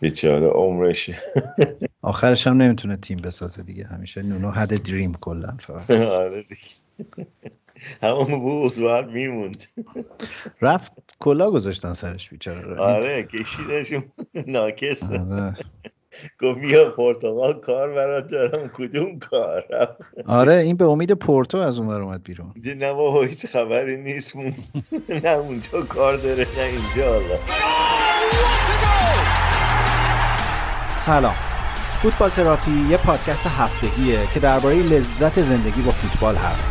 بیچاره 0.00 0.46
عمرش. 0.46 1.10
آخرش 2.02 2.46
هم 2.46 2.62
نمی‌تونه 2.62 2.96
تیم 2.96 3.18
بسازه 3.18 3.62
دیگه 3.62 3.86
همیشه 3.86 4.22
نونو 4.22 4.50
حد 4.50 4.82
دریم 4.82 5.14
کلا 5.20 5.56
فقط. 5.60 5.90
آره 6.20 6.42
دیگه. 6.42 7.26
همون 8.02 8.40
بوز 8.40 8.80
باید 8.80 9.06
میموند. 9.06 9.64
رفت 10.62 10.92
کلا 11.18 11.50
گذاشتن 11.50 11.94
سرش 11.94 12.28
بیچاره. 12.30 12.76
آره 12.80 13.22
کشیدشون. 13.22 14.02
ناکس. 14.46 15.02
آره. 15.02 15.56
گفت 16.40 16.60
بیا 16.60 16.90
پرتغال 16.90 17.60
کار 17.60 17.92
برات 17.92 18.28
دارم. 18.28 18.68
کدوم 18.68 19.18
کار؟ 19.18 19.64
آره 20.26 20.54
این 20.54 20.76
به 20.76 20.84
امید 20.84 21.12
پورتو 21.12 21.58
از 21.58 21.78
اون 21.78 21.88
ور 21.88 22.00
اومد 22.00 22.22
بیرون. 22.22 22.54
نه 22.78 22.92
بابا 22.92 23.22
هیچ 23.22 23.46
خبری 23.46 23.96
نیست. 23.96 24.36
نه 25.08 25.28
اونجا 25.28 25.82
کار 25.82 26.16
داره 26.16 26.46
نه 26.56 26.62
اینجا. 26.62 27.20
سلام. 31.06 31.34
فوتبال 32.02 32.30
تراپی 32.30 32.86
یه 32.90 32.96
پادکست 32.96 33.46
هفتگیه 33.58 34.18
که 34.34 34.40
درباره 34.40 34.74
لذت 34.74 35.40
زندگی 35.40 35.80
با 35.80 35.90
فوتبال 35.90 36.36
حرف 36.36 36.64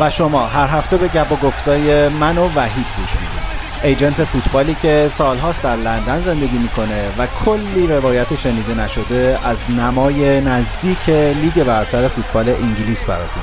و 0.00 0.10
شما 0.10 0.46
هر 0.46 0.66
هفته 0.66 0.96
به 0.96 1.08
گپ 1.08 1.32
و 1.32 1.36
گفتای 1.36 2.08
من 2.08 2.38
و 2.38 2.48
وحید 2.54 2.86
گوش 2.96 3.10
می‌دید. 3.10 3.44
ایجنت 3.82 4.24
فوتبالی 4.24 4.76
که 4.82 5.10
سالهاست 5.12 5.62
در 5.62 5.76
لندن 5.76 6.20
زندگی 6.20 6.58
می‌کنه 6.58 7.08
و 7.18 7.26
کلی 7.44 7.86
روایت 7.86 8.36
شنیده 8.36 8.74
نشده 8.74 9.38
از 9.44 9.70
نمای 9.70 10.40
نزدیک 10.40 11.08
لیگ 11.08 11.64
برتر 11.64 12.08
فوتبال 12.08 12.48
انگلیس 12.48 13.04
براتون. 13.04 13.42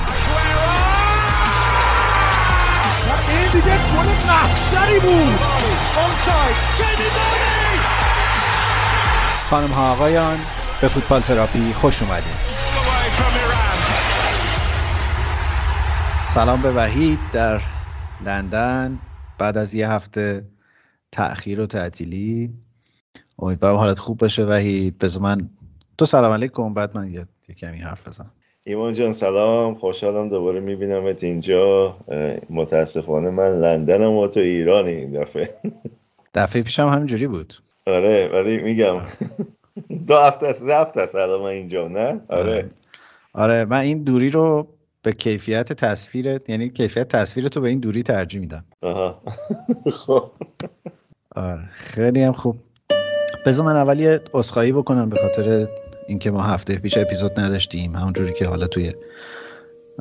این 3.28 3.50
دیگه 3.52 3.78
گل 4.72 5.00
بود. 5.00 5.51
خانم 9.50 9.70
ها 9.70 9.92
آقایان 9.92 10.38
به 10.80 10.88
فوتبال 10.88 11.20
تراپی 11.20 11.72
خوش 11.72 12.02
اومدید. 12.02 12.52
سلام 16.34 16.62
به 16.62 16.72
وحید 16.72 17.18
در 17.32 17.60
لندن. 18.24 18.98
بعد 19.38 19.56
از 19.56 19.74
یه 19.74 19.90
هفته 19.90 20.48
تأخیر 21.12 21.60
و 21.60 21.66
تعطیلی 21.66 22.54
امیدوارم 23.38 23.76
حالت 23.76 23.98
خوب 23.98 24.18
باشه 24.18 24.44
وحید. 24.44 24.98
بذار 24.98 25.22
من 25.22 25.50
تو 25.98 26.06
سلام 26.06 26.32
علیکم 26.32 26.74
بعد 26.74 26.96
من 26.96 27.12
یه 27.12 27.26
کمی 27.58 27.78
حرف 27.78 28.08
بزنم. 28.08 28.30
ایمان 28.64 28.92
جان 28.92 29.12
سلام. 29.12 29.74
خوشحالم 29.74 30.28
دوباره 30.28 30.60
میبینمت 30.60 31.24
اینجا. 31.24 31.96
متاسفانه 32.50 33.30
من 33.30 33.60
لندنم 33.60 34.12
و 34.12 34.28
تو 34.28 34.40
ایرانی 34.40 34.90
این 34.90 35.10
دفعه. 35.10 35.54
دفعه 36.34 36.62
پیشم 36.62 36.88
همینجوری 36.88 37.26
بود. 37.26 37.54
آره 37.86 38.28
ولی 38.32 38.58
میگم. 38.58 39.00
دو 40.06 40.16
هفته 40.16 40.46
است 40.46 40.62
سه 40.62 40.74
هفته 40.76 41.00
است 41.00 41.14
الان 41.14 41.40
من 41.40 41.46
اینجا 41.46 41.88
نه؟ 41.88 42.20
آره. 42.28 42.70
آره. 43.34 43.64
من 43.64 43.80
این 43.80 44.02
دوری 44.02 44.30
رو 44.30 44.66
به 45.02 45.12
کیفیت 45.12 45.72
تصویرت 45.72 46.48
یعنی 46.48 46.68
کیفیت 46.68 47.08
تصویر 47.08 47.48
تو 47.48 47.60
به 47.60 47.68
این 47.68 47.80
دوری 47.80 48.02
ترجیح 48.02 48.40
میدم. 48.40 48.64
آها. 48.82 49.22
خب. 50.06 50.30
آره 51.36 51.68
خیلی 51.72 52.22
هم 52.22 52.32
خوب. 52.32 52.56
بذار 53.46 53.66
من 53.66 53.76
اول 53.76 54.00
یه 54.00 54.20
عذرخواهی 54.34 54.72
بکنم 54.72 55.10
به 55.10 55.16
خاطر 55.16 55.68
اینکه 56.06 56.30
ما 56.30 56.42
هفته 56.42 56.78
پیش 56.78 56.98
اپیزود 56.98 57.40
نداشتیم 57.40 57.96
همونجوری 57.96 58.32
که 58.38 58.46
حالا 58.46 58.66
توی 58.66 58.92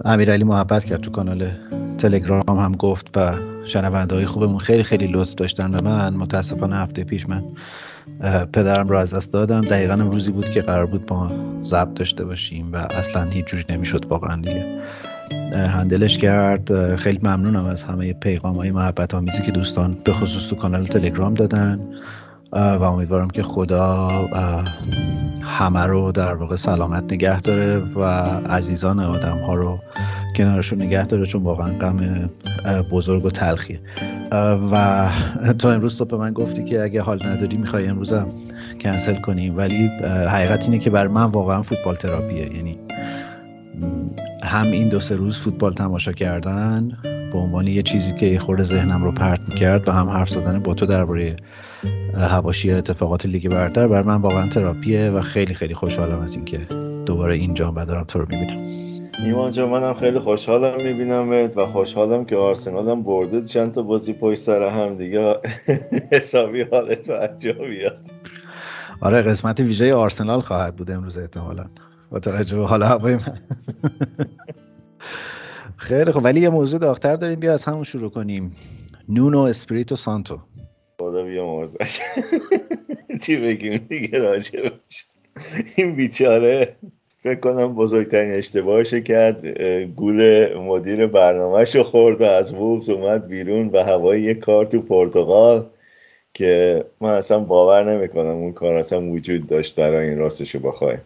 امیرعلی 0.05 0.43
محبت 0.43 0.85
کرد 0.85 1.01
تو 1.01 1.11
کانال 1.11 1.51
تلگرام 1.97 2.43
هم 2.49 2.71
گفت 2.71 3.17
و 3.17 3.31
شنونده 3.65 4.15
های 4.15 4.25
خوبمون 4.25 4.59
خیلی 4.59 4.83
خیلی 4.83 5.07
لطف 5.07 5.35
داشتن 5.35 5.71
به 5.71 5.81
من. 5.81 6.13
متاسفانه 6.13 6.75
هفته 6.75 7.03
پیش 7.03 7.29
من 7.29 7.43
پدرم 8.53 8.87
رو 8.87 8.97
از 8.97 9.13
دست 9.13 9.33
دادم. 9.33 9.61
دقیقا 9.61 9.93
روزی 9.93 10.31
بود 10.31 10.49
که 10.49 10.61
قرار 10.61 10.85
بود 10.85 11.13
ما 11.13 11.31
ضبط 11.63 11.93
داشته 11.93 12.25
باشیم 12.25 12.73
و 12.73 12.75
اصلا 12.75 13.23
هیچ 13.23 13.45
جوری 13.45 13.63
نمی‌شد 13.69 14.05
واقعا 14.05 14.41
دیگه. 14.41 14.81
هندلش 15.53 16.17
کرد. 16.17 16.95
خیلی 16.95 17.19
ممنونم 17.23 17.65
از 17.65 17.83
همه 17.83 18.13
پیغام 18.13 18.55
های 18.55 18.71
محبت 18.71 19.13
آمیزی 19.13 19.41
که 19.41 19.51
دوستان 19.51 19.97
به 20.05 20.13
خصوص 20.13 20.47
تو 20.47 20.55
کانال 20.55 20.85
تلگرام 20.85 21.33
دادن. 21.33 21.79
و 22.53 22.83
امیدوارم 22.83 23.29
که 23.29 23.43
خدا 23.43 24.07
همه 25.43 25.85
رو 25.85 26.11
در 26.11 26.33
واقع 26.33 26.55
سلامت 26.55 27.13
نگه 27.13 27.41
داره 27.41 27.77
و 27.77 28.03
عزیزان 28.49 28.99
آدم 28.99 29.37
ها 29.37 29.55
رو 29.55 29.79
کنارشون 30.35 30.81
نگه 30.81 31.05
داره 31.05 31.25
چون 31.25 31.43
واقعا 31.43 31.73
غم 31.73 32.29
بزرگ 32.91 33.25
و 33.25 33.29
تلخیه. 33.29 33.79
و 34.71 35.09
تو 35.59 35.67
امروز 35.67 35.97
تو 35.97 36.05
به 36.05 36.17
من 36.17 36.33
گفتی 36.33 36.63
که 36.63 36.83
اگه 36.83 37.01
حال 37.01 37.19
نداری 37.25 37.57
می‌خوای 37.57 37.87
امروزم 37.87 38.27
کنسل 38.81 39.15
کنیم 39.15 39.57
ولی 39.57 39.87
حقیقت 40.27 40.63
اینه 40.63 40.79
که 40.79 40.89
بر 40.89 41.07
من 41.07 41.23
واقعا 41.23 41.61
فوتبال 41.61 41.95
تراپیه. 41.95 42.55
یعنی 42.55 42.77
هم 44.43 44.65
این 44.65 44.89
دو 44.89 44.99
سه 44.99 45.15
روز 45.15 45.39
فوتبال 45.39 45.73
تماشا 45.73 46.11
کردن 46.11 46.97
به 47.31 47.37
عنوان 47.37 47.67
یه 47.67 47.81
چیزی 47.81 48.13
که 48.13 48.39
خورده 48.39 48.63
ذهنم 48.63 49.03
رو 49.03 49.11
پرت 49.11 49.39
می‌کرد 49.49 49.89
و 49.89 49.91
هم 49.91 50.09
حرف 50.09 50.29
زدن 50.29 50.59
با 50.59 50.73
تو 50.73 50.85
درباره 50.85 51.35
هواشی 52.17 52.71
اتفاقات 52.71 53.25
لیگ 53.25 53.49
برتر 53.49 53.87
بر 53.87 54.01
من 54.01 54.15
واقعا 54.15 54.49
تراپیه 54.49 55.09
و 55.09 55.21
خیلی 55.21 55.53
خیلی 55.53 55.73
خوشحالم 55.73 56.19
از 56.19 56.35
اینکه 56.35 56.57
دوباره 57.05 57.35
اینجا 57.35 57.73
و 57.75 57.85
دارم 57.85 58.03
تو 58.03 58.19
رو 58.19 58.25
می‌بینم. 58.29 58.81
ایمان 59.25 59.51
جان 59.51 59.69
منم 59.69 59.93
خیلی 59.93 60.19
خوشحالم 60.19 60.83
میبینمت 60.83 61.57
و 61.57 61.65
خوشحالم 61.65 62.25
که 62.25 62.35
آرسنالم 62.35 63.03
برده. 63.03 63.41
چند 63.41 63.71
تا 63.71 63.81
بازی 63.81 64.13
پشت 64.13 64.39
سر 64.39 64.67
هم 64.67 64.97
دیگه. 64.97 65.35
حسابی 66.13 66.61
حالت 66.61 67.09
و 67.09 67.27
جا 67.37 67.53
بیاد. 67.53 68.11
آره 69.01 69.21
قسمت 69.21 69.59
ویژه 69.59 69.93
آرسنال 69.93 70.41
خواهد 70.41 70.75
بود 70.75 70.91
امروز 70.91 71.17
احتمالا. 71.17 71.63
با 72.11 72.19
توجه 72.19 72.57
به 72.57 72.67
حال 72.67 72.83
هوای 72.83 73.15
من. 73.15 73.39
خیلی 75.77 76.11
خب 76.11 76.23
ولی 76.23 76.39
یه 76.41 76.49
موضوع 76.49 76.79
داغتر 76.79 77.15
داریم. 77.15 77.39
بیا 77.39 77.53
از 77.53 77.65
همون 77.65 77.83
شروع 77.83 78.09
کنیم. 78.09 78.55
نونو 79.09 79.39
اسپریتو 79.39 79.95
سانتو. 79.95 80.39
خدا 81.01 81.23
بیامرزش 81.23 81.99
چی 83.23 83.37
بگیم؟ 83.37 83.85
دیگه 83.89 84.19
راجبش 84.19 85.05
این 85.75 85.95
بیچاره 85.95 86.75
فکر 87.23 87.39
کنم 87.39 87.75
بزرگترین 87.75 88.31
اشتباهشو 88.33 88.99
کرد. 88.99 89.47
گول 89.95 90.49
مدیر 90.57 91.07
برنامهش 91.07 91.75
رو 91.75 91.83
خورد 91.83 92.21
و 92.21 92.23
از 92.23 92.53
وولز 92.53 92.89
اومد 92.89 93.27
بیرون 93.27 93.69
و 93.73 93.83
هوای 93.83 94.21
یه 94.21 94.33
کار 94.33 94.65
تو 94.65 94.81
پرتغال 94.81 95.65
که 96.33 96.83
من 97.01 97.09
اصلا 97.09 97.39
باور 97.39 97.93
نمی‌کنم 97.93 98.35
اون 98.35 98.53
کار 98.53 98.73
اصلا 98.73 99.01
وجود 99.01 99.47
داشت 99.47 99.75
برای 99.75 100.09
این 100.09 100.17
راستشو 100.17 100.59
بخوای. 100.59 100.97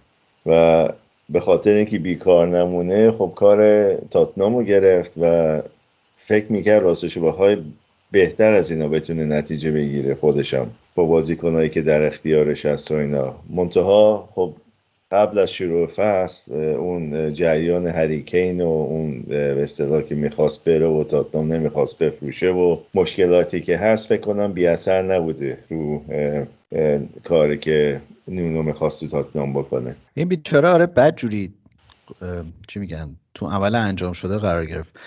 و 0.46 0.90
به 1.30 1.40
خاطر 1.40 1.74
اینکه 1.74 2.00
بیکار 2.00 2.48
نمونه 2.48 3.12
خب 3.12 3.32
کار 3.36 3.94
تاتنامو 3.96 4.64
گرفت 4.64 5.12
و 5.22 5.62
فکر 6.18 6.52
می‌کرد 6.52 6.84
راستشو 6.84 7.22
بخوای 7.22 7.58
بهتر 8.16 8.54
از 8.54 8.72
اینا 8.72 8.88
بتونه 8.88 9.26
نتیجه 9.26 9.72
بگیره 9.72 10.16
خودشم 10.16 10.68
با 10.96 11.06
بازیکنهایی 11.06 11.70
که 11.70 11.82
در 11.82 12.04
اختیارش 12.04 12.66
هست 12.66 12.92
و 12.92 12.96
اینا. 12.96 13.36
منتها 13.50 14.30
خب 14.36 14.54
قبل 15.12 15.40
از 15.40 15.52
شروع 15.52 15.88
فصل 15.88 16.54
اون 16.56 17.34
جریان 17.34 17.88
هریکین 17.88 18.62
و 18.62 18.68
اون 18.68 19.22
به 19.22 19.68
که 20.10 20.16
می‌خواست 20.16 20.64
بره 20.64 20.88
و 20.88 21.04
تاتنام 21.04 21.54
نمی‌خواست 21.54 22.00
بفروشه 22.00 22.50
و 22.50 22.78
مشکلاتی 22.94 23.62
که 23.62 23.78
هست 23.78 24.08
فکر 24.08 24.22
کنم 24.22 24.54
بی 24.54 24.68
اثر 24.68 25.02
نبوده 25.02 25.58
رو 25.70 26.02
کاری 27.24 27.58
که 27.58 28.02
نونو 28.28 28.64
می‌خواست 28.64 29.00
تو 29.00 29.08
تاتنام 29.08 29.54
بکنه. 29.54 29.96
این 30.14 30.28
بیچاره 30.28 30.70
آره 30.70 30.86
بد 30.86 31.16
جوری 31.16 31.54
چی 32.68 32.80
میگن 32.80 33.10
تو 33.34 33.46
عمل 33.46 33.76
انجام 33.76 34.14
شده 34.14 34.38
قرار 34.38 34.66
گرفت. 34.66 35.00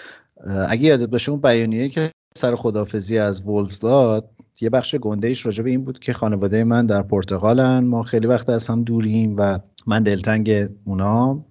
اگه 0.69 0.83
یادت 0.83 1.09
باشه 1.09 1.31
اون 1.31 1.41
بیانیه 1.41 1.89
که 1.89 2.11
سر 2.38 2.56
خدافزی 2.56 3.19
از 3.19 3.43
وولفز 3.43 3.81
داد 3.81 4.31
یه 4.60 4.71
بخش 4.71 4.95
گنده 4.95 5.28
ایش 5.28 5.47
راجع 5.47 5.63
به 5.63 5.71
این 5.71 5.84
بود 5.84 5.98
که 5.98 6.13
خانواده 6.13 6.65
من 6.65 6.86
در 6.86 7.03
پرتغالن. 7.03 7.84
ما 7.84 8.03
خیلی 8.03 8.27
وقت 8.27 8.48
از 8.48 8.66
هم 8.66 8.83
دوریم 8.83 9.34
و 9.39 9.59
من 9.86 10.03
دلتنگ 10.03 10.68
اونام 10.84 11.45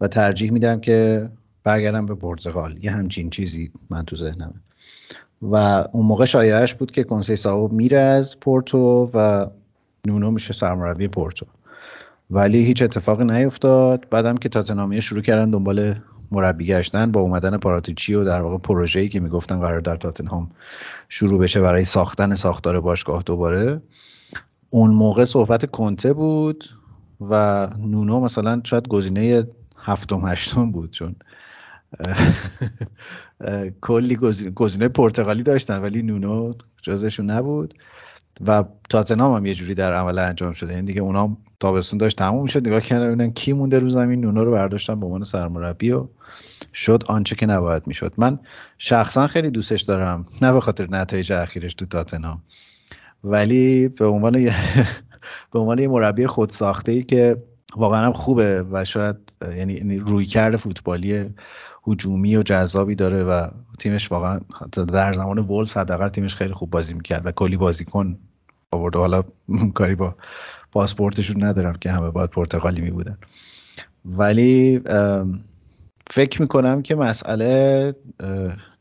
و 0.00 0.08
ترجیح 0.08 0.52
میدم 0.52 0.80
که 0.80 1.28
برگردم 1.64 2.06
به 2.06 2.14
پرتغال. 2.14 2.78
یه 2.84 2.90
همچین 2.90 3.30
چیزی 3.30 3.70
من 3.90 4.04
تو 4.04 4.16
ذهنمه. 4.16 4.54
و 5.42 5.56
اون 5.92 6.06
موقع 6.06 6.24
شایعش 6.24 6.74
بود 6.74 6.90
که 6.90 7.04
کنسیساو 7.04 7.72
میره 7.72 7.98
از 7.98 8.40
پورتو 8.40 9.10
و 9.14 9.46
نونو 10.06 10.30
میشه 10.30 10.52
سرمربی 10.52 11.08
پورتو. 11.08 11.46
ولی 12.30 12.64
هیچ 12.64 12.82
اتفاقی 12.82 13.24
نیفتاد. 13.24 14.06
بعدم 14.10 14.36
که 14.36 14.48
تاتنامی 14.48 15.02
شروع 15.02 15.22
کردن 15.22 15.50
دنبال 15.50 15.94
مربی 16.30 16.66
گشتن 16.66 17.12
با 17.12 17.20
اومدن 17.20 17.56
پاراتیچی 17.56 18.14
و 18.14 18.24
در 18.24 18.40
واقع 18.40 18.58
پروژه‌ای 18.58 19.08
که 19.08 19.20
می‌گفتن 19.20 19.60
قرار 19.60 19.80
در 19.80 19.96
تاتنهام 19.96 20.50
شروع 21.08 21.40
بشه 21.40 21.60
برای 21.60 21.84
ساختن 21.84 22.34
ساختار 22.34 22.80
باشگاه 22.80 23.22
دوباره. 23.22 23.82
اون 24.70 24.90
موقع 24.90 25.24
صحبت 25.24 25.70
کنته 25.70 26.12
بود 26.12 26.64
و 27.20 27.66
نونو 27.78 28.20
مثلا 28.20 28.60
شاید 28.64 28.88
گزینه 28.88 29.46
هفتم 29.76 30.28
هشتم 30.28 30.70
بود 30.70 30.90
چون 30.90 31.16
کلی 33.80 34.16
گزینه 34.54 34.88
پرتغالی 34.88 35.42
داشتن 35.42 35.80
ولی 35.80 36.02
نونو 36.02 36.52
جزشون 36.82 37.30
نبود. 37.30 37.74
و 38.46 38.64
تاتنهام 38.90 39.36
هم 39.36 39.46
یه 39.46 39.54
جوری 39.54 39.74
در 39.74 39.94
عمل 39.94 40.18
انجام 40.18 40.52
شده. 40.52 40.72
یعنی 40.72 40.86
دیگه 40.86 41.00
اونا 41.00 41.36
تابستون 41.60 41.98
داشت 41.98 42.18
تموم 42.18 42.46
شد. 42.46 42.66
نگاه 42.66 42.80
کردن 42.80 43.06
ببینن 43.06 43.30
کی 43.30 43.52
مونده 43.52 43.78
رو 43.78 43.88
زمین. 43.88 44.20
نونو 44.20 44.44
رو 44.44 44.52
برداشتن 44.52 45.00
به 45.00 45.06
عنوان 45.06 45.22
سرمربی 45.22 45.92
و 45.92 46.08
شد 46.74 47.04
آنچه 47.06 47.36
که 47.36 47.46
نباید 47.46 47.86
می‌شد. 47.86 48.12
من 48.16 48.38
شخصا 48.78 49.26
خیلی 49.26 49.50
دوستش 49.50 49.82
دارم. 49.82 50.26
نه 50.42 50.52
به 50.52 50.60
خاطر 50.60 50.86
نتایج 50.90 51.32
اخیرش 51.32 51.74
تو 51.74 51.86
تاتنهام. 51.86 52.42
ولی 53.24 53.88
به 53.88 54.06
عنوان 54.06 54.50
به 55.52 55.58
عنوان 55.58 55.78
یه 55.78 55.88
مربی 55.88 56.26
خود 56.26 56.50
ساخته 56.50 56.92
ای 56.92 57.02
که 57.02 57.36
واقعا 57.76 58.12
خوبه 58.12 58.62
و 58.70 58.84
شاید 58.84 59.16
یعنی 59.42 59.98
روی 59.98 60.26
کرده 60.26 60.56
فوتبالی 60.56 61.34
هجومی 61.86 62.36
و 62.36 62.42
جذابی 62.42 62.94
داره 62.94 63.24
و 63.24 63.48
تیمش 63.78 64.12
واقعا 64.12 64.40
در 64.72 65.12
زمان 65.12 65.38
ولف 65.38 65.76
حداقل 65.76 66.08
تیمش 66.08 66.34
خیلی 66.34 66.54
خوب 66.54 66.70
بازی 66.70 66.94
می‌کرد 66.94 67.26
و 67.26 67.32
کلی 67.32 67.56
بازیکن 67.56 68.18
آورده 68.72 68.98
حالا 68.98 69.22
کاری 69.74 69.94
با 69.94 70.14
پاسپورتشون 70.72 71.44
ندارم 71.44 71.74
که 71.74 71.90
همه 71.90 72.10
باید 72.10 72.30
پرتغالی 72.30 72.80
میبودن. 72.80 73.18
ولی 74.04 74.80
فکر 76.10 76.42
می‌کنم 76.42 76.82
که 76.82 76.94
مسئله 76.94 77.94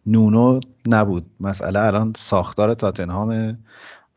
نونو 0.05 0.59
نبود. 0.87 1.25
مسئله 1.39 1.79
الان 1.79 2.13
ساختار 2.17 2.73
تاتنهامه 2.73 3.57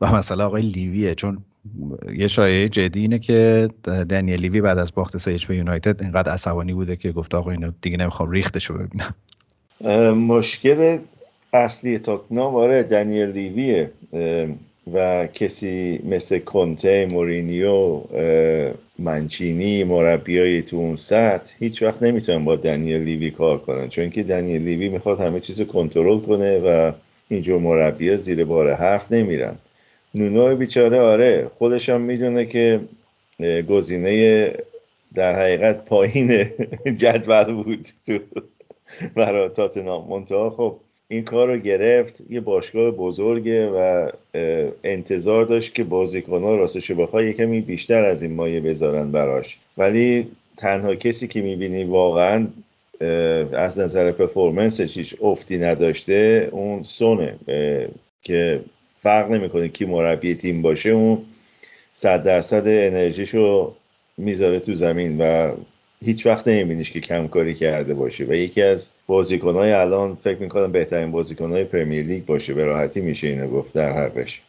و 0.01 0.15
مسئله 0.15 0.43
آقای 0.43 0.61
لیویه. 0.61 1.15
چون 1.15 1.37
یه 2.15 2.27
شایعه 2.27 2.69
جدی 2.69 2.99
اینه 2.99 3.19
که 3.19 3.69
دنیل 4.09 4.41
لیوی 4.41 4.61
بعد 4.61 4.77
از 4.77 4.93
باخت 4.95 5.17
سه 5.17 5.37
به 5.47 5.55
یونایتد 5.55 6.01
اینقدر 6.01 6.31
عصبانی 6.31 6.73
بوده 6.73 6.95
که 6.95 7.11
گفته 7.11 7.37
آقا 7.37 7.51
اینو 7.51 7.71
دیگه 7.81 7.97
نمی‌خوام 7.97 8.31
ریختشو 8.31 8.73
ببینم. 8.73 9.15
مشکل 10.17 10.97
اصلی 11.53 11.99
تاتنام 11.99 12.55
آره 12.55 12.83
دنیل 12.83 13.29
لیویه 13.29 13.91
و 14.93 15.27
کسی 15.27 15.99
مثل 16.09 16.39
کنته 16.39 17.07
مورینیو 17.11 18.01
منچینی 18.99 19.83
مربیای 19.83 20.61
تو 20.61 20.77
اون 20.77 20.95
سطح 20.95 21.53
هیچ 21.59 21.83
وقت 21.83 22.03
نمی‌تونن 22.03 22.45
با 22.45 22.55
دنیل 22.55 23.01
لیوی 23.01 23.31
کار 23.31 23.57
کنن 23.57 23.89
چون 23.89 24.09
که 24.09 24.23
دنیل 24.23 24.61
لیوی 24.61 24.89
می‌خواد 24.89 25.19
همه 25.19 25.39
چیز 25.39 25.61
کنترل 25.61 26.19
کنه 26.19 26.59
و 26.59 26.91
اینجور 27.29 27.59
مربی 27.59 28.17
زیر 28.17 28.45
بار 28.45 28.73
حرف 28.73 29.11
نمیرن. 29.11 29.55
نونو 30.15 30.55
بیچاره 30.55 30.99
آره. 30.99 31.51
خودش 31.57 31.89
هم 31.89 32.01
می‌دونه 32.01 32.45
که 32.45 32.79
گزینه 33.69 34.53
در 35.13 35.39
حقیقت 35.39 35.85
پایین 35.85 36.49
جدول 37.01 37.53
بود 37.53 37.87
تو 38.05 38.19
برای 39.15 39.49
تاتنام 39.49 40.07
منتها 40.09 40.49
خب 40.49 40.75
این 41.07 41.23
کار 41.23 41.47
رو 41.47 41.57
گرفت. 41.57 42.23
یه 42.29 42.39
باشگاه 42.39 42.91
بزرگه 42.91 43.67
و 43.67 44.09
انتظار 44.83 45.45
داشت 45.45 45.73
که 45.73 45.83
بازیکنها 45.83 46.55
راستش 46.55 46.91
بخواه 46.91 47.25
یه 47.25 47.33
کمی 47.33 47.61
بیشتر 47.61 48.05
از 48.05 48.23
این 48.23 48.33
مایه 48.33 48.59
بذارن 48.59 49.11
براش. 49.11 49.57
ولی 49.77 50.27
تنها 50.57 50.95
کسی 50.95 51.27
که 51.27 51.41
می‌بینی 51.41 51.83
واقعا 51.83 52.47
از 53.53 53.79
نظر 53.79 54.11
پرفورمنسش 54.11 54.97
هیچ 54.97 55.15
افتی 55.21 55.57
نداشته 55.57 56.49
اون 56.51 56.83
سونه 56.83 57.35
که 58.21 58.61
فرق 59.03 59.31
نمی‌کنه 59.31 59.67
کی 59.67 59.85
مربی 59.85 60.35
تیم 60.35 60.61
باشه 60.61 60.89
اون 60.89 61.17
صد 61.93 62.23
درصد 62.23 62.67
انرژیشو 62.67 63.75
می‌ذاره 64.17 64.59
تو 64.59 64.73
زمین 64.73 65.21
و 65.21 65.51
هیچ 66.01 66.25
وقت 66.25 66.47
نمیبینیش 66.47 66.91
که 66.91 66.99
کمکاری 66.99 67.53
کرده 67.53 67.93
باشه. 67.93 68.25
و 68.25 68.33
یکی 68.33 68.61
از 68.61 68.89
بازیکنهای 69.07 69.71
الان 69.71 70.15
فکر 70.15 70.39
می‌کنم 70.39 70.71
بهترین 70.71 71.11
بازیکنهای 71.11 71.63
پرمیر 71.63 72.05
لیگ 72.05 72.25
باشه. 72.25 72.53
به 72.53 72.65
راحتی 72.65 73.01
میشه 73.01 73.27
اینو 73.27 73.47
گفت 73.47 73.73
در 73.73 73.91
حقش. 73.91 74.41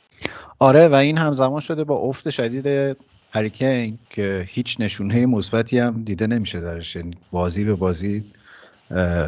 آره 0.58 0.88
و 0.88 0.94
این 0.94 1.18
همزمان 1.18 1.60
شده 1.60 1.84
با 1.84 1.96
افت 1.96 2.30
شدید 2.30 2.96
هریکین 3.30 3.98
که 4.10 4.44
هیچ 4.48 4.76
نشونه 4.80 5.26
مثبتی 5.26 5.78
هم 5.78 6.02
دیده 6.04 6.26
نمیشه 6.26 6.60
درش. 6.60 6.96
یعنی 6.96 7.16
بازی 7.30 7.64
به 7.64 7.74
بازی 7.74 8.24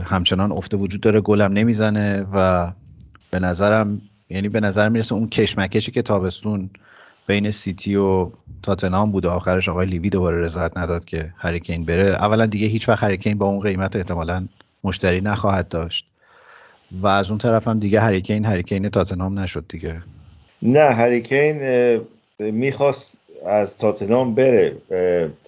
همچنان 0.04 0.52
افت 0.52 0.74
وجود 0.74 1.00
داره 1.00 1.20
گلم 1.20 1.52
نمی‌زنه 1.52 2.26
و 2.32 2.70
به 3.30 3.38
نظرم 3.38 4.00
یعنی 4.30 4.48
به 4.48 4.60
نظر 4.60 4.88
می‌رسه 4.88 5.14
اون 5.14 5.28
کشمکشی 5.28 5.92
که 5.92 6.02
تابستون 6.02 6.70
بین 7.26 7.50
سیتی 7.50 7.96
و 7.96 8.30
تاتنهام 8.62 9.10
بود 9.10 9.26
آخرش 9.26 9.68
آقای 9.68 9.86
لیوی 9.86 10.10
دوباره 10.10 10.40
رضایت 10.40 10.78
نداد 10.78 11.04
که 11.04 11.32
هریکین 11.38 11.84
بره. 11.84 12.04
اولا 12.04 12.46
دیگه 12.46 12.66
هیچ 12.66 12.88
وقت 12.88 13.04
هریکین 13.04 13.38
با 13.38 13.46
اون 13.46 13.60
قیمت 13.60 13.96
احتمالا 13.96 14.46
مشتری 14.84 15.20
نخواهد 15.20 15.68
داشت. 15.68 16.06
و 16.92 17.06
از 17.06 17.30
اون 17.30 17.38
طرف 17.38 17.68
هم 17.68 17.78
دیگه 17.78 18.00
هریکین 18.00 18.44
هریکین 18.44 18.88
تاتنهام 18.88 19.38
نشد 19.38 19.64
دیگه. 19.68 20.02
نه 20.62 20.80
هریکین 20.80 21.60
می‌خواست 22.38 23.12
از 23.46 23.78
تاتنهام 23.78 24.34
بره. 24.34 24.76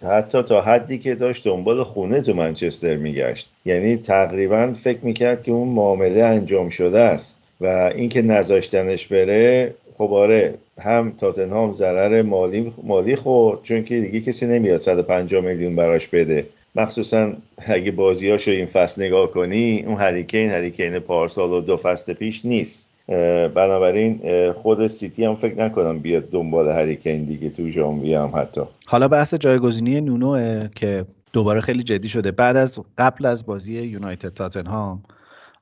حتی 0.09 0.43
تا 0.43 0.61
حدی 0.61 0.99
که 0.99 1.15
داشت 1.15 1.45
دنبال 1.45 1.85
خونه 1.85 2.21
تو 2.21 2.35
منچستر 2.35 2.97
میگشت. 2.97 3.51
یعنی 3.65 3.97
تقریبا 3.97 4.75
فکر 4.75 4.99
می‌کرد 5.03 5.43
که 5.43 5.53
اون 5.53 5.69
معامله 5.69 6.25
انجام 6.25 6.69
شده 6.69 7.01
است. 7.01 7.38
و 7.61 7.67
اینکه 7.95 8.23
نذاشتنش 8.23 9.07
بره 9.07 9.75
خب 9.99 10.13
آره 10.13 10.55
هم 10.81 11.13
تاتنهام 11.19 11.73
ضرر 11.73 12.23
مالی 12.23 12.73
مالی 12.83 13.17
خورد 13.17 13.63
چون 13.63 13.85
که 13.85 14.01
دیگه 14.01 14.21
کسی 14.21 14.47
نمیاد 14.47 14.77
150 14.77 15.45
میلیون 15.45 15.77
براش 15.77 16.09
بده. 16.09 16.47
مخصوصا 16.75 17.33
اگه 17.59 17.91
بازیاشو 17.91 18.51
این 18.51 18.67
فصل 18.67 19.03
نگاه 19.03 19.31
کنی 19.31 19.85
اون 19.87 19.97
هریکین 19.97 20.51
هریکین 20.51 20.99
پارسال 20.99 21.53
و 21.53 21.61
دو 21.61 21.77
فصل 21.77 22.13
پیش 22.13 22.45
نیست. 22.45 22.91
بنابراین 23.55 24.21
خود 24.53 24.87
سیتی 24.87 25.25
هم 25.25 25.35
فکر 25.35 25.59
نکنم 25.59 25.99
بیاد 25.99 26.31
دنبال 26.31 26.69
هریکین 26.69 27.25
دیگه 27.25 27.51
تو 27.51 27.69
ژانویه 27.69 28.21
هم 28.21 28.33
حتی. 28.35 28.61
حالا 28.87 29.09
بحث 29.09 29.35
جایگزینی 29.35 30.01
نونوه 30.01 30.69
که 30.75 31.05
دوباره 31.33 31.61
خیلی 31.61 31.83
جدی 31.83 32.09
شده. 32.09 32.31
بعد 32.31 32.57
از 32.57 32.81
قبل 32.99 33.27
از 33.27 33.47
بازی 33.47 33.83
یونایتد 33.83 34.29
تاتنهام 34.29 35.03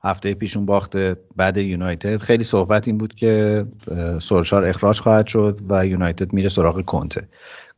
هفته 0.07 0.33
پیشون 0.33 0.65
باخت 0.65 0.97
بعد 1.35 1.57
یونایتد. 1.57 2.17
خیلی 2.17 2.43
صحبت 2.43 2.87
این 2.87 2.97
بود 2.97 3.15
که 3.15 3.65
سولشار 4.19 4.65
اخراج 4.65 4.99
خواهد 4.99 5.27
شد 5.27 5.59
و 5.69 5.85
یونایتد 5.85 6.33
میره 6.33 6.49
سراغ 6.49 6.85
کنته. 6.85 7.27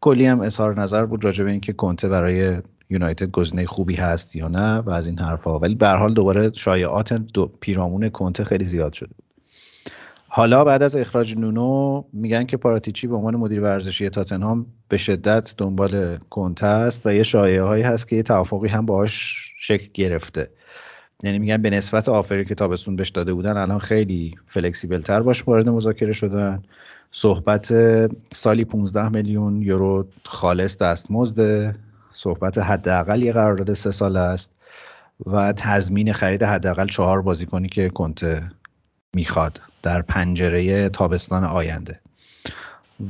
کلی 0.02 0.26
هم 0.26 0.42
اظهار 0.42 0.82
نظر 0.82 1.06
بود 1.06 1.26
راجع 1.26 1.44
به 1.44 1.52
اینکه 1.52 1.74
کنته 1.74 2.10
برای 2.10 2.58
یونایتد 2.90 3.32
گزینه 3.32 3.66
خوبی 3.66 3.96
هست 3.96 4.36
یا 4.36 4.48
نه 4.48 4.78
و 4.78 4.90
از 4.90 5.08
این 5.08 5.20
حرفها. 5.20 5.60
ولی 5.60 5.76
به 5.76 5.88
حال 5.88 6.14
دوباره 6.14 6.52
شایعات 6.54 7.14
دو 7.14 7.52
پیرامون 7.60 8.10
کنته 8.10 8.44
خیلی 8.44 8.66
زیاد 8.66 8.94
شده 8.94 9.12
حالا 10.32 10.64
بعد 10.64 10.84
از 10.84 10.96
اخراج 10.96 11.38
نونو 11.38 12.04
میگن 12.14 12.46
که 12.46 12.58
پاراتیچی 12.58 13.08
به 13.08 13.16
عنوان 13.16 13.36
مدیر 13.36 13.62
ورزشی 13.62 14.10
تاتنهام 14.10 14.66
به 14.90 14.98
شدت 14.98 15.54
دنبال 15.58 16.18
کنته 16.18 16.66
است 16.66 17.08
و 17.08 17.14
یه 17.14 17.24
شایعه 17.24 17.64
هایی 17.64 17.84
هست 17.84 18.08
که 18.08 18.16
یه 18.16 18.24
توافقی 18.24 18.68
هم 18.68 18.86
باهاش 18.86 19.36
شکل 19.60 19.88
گرفته. 19.94 20.50
یعنی 21.24 21.40
میگن 21.40 21.62
به 21.62 21.70
نسبت 21.70 22.10
آفری 22.10 22.46
که 22.46 22.56
تابستون 22.56 22.96
بهش 22.96 23.10
داده 23.10 23.34
بودن 23.34 23.58
الان 23.58 23.80
خیلی 23.80 24.36
فلکسیبل 24.48 25.02
تر 25.02 25.22
باش 25.22 25.48
وارد 25.48 25.70
مذاکره 25.70 26.12
شدن. 26.12 26.64
صحبت 27.12 27.74
سالی 28.34 28.66
15 28.66 29.10
میلیون 29.10 29.62
یورو 29.62 30.08
خالص 30.26 30.78
دستمزد 30.78 31.76
صحبت 32.12 32.58
حداقل 32.58 33.24
یه 33.24 33.32
قرارداد 33.32 33.74
سه 33.74 33.92
سال 33.92 34.18
است 34.18 34.52
و 35.26 35.54
تضمین 35.54 36.14
خرید 36.14 36.44
حداقل 36.44 36.88
چهار 36.88 37.22
بازیکنی 37.22 37.68
که 37.68 37.90
کنته 37.90 38.52
می‌خواد 39.14 39.62
در 39.84 40.02
پنجره 40.02 40.90
تابستان 40.90 41.44
آینده. 41.44 42.00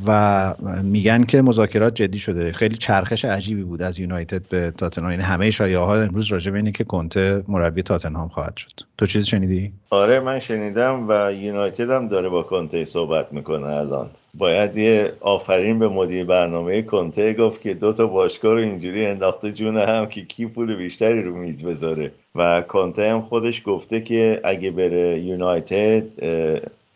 و 0.08 0.54
میگن 0.84 1.24
که 1.24 1.42
مذاکرات 1.42 1.96
جدی 1.96 2.20
شده. 2.20 2.52
خیلی 2.52 2.78
چرخش 2.78 3.26
عجیبی 3.26 3.64
بود 3.64 3.82
از 3.82 4.00
یونایتد 4.00 4.42
به 4.50 4.72
تاتنهام. 4.72 5.12
یعنی 5.12 5.24
همه 5.24 5.52
شایعه 5.52 5.80
ها 5.80 5.96
امروز 5.96 6.28
راجع 6.28 6.52
به 6.52 6.58
اینه 6.58 6.72
که 6.72 6.84
کنته 6.84 7.44
مربی 7.48 7.82
تاتنهام 7.82 8.28
خواهد 8.28 8.58
شد. 8.58 8.72
تو 8.98 9.06
چیزی 9.06 9.26
شنیدی؟ 9.26 9.72
آره 9.90 10.20
من 10.20 10.40
شنیدم 10.40 11.06
و 11.10 11.34
یونایتد 11.34 11.90
هم 11.90 12.08
داره 12.08 12.30
با 12.30 12.44
کنته 12.44 12.86
صحبت 12.86 13.34
می‌کنه 13.34 13.66
الان. 13.68 14.10
باید 14.34 14.78
یه 14.78 15.14
آفرین 15.22 15.80
به 15.80 15.88
مدیر 15.88 16.26
برنامه 16.26 16.82
کنته 16.82 17.34
گفت 17.34 17.62
که 17.62 17.74
دو 17.74 17.94
تا 17.94 18.08
باشگاه 18.08 18.54
رو 18.54 18.60
اینجوری 18.60 19.06
انداخته 19.06 19.52
جون 19.52 19.78
هم 19.78 20.06
که 20.06 20.26
کی 20.26 20.46
پول 20.46 20.76
بیشتری 20.76 21.24
رو 21.24 21.36
میز 21.36 21.64
بذاره. 21.64 22.12
و 22.36 22.62
کنته 22.62 23.12
هم 23.12 23.22
خودش 23.22 23.62
گفته 23.66 24.02
که 24.02 24.42
اگه 24.44 24.72
بره 24.72 25.20
یونایتد 25.20 26.04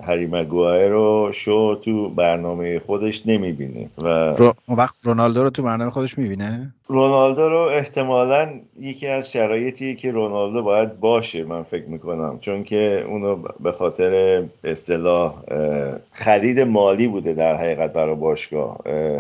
هری 0.04 0.28
مگوایر 0.28 0.90
رو 0.90 1.30
شو 1.34 1.76
تو 1.76 2.10
برنامه 2.10 2.80
خودش 2.80 3.28
نمی‌بینه 3.28 3.90
و 3.98 4.08
رو... 4.34 4.54
وقت 4.70 4.96
رونالدو 5.04 5.44
رو 5.44 5.50
تو 5.50 5.64
برنامه 5.64 5.92
خودش 5.92 6.18
می‌بینه؟ 6.18 6.74
رونالدو 6.88 7.50
رو 7.50 7.60
احتمالا 7.74 8.50
یکی 8.80 9.08
از 9.08 9.32
شرایطی 9.32 9.96
که 9.96 10.12
رونالدو 10.12 10.64
باید 10.64 11.00
باشه 11.00 11.44
من 11.44 11.64
فکر 11.64 11.86
می‌کنم. 11.86 12.40
چون 12.40 12.64
که 12.64 13.06
اونو 13.08 13.38
به 13.60 13.72
خاطر 13.72 14.44
اصطلاح 14.64 15.34
خرید 16.12 16.60
مالی 16.60 17.08
بوده 17.08 17.34
در 17.34 17.56
حقیقت 17.56 17.94
برای 17.94 18.16
باشگاه. 18.16 18.78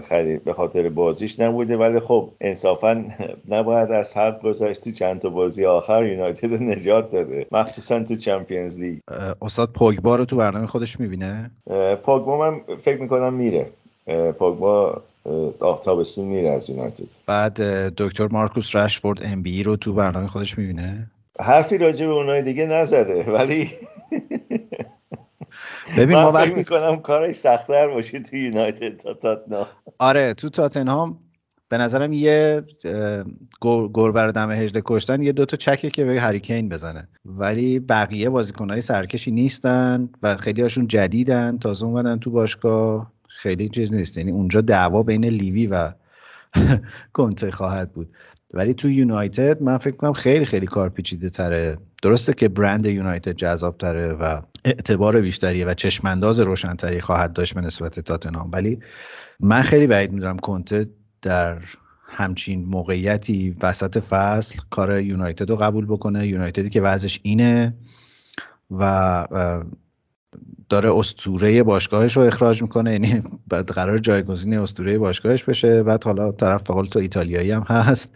خرید 0.09 0.43
به 0.43 0.53
خاطر 0.53 0.89
بازیش 0.89 1.39
نبوده 1.39 1.77
ولی 1.77 1.99
خب 1.99 2.29
انصافا 2.41 3.05
نباید 3.49 3.91
از 3.91 4.17
حق 4.17 4.41
گذاشت 4.41 4.83
تو 4.83 4.91
چند 4.91 5.19
تا 5.19 5.29
بازی 5.29 5.65
آخر 5.65 6.05
یونایتد 6.05 6.63
نجات 6.63 7.11
داده. 7.11 7.45
مخصوصا 7.51 8.03
تو 8.03 8.15
چمپیونز 8.15 8.79
لیگ. 8.79 8.99
استاد 9.41 9.69
پوگبا 9.69 10.15
رو 10.15 10.25
تو 10.25 10.35
برنامه 10.35 10.67
خودش 10.73 10.99
می‌بینه؟ 10.99 11.51
پوگبا 12.03 12.37
من 12.37 12.77
فکر 12.77 13.01
می‌کنم 13.01 13.33
میره. 13.33 13.69
پوگبا 14.39 15.01
تابستون 15.83 16.25
میره 16.25 16.49
از 16.49 16.69
یونایتد. 16.69 17.03
بعد 17.25 17.61
دکتر 17.97 18.27
مارکوس 18.27 18.75
رشفورد 18.75 19.19
ام 19.23 19.43
بی 19.43 19.63
رو 19.63 19.75
تو 19.75 19.93
برنامه 19.93 20.27
خودش 20.27 20.57
می‌بینه؟ 20.57 21.07
حرفی 21.39 21.77
راجع 21.77 22.05
به 22.05 22.11
اونای 22.11 22.41
دیگه 22.41 22.65
نزده 22.65 23.31
ولی 23.31 23.69
ببین 25.97 26.17
من 26.17 26.23
ما 26.23 26.31
فکر 26.31 26.39
وقتی 26.39 26.53
می‌کنم 26.53 26.95
کارش 26.95 27.35
سختتر 27.35 27.87
باشه 27.87 28.19
تو 28.19 28.35
یونایتد 28.35 28.97
تا 28.97 29.13
تاتنهام. 29.13 29.67
آره 29.99 30.33
تو 30.33 30.49
تاتنهام 30.49 31.17
به 31.73 31.79
نظرم 31.79 32.13
یه 32.13 32.63
اه، 32.85 33.23
گور 33.61 33.89
گور 33.89 34.11
بر 34.11 34.27
دم 34.27 34.51
هجده 34.51 34.81
کشتن 34.85 35.21
یه 35.21 35.31
دوتا 35.31 35.57
چکه 35.57 35.89
که 35.89 36.05
به 36.05 36.21
هریکین 36.21 36.69
بزنه. 36.69 37.07
ولی 37.25 37.79
بقیه 37.79 38.29
بازیکنهای 38.29 38.81
سرکشی 38.81 39.31
نیستن 39.31 40.09
و 40.23 40.37
خیلی 40.37 40.61
هاشون 40.61 40.87
جدیدن 40.87 41.57
تازه 41.57 41.85
اومدن 41.85 42.19
تو 42.19 42.31
باشگاه. 42.31 43.11
خیلی 43.27 43.69
چیز 43.69 43.93
نیست. 43.93 44.17
یعنی 44.17 44.31
اونجا 44.31 44.61
دعوا 44.61 45.03
بین 45.03 45.25
لیوی 45.25 45.67
و 45.67 45.91
کنته 47.13 47.51
خواهد 47.51 47.91
بود. 47.93 48.09
ولی 48.53 48.73
تو 48.73 48.89
یونایتد 48.89 49.63
من 49.63 49.77
فکر 49.77 49.95
کنم 49.95 50.13
خیلی 50.13 50.45
خیلی 50.45 50.65
کار 50.65 50.89
پیچیده 50.89 51.29
تره. 51.29 51.77
درسته 52.03 52.33
که 52.33 52.49
برند 52.49 52.85
یونایتد 52.85 53.31
جذاب 53.31 53.77
تره 53.77 54.13
و 54.13 54.41
اعتبار 54.65 55.21
بیشتری 55.21 55.63
و 55.63 55.73
چشمانداز 55.73 56.39
روشنتری 56.39 57.01
خواهد 57.01 57.33
داشت 57.33 57.55
به 57.55 57.61
نسبت 57.61 57.99
تاتنهام. 57.99 58.49
ولی 58.53 58.79
من 59.39 59.61
خیلی 59.61 59.87
بعید 59.87 60.11
می‌دونم 60.11 60.37
کنته 60.39 60.87
در 61.23 61.61
همچین 62.05 62.65
موقعیتی 62.65 63.55
وسط 63.61 63.97
فصل 63.97 64.59
کار 64.69 65.01
یونایتد 65.01 65.49
رو 65.49 65.55
قبول 65.55 65.85
بکنه. 65.85 66.27
یونایتدی 66.27 66.69
که 66.69 66.81
وضعش 66.81 67.19
اینه 67.23 67.73
و 68.71 69.27
داره 70.69 70.97
استوره 70.97 71.63
باشگاهش 71.63 72.17
رو 72.17 72.23
اخراج 72.23 72.61
می‌کنه. 72.61 72.91
یعنی 72.91 73.23
بعد 73.47 73.69
قرار 73.69 73.97
جایگزین 73.97 74.53
استوره 74.53 74.97
باشگاهش 74.97 75.43
بشه. 75.43 75.83
بعد 75.83 76.03
حالا 76.03 76.31
طرف 76.31 76.71
قول 76.71 76.85
تو 76.85 76.99
ایتالیایی 76.99 77.51
هم 77.51 77.61
هست. 77.61 78.13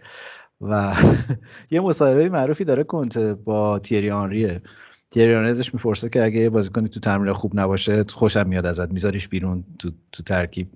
و 0.60 0.94
یه 1.70 1.80
مصاحبه 1.80 2.28
معروفی 2.28 2.64
داره 2.64 2.84
کنته 2.84 3.34
با 3.34 3.78
تیری 3.78 4.10
آنریه. 4.10 4.62
تیری 5.10 5.34
آنری 5.34 5.50
ازش 5.50 5.74
می‌پرسه 5.74 6.08
که 6.08 6.24
اگه 6.24 6.50
بازیکنی 6.50 6.88
تو 6.88 7.00
تمرین 7.00 7.32
خوب 7.32 7.60
نباشه 7.60 8.04
خوشم 8.08 8.46
میاد 8.48 8.66
ازت 8.66 8.90
میذاریش 8.90 9.28
بیرون 9.28 9.64
تو, 9.78 9.90
تو 10.12 10.22
ترکیب. 10.22 10.68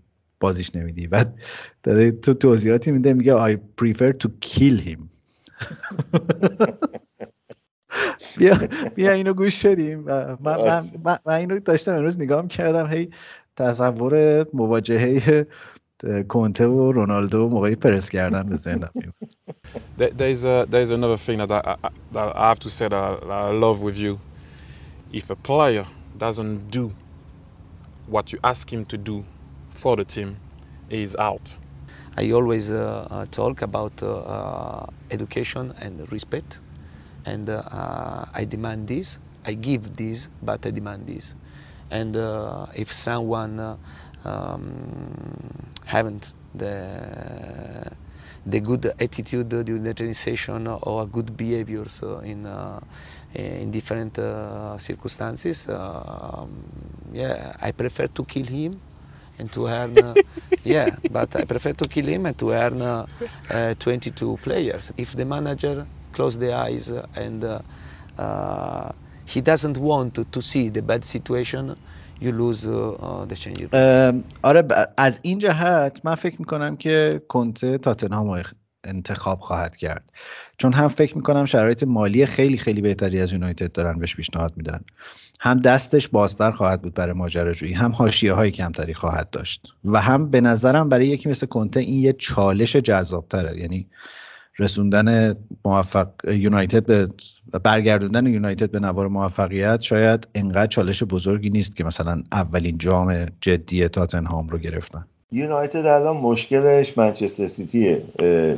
بازیش 0.43 0.77
نمیدی. 0.77 1.09
بعد 1.09 1.37
داره 1.85 2.13
تو 2.13 2.35
توضیحاتی 2.35 2.93
میده 2.93 3.15
میگه 3.15 3.55
I 3.55 3.59
prefer 3.83 4.13
to 4.25 4.29
kill 4.43 4.81
him. 4.89 5.01
بیا 8.39 8.59
بیا 8.97 9.13
اینو 9.13 9.35
گوش 9.35 9.67
بدیم. 9.67 10.03
و 10.07 10.37
من, 10.41 10.57
من, 10.67 10.83
من, 11.05 11.19
من 11.27 11.35
اینو 11.35 11.61
داشتم 11.61 11.93
امروز 11.97 12.21
نگاه 12.21 12.49
کردم 12.49 12.87
هی 12.87 13.11
تصور 13.57 14.47
مواجهه 14.55 15.47
کنته 16.29 16.67
و 16.69 16.93
رونالدو 16.93 17.49
موقعی 17.49 17.77
پرس 17.77 18.11
کردن 18.11 18.49
به 18.49 18.57
ذهنم 18.57 18.91
میاد. 18.95 19.15
There- 19.99 20.15
There's 20.21 20.45
a, 20.45 20.67
there's 20.73 20.91
another 20.91 21.19
thing 21.27 21.39
that 21.41 21.51
I, 21.53 21.77
I, 21.85 21.89
that 22.15 22.37
I 22.37 22.49
have 22.53 22.61
to 22.67 22.71
say 22.71 22.89
that 22.89 23.03
I, 23.11 23.13
that 23.31 23.41
I 23.51 23.53
love 23.67 23.79
with 23.83 23.99
you. 23.99 24.19
If 25.13 25.31
a 25.31 25.37
player 25.37 25.85
doesn't 26.19 26.71
do 26.79 26.85
what 28.15 28.33
you 28.33 28.39
ask 28.53 28.73
him 28.73 28.85
to 28.93 28.97
do 29.11 29.17
for 29.83 29.97
the 29.97 30.05
team, 30.05 30.37
is 30.91 31.17
out. 31.17 31.59
I 32.17 32.31
always 32.31 32.71
uh, 32.71 33.09
uh, 33.11 33.27
talk 33.27 33.62
about 33.62 34.01
uh, 34.01 34.15
uh, 34.21 34.87
education 35.11 35.75
and 35.81 36.11
respect, 36.12 36.61
and 37.27 37.51
uh, 37.51 37.65
uh, 37.67 38.25
I 38.33 38.45
demand 38.45 38.87
this. 38.87 39.19
I 39.45 39.55
give 39.55 39.97
this, 39.97 40.31
but 40.41 40.65
I 40.65 40.71
demand 40.71 41.09
this. 41.09 41.35
And 41.91 42.15
if 42.77 42.93
someone 42.93 43.59
um, 44.25 44.73
haven't 45.85 46.33
the 46.55 47.91
the 48.47 48.61
good 48.61 48.87
attitude 49.01 49.49
during 49.49 49.83
the 49.83 49.95
training 49.95 50.15
session 50.15 50.69
or 50.69 51.07
good 51.07 51.37
behaviors 51.37 52.03
in 52.23 52.47
in 53.35 53.73
different 53.73 54.15
circumstances, 54.81 55.69
um, 55.69 56.51
yeah, 57.12 57.57
I 57.61 57.73
prefer 57.73 58.07
to 58.07 58.25
kill 58.25 58.47
him 58.47 58.81
and 59.40 59.48
to 59.52 59.62
earn 59.68 59.98
uh, 60.00 60.16
yeah 60.64 60.90
but 61.16 61.30
i 61.36 61.44
prefer 61.46 61.74
to 61.74 61.86
kill 61.88 62.06
him 62.14 62.26
and 62.26 62.38
to 62.38 62.48
earn 62.52 62.82
uh, 62.82 63.06
uh, 63.52 63.74
22 63.80 64.38
players 64.46 64.92
if 64.98 65.16
the 65.16 65.26
manager 65.26 65.86
close 66.14 66.38
the 66.40 66.52
eyes 66.54 66.92
and 67.16 67.44
uh, 67.44 67.60
uh, 68.20 68.90
he 69.34 69.42
doesn't 69.42 69.78
want 69.78 70.14
to, 70.16 70.24
to 70.26 70.42
see 70.42 70.70
the 70.70 70.82
bad 70.82 71.04
situation 71.06 71.76
you 72.20 72.32
lose 72.32 72.66
uh, 72.68 72.74
uh, 72.94 73.26
the 73.26 73.36
changing 73.36 73.68
room 73.72 73.74
ام، 73.74 74.24
آره 74.44 74.62
ب- 74.62 74.74
از 74.98 75.20
این 75.22 75.40
جهت 75.40 76.02
من 76.04 76.16
فکر 76.16 76.36
میکنم 76.40 76.78
که 76.78 77.22
کنته 77.28 77.78
تاتنهام 77.78 78.28
رو 78.28 78.34
اخ- 78.44 78.54
انتخاب 78.85 79.41
خواهد 79.41 79.77
کرد. 79.77 80.12
چون 80.59 80.73
هم 80.73 80.89
فکر 80.89 81.17
می‌کنم 81.17 81.45
شرایط 81.45 81.83
مالی 81.83 82.27
خیلی 82.27 82.59
خیلی 82.59 82.81
بهتری 82.81 83.21
از 83.21 83.33
یونایتد 83.33 83.73
دارن 83.73 83.99
بهش 83.99 84.17
پیشنهاد 84.17 84.53
میدن. 84.57 84.81
هم 85.41 85.61
دستش 85.61 86.09
بازتر 86.09 86.51
خواهد 86.51 86.83
بود 86.83 86.95
برای 86.95 87.15
ماجراجویی 87.15 87.73
هم 87.73 87.93
حاشیه 87.93 88.33
های 88.33 88.51
کمتری 88.51 88.95
خواهد 88.95 89.31
داشت. 89.31 89.67
و 89.85 90.01
هم 90.01 90.31
به 90.31 90.41
نظرم 90.41 90.89
برای 90.89 91.07
یکی 91.07 91.29
مثل 91.29 91.47
کنته 91.47 91.81
این 91.81 91.99
یه 91.99 92.12
چالش 92.12 92.77
جذابتره. 92.77 93.59
یعنی 93.59 93.87
رسوندن 94.59 95.35
موفق 95.65 96.09
یونایتد 96.29 96.87
به 96.87 97.09
برگردوندن 97.59 98.27
یونایتد 98.27 98.71
به 98.71 98.81
نوار 98.81 99.09
موفقیت 99.09 99.81
شاید 99.81 100.29
انقدر 100.35 100.67
چالش 100.67 101.03
بزرگی 101.03 101.51
نیست 101.51 101.77
که 101.77 101.85
مثلا 101.85 102.23
اولین 102.33 102.79
جام 102.79 103.27
جدی 103.41 103.89
تاتنهام 103.89 104.49
رو 104.49 104.59
گرفتن. 104.59 105.05
یونایتد 105.35 105.87
الان 105.87 106.17
مشکلش 106.17 106.99
منچستر 106.99 107.47
سیتیه 107.47 108.03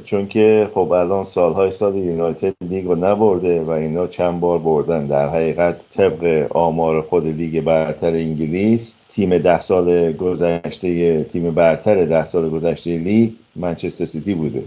چون 0.04 0.28
که 0.28 0.70
خب 0.74 0.92
الان 0.92 1.24
سالهای 1.24 1.70
سال 1.70 1.96
یونایتد 1.96 2.54
لیگ 2.60 2.86
رو 2.86 2.94
نبرده 2.94 3.60
و 3.60 3.70
اینا 3.70 4.06
چند 4.06 4.40
بار 4.40 4.58
بردن. 4.58 5.06
در 5.06 5.28
حقیقت 5.28 5.76
طبق 5.90 6.46
آمار 6.50 7.02
خود 7.02 7.26
لیگ 7.26 7.60
برتر 7.60 8.12
انگلیس 8.12 8.94
تیم 9.08 9.38
ده 9.38 9.60
سال 9.60 10.12
گذشته 10.12 11.24
تیم 11.24 11.50
برتر 11.50 12.04
ده 12.04 12.24
سال 12.24 12.50
گذشته 12.50 12.98
لیگ 12.98 13.30
منچستر 13.56 14.04
سیتی 14.04 14.34
بوده. 14.34 14.62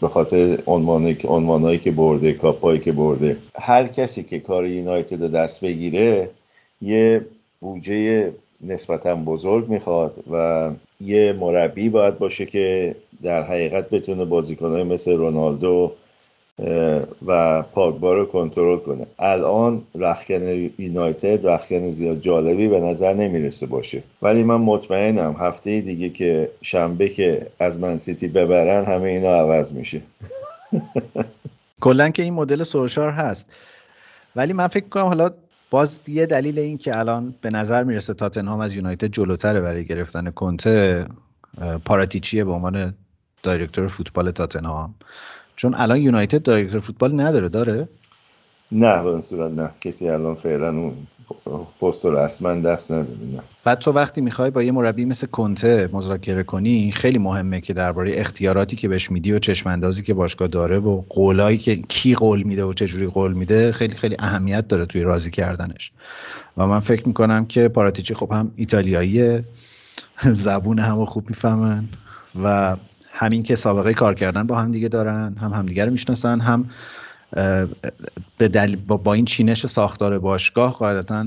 به 0.00 0.08
خاطر 0.08 0.58
عنوانایی 1.24 1.78
که 1.78 1.90
برده 1.90 2.32
کاپایی 2.32 2.80
که 2.80 2.92
برده. 2.92 3.36
هر 3.54 3.86
کسی 3.86 4.22
که 4.22 4.38
کار 4.38 4.66
یونایتد 4.66 5.22
رو 5.22 5.28
دست 5.28 5.64
بگیره 5.64 6.30
یه 6.82 7.26
بودجه 7.60 8.32
نسبتا 8.66 9.14
بزرگ 9.14 9.68
می‌خواد 9.68 10.14
و 10.32 10.70
یه 11.00 11.32
مربی 11.32 11.88
باید 11.88 12.18
باشه 12.18 12.46
که 12.46 12.94
در 13.22 13.42
حقیقت 13.42 13.90
بتونه 13.90 14.24
بازیکنهای 14.24 14.82
مثل 14.82 15.16
رونالدو 15.16 15.92
و 17.26 17.62
پاگبا 17.62 18.14
رو 18.14 18.26
کنترل 18.26 18.78
کنه. 18.78 19.06
الان 19.18 19.82
رخکن 19.94 20.70
یونایتد 20.78 21.46
رخکن 21.46 21.90
زیاد 21.90 22.20
جالبی 22.20 22.68
به 22.68 22.80
نظر 22.80 23.12
نمی‌رسه 23.12 23.66
باشه. 23.66 24.02
ولی 24.22 24.42
من 24.42 24.56
مطمئنم 24.56 25.36
هفته 25.38 25.80
دیگه 25.80 26.08
که 26.08 26.50
شنبه 26.62 27.08
که 27.08 27.46
از 27.58 27.78
من 27.78 27.96
سیتی 27.96 28.28
ببرن 28.28 28.84
همه 28.84 29.08
اینا 29.08 29.34
عوض 29.34 29.72
میشه. 29.72 30.00
کلا 31.80 32.10
که 32.10 32.22
این 32.22 32.34
مدل 32.34 32.62
سولشار 32.62 33.10
هست. 33.10 33.52
ولی 34.36 34.52
من 34.52 34.68
فکر 34.68 34.88
کنم 34.88 35.04
حالا 35.04 35.30
باز 35.70 36.02
یه 36.08 36.26
دلیل 36.26 36.58
این 36.58 36.78
که 36.78 36.98
الان 36.98 37.34
به 37.40 37.50
نظر 37.50 37.84
می‌رسه 37.84 38.14
تاتنهام 38.14 38.60
از 38.60 38.74
یونایتد 38.74 39.06
جلوتره 39.06 39.60
برای 39.60 39.84
گرفتن 39.84 40.30
کنته 40.30 41.04
پاراتیچیه 41.84 42.44
به 42.44 42.50
عنوان 42.52 42.94
دایرکتور 43.42 43.88
فوتبال 43.88 44.30
تاتنهام. 44.30 44.94
چون 45.56 45.74
الان 45.74 46.00
یونایتد 46.00 46.42
دایرکتور 46.42 46.80
فوتبال 46.80 47.20
نداره 47.20 47.48
داره؟ 47.48 47.88
نه 48.72 49.02
به 49.02 49.20
صورت 49.20 49.52
نه. 49.52 49.70
کسی 49.80 50.08
الان 50.08 50.34
فعلا 50.34 50.68
اون 50.68 50.92
پست 51.80 52.06
رسما 52.06 52.54
دست 52.54 52.92
نداره 52.92 53.18
نه. 53.34 53.40
بعد 53.64 53.78
تو 53.78 53.92
وقتی 53.92 54.20
می‌خوای 54.20 54.50
با 54.50 54.62
یه 54.62 54.72
مربی 54.72 55.04
مثل 55.04 55.26
کنته 55.26 55.90
مذاکره 55.92 56.42
کنی 56.42 56.92
خیلی 56.92 57.18
مهمه 57.18 57.60
که 57.60 57.72
درباره 57.72 58.12
اختیاراتی 58.14 58.76
که 58.76 58.88
بهش 58.88 59.10
میدی 59.10 59.32
و 59.32 59.38
چشماندازی 59.38 60.02
که 60.02 60.14
باشگاه 60.14 60.48
داره 60.48 60.78
و 60.78 61.02
قولایی 61.08 61.58
که 61.58 61.76
کی 61.76 62.14
قول 62.14 62.42
میده 62.42 62.64
و 62.64 62.72
چجوری 62.72 63.06
قول 63.06 63.32
میده 63.32 63.72
خیلی 63.72 63.96
خیلی 63.96 64.16
اهمیت 64.18 64.68
داره 64.68 64.86
توی 64.86 65.02
راضی 65.02 65.30
کردنش. 65.30 65.92
و 66.56 66.66
من 66.66 66.80
فکر 66.80 67.08
می‌کنم 67.08 67.46
که 67.46 67.68
پاراتیچی 67.68 68.14
خب 68.14 68.32
هم 68.32 68.52
ایتالیاییه 68.56 69.44
زبون 70.22 70.78
همو 70.78 71.04
خوب 71.04 71.28
می‌فهمن 71.28 71.84
و 72.42 72.76
همین 73.12 73.42
که 73.42 73.56
سابقه 73.56 73.94
کار 73.94 74.14
کردن 74.14 74.46
با 74.46 74.58
هم 74.58 74.72
دیگه 74.72 74.88
دارن 74.88 75.36
هم 75.40 75.52
همدیگه 75.52 75.84
رو 75.84 75.90
می‌شناسن 75.90 76.40
هم 76.40 76.68
به 78.38 78.48
دل... 78.48 78.76
با, 78.76 79.14
این 79.14 79.24
چینش 79.24 79.66
ساختار 79.66 80.18
باشگاه 80.18 80.72
قاعدتا 80.72 81.26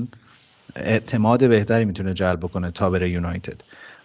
اعتماد 0.76 1.48
بهتری 1.48 1.84
می‌تونه 1.84 2.14
جلب 2.14 2.38
بکنه 2.38 2.70
تا 2.70 2.90
بره 2.90 3.10
یونایتد. 3.10 3.60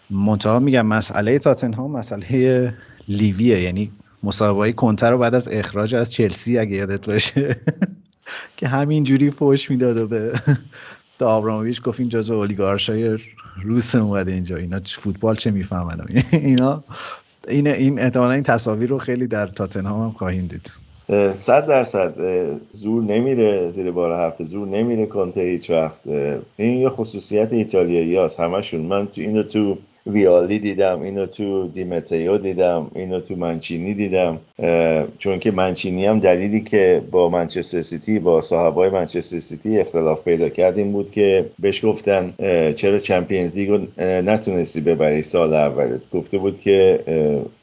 منتها 0.10 0.60
میگم 0.60 0.86
مسئله 0.86 1.40
تاتنهام 1.40 1.92
مسئله 1.92 2.74
لیویه 3.08 3.62
یعنی 3.62 3.92
مسابقه 4.24 4.72
کنتر 4.72 5.12
رو 5.12 5.18
بعد 5.18 5.36
از 5.36 5.48
اخراج 5.52 5.96
از 5.96 6.12
چلسی 6.12 6.58
اگه 6.58 6.76
یادت 6.76 7.06
باشه 7.06 7.56
که 8.58 8.68
همین 8.68 9.04
جوری 9.04 9.32
فوش 9.32 9.72
می‌داد 9.72 9.98
و 9.98 10.08
به 10.08 10.34
به 11.20 11.26
آبرامویچ 11.26 11.82
گفت 11.82 12.00
این 12.00 12.10
جزو 12.10 12.34
اولیگارشای 12.34 13.18
روس 13.64 13.96
اومده 13.96 14.32
اینجا. 14.32 14.58
اینا 14.58 14.80
فوتبال 14.86 15.36
چه 15.36 15.52
می‌فهمن؟ 15.52 16.06
اینا 16.32 16.84
این 17.48 17.68
این 17.68 18.00
احتمالا 18.00 18.32
این 18.32 18.44
تصاویر 18.44 18.90
رو 18.90 18.98
خیلی 18.98 19.28
در 19.28 19.48
تاتنهام 19.48 20.04
هم 20.04 20.12
خواهیم 20.12 20.48
دید. 20.48 20.72
صد 21.34 21.66
درصد 21.66 22.14
زور 22.72 23.04
نمیره 23.04 23.70
زیر 23.70 23.92
بار 23.92 24.16
حرف 24.16 24.44
زور 24.44 24.68
نمیره 24.68 25.06
کنته 25.06 25.42
هیچ 25.42 25.70
وقت. 25.70 26.00
این 26.58 26.78
یه 26.78 26.90
خصوصیت 26.90 27.54
ایتالیایی 27.54 28.18
هست 28.18 28.40
همشون. 28.40 28.82
من 28.82 29.08
تو 29.08 29.22
اینو 29.22 29.44
تو 29.44 29.78
ویالی 30.08 30.60
دیدم 30.60 31.02
اینو 31.02 31.26
تو 31.26 31.68
دیمتیو 31.68 32.38
دیدم 32.38 32.92
اینو 32.96 33.20
تو 33.20 33.36
منچینی 33.36 33.94
دیدم. 33.94 34.38
چون 35.18 35.40
که 35.40 35.52
منچینی 35.52 36.06
هم 36.06 36.20
دلیلی 36.20 36.62
که 36.62 37.02
با 37.12 37.30
منچستر 37.30 37.82
سیتی 37.82 38.20
با 38.20 38.42
صاحبای 38.42 38.90
منچستر 38.90 39.40
سیتی 39.40 39.80
اختلاف 39.80 40.24
پیدا 40.24 40.50
کردیم 40.50 40.92
بود 40.92 41.12
که 41.12 41.46
بهش 41.60 41.86
گفتن 41.86 42.34
چرا 42.76 42.98
Champions 42.98 43.58
League 43.58 43.70
رو 43.70 43.80
نتونستی 44.02 44.82
ببری 44.82 45.22
سال 45.22 45.54
اولت 45.54 46.02
گفته 46.14 46.38
بود 46.38 46.60
که 46.60 47.00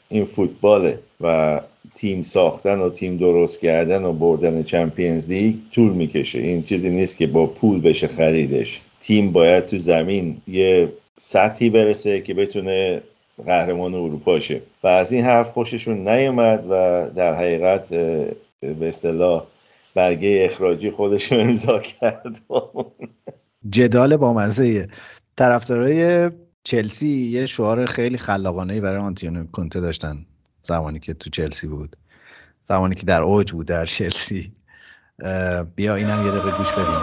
این 0.09 0.25
فوتباله 0.25 0.99
و 1.21 1.61
تیم 1.97 2.23
ساختن 2.23 2.79
و 2.79 2.91
تیم 2.91 3.17
درست 3.17 3.61
کردن 3.61 4.05
و 4.05 4.13
بردن 4.13 4.63
Champions 4.63 5.31
League 5.31 5.55
طول 5.73 5.93
می‌کشه. 5.93 6.39
این 6.39 6.63
چیزی 6.63 6.91
نیست 6.91 7.17
که 7.17 7.27
با 7.27 7.47
پول 7.47 7.81
بشه 7.81 8.07
خریدش. 8.07 8.81
تیم 9.01 9.33
باید 9.33 9.67
تو 9.67 9.77
زمین 9.77 10.37
یه 10.49 10.93
سطحی 11.19 11.71
برسه 11.71 12.21
که 12.21 12.35
بتونه 12.35 13.03
قهرمان 13.47 13.95
اروپا 13.95 14.39
شه. 14.39 14.61
و 14.83 14.87
از 14.87 15.13
این 15.13 15.25
حرف 15.25 15.51
خوششون 15.51 16.09
نیومد 16.09 16.65
و 16.71 17.07
در 17.17 17.35
حقیقت 17.35 17.95
به 17.95 18.89
اصطلاح 18.89 19.47
برگه 19.95 20.43
اخراجی 20.51 20.91
خودش 20.91 21.33
امضا 21.33 21.79
کرد. 21.79 22.41
جدال 23.69 24.17
با 24.17 24.35
مزه 24.35 24.89
طرفدارای 25.37 26.31
چلسی 26.65 27.09
یه 27.09 27.47
شعار 27.47 27.87
خیلی 27.87 28.19
خلاقانه 28.19 28.81
برای 28.81 28.99
آنتونیو 28.99 29.45
کنته 29.53 29.81
داشتن. 29.81 30.27
زمانی 30.67 30.99
که 30.99 31.15
تو 31.15 31.31
چلسی 31.31 31.67
بود. 31.67 31.97
زمانی 32.65 32.95
که 32.95 33.07
در 33.07 33.23
اوج 33.23 33.53
بود 33.53 33.67
در 33.67 33.85
چلسی. 33.85 34.53
بیا 35.77 35.95
اینم 35.95 36.27
یه 36.27 36.33
دقیقه 36.33 36.51
گوش 36.57 36.73
بدیم. 36.73 37.01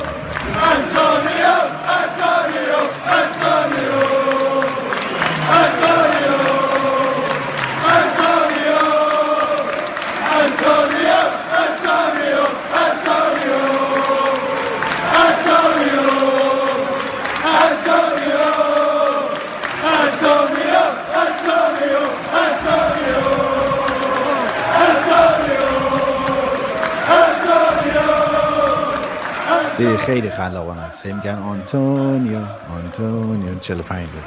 خیلی 30.14 30.30
خلاقانه 30.30 30.82
است. 30.82 31.06
هی 31.06 31.14
میگن 31.14 31.36
آنتونیو 31.36 32.40
آنتونیو 32.70 33.60
45 33.60 34.08
داره 34.14 34.26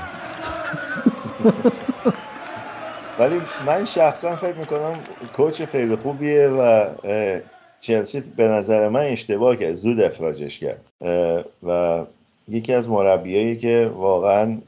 ولی 3.18 3.40
من 3.66 3.84
شخصا 3.84 4.36
فکر 4.36 4.52
می‌کنم 4.52 4.92
coach 5.36 5.62
خیلی 5.62 5.96
خوبیه 5.96 6.48
و 6.48 6.88
چلسی 7.80 8.20
به 8.20 8.48
نظر 8.48 8.88
من 8.88 9.00
اشتباه 9.00 9.56
کرد 9.56 9.72
زود 9.72 10.00
اخراجش 10.00 10.58
کرد. 10.58 10.80
و 11.62 12.00
یکی 12.48 12.72
از 12.72 12.88
مربیایی 12.88 13.56
که 13.56 13.90
واقعا 13.94 14.58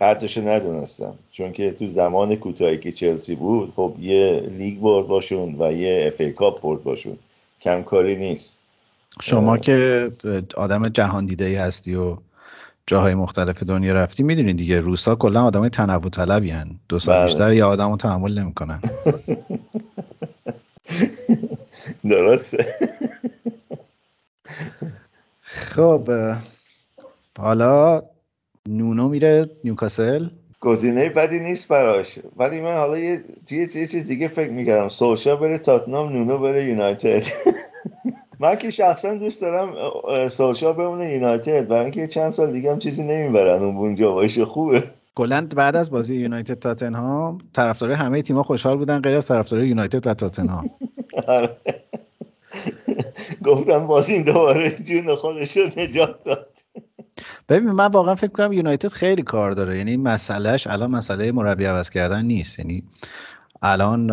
قدرش 0.00 0.38
ندونستن. 0.38 1.14
چون 1.30 1.52
که 1.52 1.70
تو 1.70 1.86
زمان 1.86 2.36
کوتاهی 2.36 2.78
که 2.78 2.92
چلسی 2.92 3.34
بود 3.34 3.72
خب 3.76 3.94
یه 4.00 4.40
لیگ 4.40 4.78
برد 4.78 5.06
باشون 5.06 5.56
و 5.58 5.72
یه 5.72 6.04
FA 6.06 6.20
Cup 6.20 6.62
برد 6.62 6.82
باشون. 6.82 7.18
کمکاری 7.60 8.16
نیست. 8.16 8.61
شما 9.20 9.58
که 9.58 10.10
آدم 10.56 10.88
جهان 10.88 11.26
دیده 11.26 11.44
ای 11.44 11.54
هستی 11.54 11.94
و 11.94 12.16
جاهای 12.86 13.14
مختلف 13.14 13.62
دنیا 13.62 13.92
رفتی 13.92 14.22
می‌دونی 14.22 14.54
دیگه. 14.54 14.80
روسا 14.80 15.14
کلا 15.14 15.44
آدم 15.44 15.68
تنوع 15.68 16.10
طلبی 16.10 16.50
هن. 16.50 16.80
دو 16.88 16.98
سال 16.98 17.14
بله. 17.14 17.24
بیشتر 17.24 17.52
یا 17.52 17.68
آدم 17.68 17.90
رو 17.90 17.96
تحمل 17.96 18.38
نمی‌کنن. 18.38 18.80
درسته. 22.10 22.66
خب 25.42 26.10
حالا 27.38 28.02
نونو 28.68 29.08
میره 29.08 29.50
نیوکاسل. 29.64 30.28
گزینه 30.60 31.08
بدی 31.08 31.40
نیست 31.40 31.68
براش. 31.68 32.18
ولی 32.36 32.60
من 32.60 32.74
حالا 32.74 32.98
یه 32.98 33.22
چیز 33.48 34.08
دیگه 34.08 34.28
فکر 34.28 34.50
می‌کردم. 34.50 34.88
سوشا 34.88 35.36
بره 35.36 35.58
تاتنام 35.58 36.12
نونو 36.12 36.38
بره 36.38 36.64
یونایتد. 36.64 37.22
من 38.42 38.56
که 38.56 38.70
شخصا 38.70 39.14
دوست 39.14 39.42
دارم 39.42 39.74
سوشا 40.28 40.72
بمونه 40.72 41.12
یونایتد. 41.12 41.68
برای 41.68 41.82
اینکه 41.82 42.06
چند 42.06 42.30
سال 42.30 42.52
دیگه 42.52 42.70
هم 42.70 42.78
چیزی 42.78 43.02
نمی‌برن. 43.02 43.62
اون 43.62 43.76
اونجا 43.76 44.12
باشه 44.12 44.44
خوبه. 44.44 44.84
کلند 45.14 45.54
بعد 45.54 45.76
از 45.76 45.90
بازی 45.90 46.16
یونایتد 46.16 46.58
تاتنهام 46.58 47.38
طرفدارای 47.52 47.96
همه 47.96 48.22
تیم‌ها 48.22 48.42
خوشحال 48.42 48.76
بودن 48.76 49.00
غیر 49.00 49.14
از 49.14 49.26
طرفدارای 49.26 49.68
یونایتد 49.68 50.06
و 50.06 50.14
تاتنهام. 50.14 50.70
آره. 51.26 51.56
گفتم 53.44 53.86
بازی 53.86 54.22
دوباره 54.22 54.70
جون 54.70 55.14
خودش 55.14 55.56
رو 55.56 55.62
نجات 55.76 56.24
داد. 56.24 56.58
ببین 57.48 57.70
من 57.70 57.86
واقعا 57.86 58.14
فکر 58.14 58.30
کنم 58.32 58.52
یونایتد 58.52 58.88
خیلی 58.88 59.22
کار 59.22 59.52
داره. 59.52 59.78
یعنی 59.78 59.96
مسئلهش 59.96 60.66
الان 60.66 60.90
مسئله 60.90 61.32
مربی 61.32 61.64
عوض 61.64 61.90
کردن 61.90 62.24
نیست. 62.24 62.58
یعنی 62.58 62.82
الان 63.62 64.10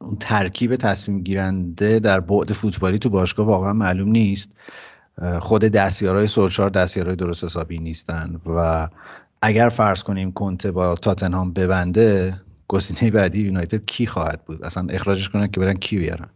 اون 0.00 0.16
ترکیب 0.20 0.76
تصمیم 0.76 1.22
گیرنده 1.22 1.98
در 1.98 2.20
بعد 2.20 2.52
فوتبالی 2.52 2.98
تو 2.98 3.10
باشگاه 3.10 3.46
واقعا 3.46 3.72
معلوم 3.72 4.08
نیست. 4.08 4.50
خود 5.40 5.62
دستیارای 5.62 6.26
سولشار 6.26 6.70
دستیارای 6.70 7.16
درست 7.16 7.44
حسابی 7.44 7.78
نیستن 7.78 8.40
و 8.46 8.88
اگر 9.42 9.68
فرض 9.68 10.02
کنیم 10.02 10.32
کنته 10.32 10.70
با 10.70 10.94
تاتنهام 10.94 11.52
ببنده 11.52 12.40
گزینه 12.68 13.10
بعدی 13.10 13.40
یونایتد 13.40 13.86
کی 13.86 14.06
خواهد 14.06 14.44
بود؟ 14.44 14.64
اصلا 14.64 14.86
اخراجش 14.90 15.28
کنن 15.28 15.46
که 15.46 15.60
برن 15.60 15.74
کی 15.74 15.98
بیارن؟ 15.98 16.28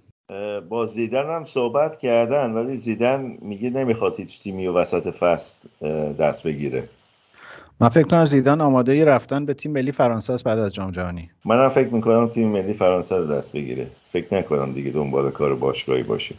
با 0.68 0.86
زیدن 0.86 1.36
هم 1.36 1.44
صحبت 1.44 1.98
کردن 1.98 2.50
ولی 2.50 2.76
زیدن 2.76 3.36
میگه 3.42 3.70
نمی‌خواد 3.70 4.16
هیچ 4.16 4.40
تیمی 4.40 4.66
و 4.66 4.72
وسط 4.72 5.14
فصل 5.14 5.68
دست 6.12 6.46
بگیره. 6.46 6.88
من 7.80 7.88
فکر 7.88 8.06
کنم 8.06 8.24
زیدان 8.24 8.60
آماده 8.60 9.04
رفتن 9.04 9.44
به 9.46 9.54
تیم 9.54 9.72
ملی 9.72 9.92
فرانسه 9.92 10.32
است 10.32 10.44
بعد 10.44 10.58
از 10.58 10.74
جام 10.74 10.90
جهانی. 10.90 11.30
منم 11.44 11.68
فکر 11.68 11.88
می‌کنم 11.88 12.28
تیم 12.28 12.48
ملی 12.48 12.72
فرانسه 12.72 13.16
رو 13.16 13.26
دست 13.26 13.52
بگیره. 13.52 13.86
فکر 14.12 14.34
نکنم 14.34 14.72
دیگه 14.72 14.90
دنبال 14.90 15.30
کار 15.30 15.54
باشگاهی 15.54 16.02
باشه. 16.02 16.34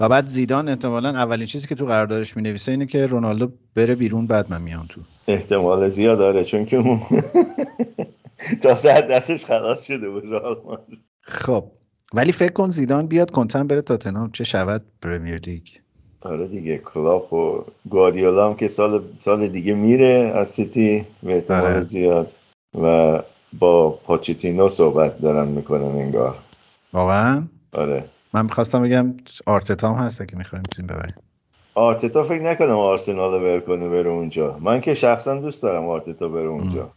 و 0.00 0.08
بعد 0.08 0.26
زیدان 0.26 0.68
احتمالا 0.68 1.08
اولین 1.08 1.46
چیزی 1.46 1.68
که 1.68 1.74
تو 1.74 1.86
قراردادش 1.86 2.36
می 2.36 2.42
نویسه 2.42 2.72
اینه 2.72 2.86
که 2.86 3.06
رونالدو 3.06 3.52
بره 3.74 3.94
بیرون 3.94 4.26
بعد 4.26 4.50
من 4.50 4.62
میام 4.62 4.86
تو. 4.88 5.00
احتمال 5.28 5.88
زیاد 5.88 6.18
داره 6.18 6.44
چون 6.44 6.64
که 6.64 6.82
تا 8.62 8.74
ساعت 8.74 9.06
دستش 9.06 9.44
خلاص 9.44 9.84
شده 9.84 10.10
بود 10.10 10.24
خب 11.22 11.64
ولی 12.14 12.32
فکر 12.32 12.52
کن 12.52 12.68
زیدان 12.68 13.06
بیاد 13.06 13.30
کنتن 13.30 13.66
بره 13.66 13.82
تاتنهام 13.82 14.30
چه 14.30 14.44
شود 14.44 14.82
پرمیر 15.02 15.38
لیگ. 15.38 15.66
آره 16.22 16.46
دیگه 16.46 16.78
کلاپ 16.78 17.32
و 17.32 17.64
گواردیولا 17.90 18.48
هم 18.48 18.54
که 18.56 18.68
سال 18.68 19.02
سال 19.16 19.48
دیگه 19.48 19.74
میره 19.74 20.32
از 20.34 20.48
سیتی 20.48 21.06
به 21.22 21.34
احتمال 21.34 21.64
آره. 21.64 21.80
زیاد 21.80 22.32
و 22.82 23.18
با 23.58 23.90
پوچتینو 23.90 24.68
صحبت 24.68 25.18
دارن 25.20 25.48
می‌کنن 25.48 25.84
انگار. 25.84 26.34
واقعا؟ 26.92 27.46
آره. 27.72 28.04
من 28.32 28.42
می‌خواستم 28.42 28.82
بگم 28.82 29.14
آرتتا 29.46 29.92
هم 29.92 30.04
هست 30.04 30.28
که 30.28 30.36
می‌خوایم 30.36 30.62
تیم 30.62 30.86
ببریم. 30.86 31.14
آرتتا 31.74 32.24
فکر 32.24 32.42
نکنم 32.42 32.76
آرسنال 32.76 33.40
رو 33.40 33.60
کنه 33.60 33.88
بره 33.88 34.10
اونجا. 34.10 34.58
من 34.60 34.80
که 34.80 34.94
شخصا 34.94 35.34
دوست 35.34 35.62
دارم 35.62 35.88
آرتتا 35.88 36.28
بره 36.28 36.48
اونجا. 36.48 36.90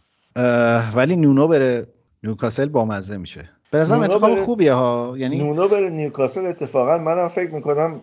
ولی 0.94 1.16
نونو 1.16 1.48
بره. 1.48 1.86
نیوکاسل 2.22 2.66
با 2.66 2.84
مزه 2.84 3.16
میشه. 3.16 3.50
به 3.74 3.80
نظرم 3.80 4.00
بره- 4.00 4.44
خوبیه 4.44 4.72
ها. 4.72 5.14
یعنی 5.16 5.38
نونو 5.38 5.68
بره 5.68 5.90
نیوکاسل 5.90 6.46
اتفاقا. 6.46 6.98
منم 6.98 7.28
فکر 7.28 7.50
می‌کنم 7.50 8.00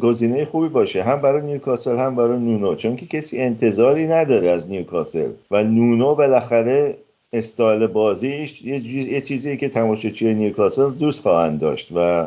گزینه 0.00 0.44
خوبی 0.44 0.68
باشه. 0.68 1.02
هم 1.02 1.20
برای 1.20 1.42
نیوکاسل 1.42 1.96
هم 1.96 2.16
برای 2.16 2.38
نونو 2.38 2.74
چون 2.74 2.96
که 2.96 3.06
کسی 3.06 3.38
انتظاری 3.40 4.06
نداره 4.06 4.50
از 4.50 4.70
نیوکاسل. 4.70 5.28
و 5.50 5.62
نونو 5.64 6.14
بالاخره 6.14 6.94
استایل 7.32 7.86
بازیش 7.86 8.62
یه 8.62 9.20
چیزی 9.20 9.56
که 9.56 9.68
تماشاچی 9.68 10.34
نیوکاسل 10.34 10.90
دوست 10.90 11.22
خواهند 11.22 11.60
داشت. 11.60 11.92
و 11.96 12.26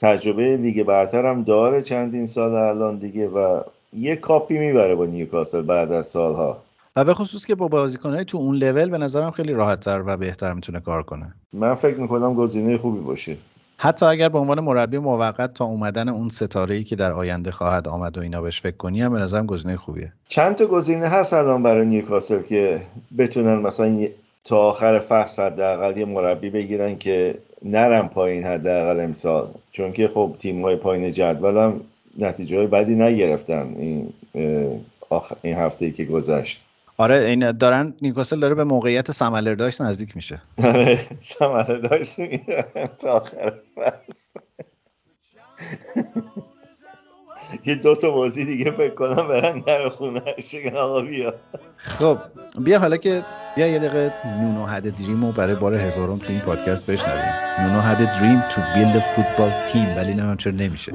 تجربه 0.00 0.56
لیگ 0.56 0.82
برتر 0.82 1.26
هم 1.26 1.42
داره 1.42 1.82
چندین 1.82 2.26
سال 2.26 2.54
الان 2.54 2.96
دیگه 2.96 3.28
و 3.28 3.60
یه 3.96 4.16
کاپی 4.16 4.58
می‌بره 4.58 4.94
با 4.94 5.06
نیوکاسل 5.06 5.62
بعد 5.62 5.92
از 5.92 6.06
سالها. 6.06 6.56
و 7.00 7.04
به 7.04 7.14
خصوص 7.14 7.46
که 7.46 7.54
با 7.54 7.68
بازیکنهای 7.68 8.24
تو 8.24 8.38
اون 8.38 8.56
لول 8.56 8.90
به 8.90 8.98
نظرم 8.98 9.30
خیلی 9.30 9.52
راحتتر 9.52 10.02
و 10.06 10.16
بهتر 10.16 10.52
می‌تونه 10.52 10.80
کار 10.80 11.02
کنه. 11.02 11.34
من 11.52 11.74
فکر 11.74 11.96
می‌کنم 11.96 12.34
گزینه 12.34 12.78
خوبی 12.78 13.00
باشه. 13.00 13.36
حتی 13.76 14.06
اگر 14.06 14.28
به 14.28 14.38
عنوان 14.38 14.60
مربی 14.60 14.98
موقت 14.98 15.54
تا 15.54 15.64
اومدن 15.64 16.08
اون 16.08 16.28
ستاره 16.28 16.74
ای 16.74 16.84
که 16.84 16.96
در 16.96 17.12
آینده 17.12 17.50
خواهد 17.50 17.88
آمد 17.88 18.18
و 18.18 18.20
اینا 18.20 18.42
بهش 18.42 18.60
فکر 18.60 18.76
کنی 18.76 19.02
هم 19.02 19.12
به 19.12 19.18
نظرم 19.18 19.46
گزینه 19.46 19.76
خوبیه. 19.76 20.12
چند 20.28 20.54
تا 20.54 20.66
گزینه 20.66 21.06
هست 21.06 21.32
الان 21.32 21.62
برای 21.62 21.86
نیوکاسل 21.86 22.42
که 22.42 22.80
بتونن 23.18 23.54
مثلا 23.54 24.06
تا 24.44 24.58
آخر 24.58 24.98
فصل 24.98 25.42
حداقل 25.42 25.96
یه 25.96 26.04
مربی 26.04 26.50
بگیرن 26.50 26.98
که 26.98 27.38
نرم 27.62 28.08
پایین 28.08 28.44
حداقل 28.44 29.00
امسال. 29.00 29.48
چون 29.70 29.92
که 29.92 30.08
خب 30.08 30.34
تیم 30.38 30.62
های 30.62 30.76
پایین 30.76 31.12
جدول 31.12 31.56
هم 31.56 31.80
نتیجه 32.18 32.56
های 32.56 32.66
بدی 32.66 32.94
نگرفتن 32.94 33.74
این 33.78 34.12
اه، 34.34 34.72
آخ... 35.10 35.32
این 35.42 35.56
هفته 35.56 35.84
ای 35.84 35.92
که 35.92 36.04
گذشت. 36.04 36.60
آره 37.00 37.16
این 37.16 37.52
دارن 37.52 37.94
نیوکاسل 38.02 38.40
داره 38.40 38.54
به 38.54 38.64
موقعیت 38.64 39.12
سملرداش 39.12 39.80
نزدیک 39.80 40.16
میشه. 40.16 40.42
آره 40.58 41.06
می‌گیرن 42.18 42.64
تا 42.98 43.12
آخر 43.12 43.52
فصل. 43.76 44.40
یه 47.66 47.74
دو 47.74 47.94
تا 47.94 48.10
بازی 48.10 48.44
دیگه 48.44 48.70
فکر 48.70 48.94
کنم 48.94 49.28
برن 49.28 49.60
در 49.60 49.88
خونه 49.88 50.20
بگن 50.20 50.76
آقا 50.76 51.00
بیا. 51.00 51.34
خب 51.76 52.18
بیا 52.58 52.78
حالا 52.78 52.96
که 52.96 53.24
بیا 53.56 53.66
یه 53.66 53.78
دقیقه 53.78 54.12
نونو 54.26 54.66
هد 54.66 54.94
دریم 54.96 55.24
رو 55.24 55.32
برای 55.32 55.54
بار 55.54 55.74
هزارم 55.74 56.18
تو 56.18 56.26
این 56.28 56.40
پادکست 56.40 56.90
بشنویم. 56.90 57.34
نونو 57.60 57.80
هد 57.80 57.98
دریم 57.98 58.40
تو 58.40 58.60
بیلد 58.74 58.98
فوتبال 58.98 59.50
تیم 59.72 59.96
ولی 59.96 60.14
نه 60.14 60.36
چرا 60.36 60.52
نمیشه. 60.52 60.92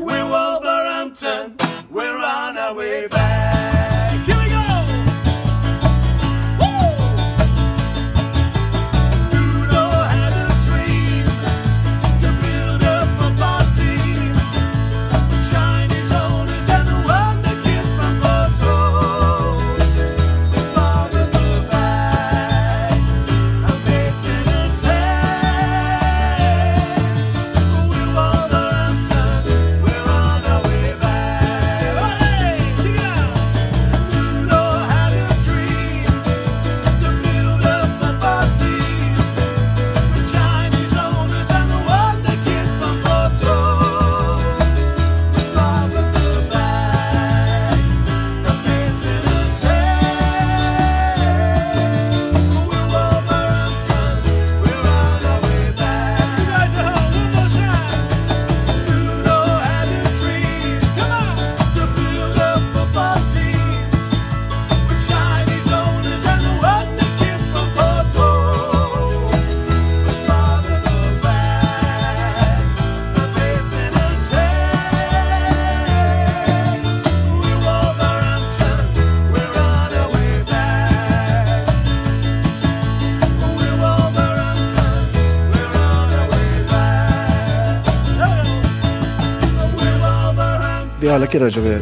بیا 91.05 91.11
حالا 91.11 91.25
که 91.25 91.39
راجع 91.39 91.61
به 91.61 91.81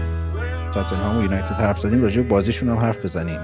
تاتنهام 0.74 1.18
و 1.18 1.22
یونایتد 1.22 1.56
حرف 1.56 1.80
زدیم 1.80 2.02
راجع 2.02 2.22
به 2.22 2.28
بازیشون 2.28 2.70
هم 2.70 2.76
حرف 2.76 3.06
بزنیم. 3.06 3.40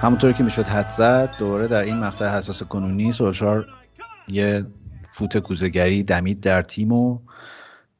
همونطوری 0.00 0.34
که 0.34 0.44
می‌شد 0.44 0.62
حد 0.62 0.88
زد 0.88 1.30
دوباره 1.38 1.68
در 1.68 1.80
این 1.80 1.98
مقطع 1.98 2.36
حساس 2.36 2.62
کنونی 2.62 3.12
سولشار 3.12 3.66
یه 4.28 4.66
فوت 5.12 5.38
کوزهگری 5.38 6.02
دمید 6.02 6.40
در 6.40 6.62
تیم 6.62 6.92
و 6.92 7.18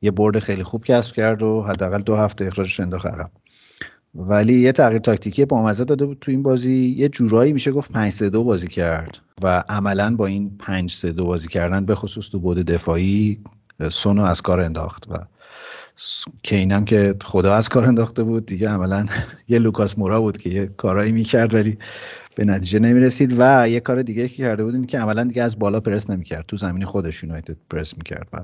یه 0.03 0.11
برد 0.11 0.39
خیلی 0.39 0.63
خوب 0.63 0.85
کسب 0.85 1.13
کرد 1.13 1.43
و 1.43 1.63
حداقل 1.63 2.03
دو 2.03 2.17
هفته 2.17 2.47
اخراجش 2.47 2.81
انداخت 2.81 3.07
عقب. 3.07 3.31
ولی 4.15 4.55
یه 4.55 4.73
تغییر 4.73 5.01
تاکتیکی 5.01 5.45
بامزه 5.45 5.85
داده 5.85 6.07
بود 6.07 6.19
تو 6.21 6.31
این 6.31 6.43
بازی. 6.43 6.95
یه 6.99 7.09
جورایی 7.09 7.53
میشه 7.53 7.73
گفت 7.73 7.93
5 7.93 8.13
3 8.13 8.31
2 8.31 8.45
بازی 8.45 8.69
کرد 8.69 9.19
و 9.43 9.65
عملا 9.69 10.17
با 10.17 10.27
این 10.27 10.57
5 10.59 10.93
3 10.93 11.13
2 11.13 11.27
بازی 11.27 11.49
کردن 11.49 11.85
به 11.85 11.95
خصوص 11.95 12.29
تو 12.29 12.41
بود 12.41 12.59
دفاعی 12.59 13.41
سونو 13.91 14.23
از 14.23 14.43
کار 14.43 14.61
انداخت 14.61 15.07
و 15.11 15.15
کینم 16.43 16.85
که 16.85 17.15
خدا 17.25 17.55
از 17.55 17.69
کار 17.69 17.85
انداخته 17.87 18.23
بود. 18.23 18.47
دیگه 18.47 18.69
عملا 18.69 19.07
یه 19.49 19.59
لوکاس 19.59 19.99
مورا 19.99 20.21
بود 20.21 20.37
که 20.37 20.51
یه 20.51 20.67
کارایی 20.67 21.13
می‌کرد 21.13 21.55
ولی 21.55 21.79
به 22.37 22.45
نتیجه 22.45 22.79
نمی‌رسید. 22.79 23.35
و 23.39 23.69
یه 23.69 23.81
کار 23.81 24.03
دیگه 24.03 24.29
که 24.29 24.37
کرده 24.37 24.65
بود 24.65 24.75
این 24.75 24.87
که 24.87 24.99
عملا 24.99 25.25
دیگه 25.25 25.43
از 25.43 25.59
بالا 25.59 25.81
پرس 25.81 26.11
نمی‌کرد. 26.11 26.45
تو 26.47 26.57
زمین 26.57 26.85
خودش 26.85 27.23
یونایتد 27.23 27.57
پرس 27.71 27.97
می‌کرد 27.97 28.29
و 28.33 28.41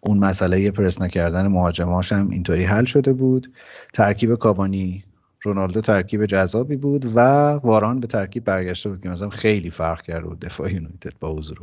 اون 0.00 0.18
مسئله 0.18 0.70
پرس 0.70 1.00
نکردن 1.00 1.46
مهاجماش 1.46 2.12
هم 2.12 2.30
اینطوری 2.30 2.64
حل 2.64 2.84
شده 2.84 3.12
بود. 3.12 3.52
ترکیب 3.94 4.34
کاوانی 4.34 5.04
رونالدو 5.42 5.80
ترکیب 5.80 6.26
جذابی 6.26 6.76
بود 6.76 7.04
و 7.14 7.18
واران 7.64 8.00
به 8.00 8.06
ترکیب 8.06 8.44
برگشته 8.44 8.88
بود 8.88 9.02
که 9.02 9.08
مثلا 9.08 9.28
خیلی 9.28 9.70
فرق 9.70 10.02
کرد 10.02 10.24
بود 10.24 10.40
دفاع 10.40 10.72
یونایتد 10.72 11.12
با 11.20 11.32
حضور. 11.32 11.58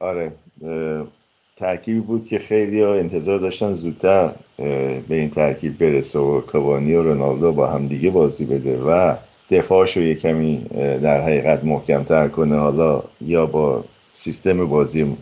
آره 0.00 0.32
ترکیبی 1.56 2.00
بود 2.00 2.26
که 2.26 2.38
خیلی 2.38 2.82
انتظار 2.82 3.38
داشتن 3.38 3.72
زودتر 3.72 4.30
به 5.08 5.14
این 5.14 5.30
ترکیب 5.30 5.78
برسه 5.78 6.18
و 6.18 6.40
کاوانی 6.40 6.94
و 6.94 7.02
رونالدو 7.02 7.52
با 7.52 7.66
هم 7.66 7.86
دیگه 7.86 8.10
بازی 8.10 8.44
بده 8.44 8.78
و 8.78 9.16
دفاعش 9.50 9.96
رو 9.96 10.02
یه 10.02 10.14
کمی 10.14 10.66
در 11.02 11.20
حقیقت 11.22 11.64
محکمتر 11.64 12.28
کنه. 12.28 12.56
حالا 12.56 13.02
یا 13.20 13.46
با 13.46 13.84
سیستم 14.12 14.66
بازی 14.66 15.16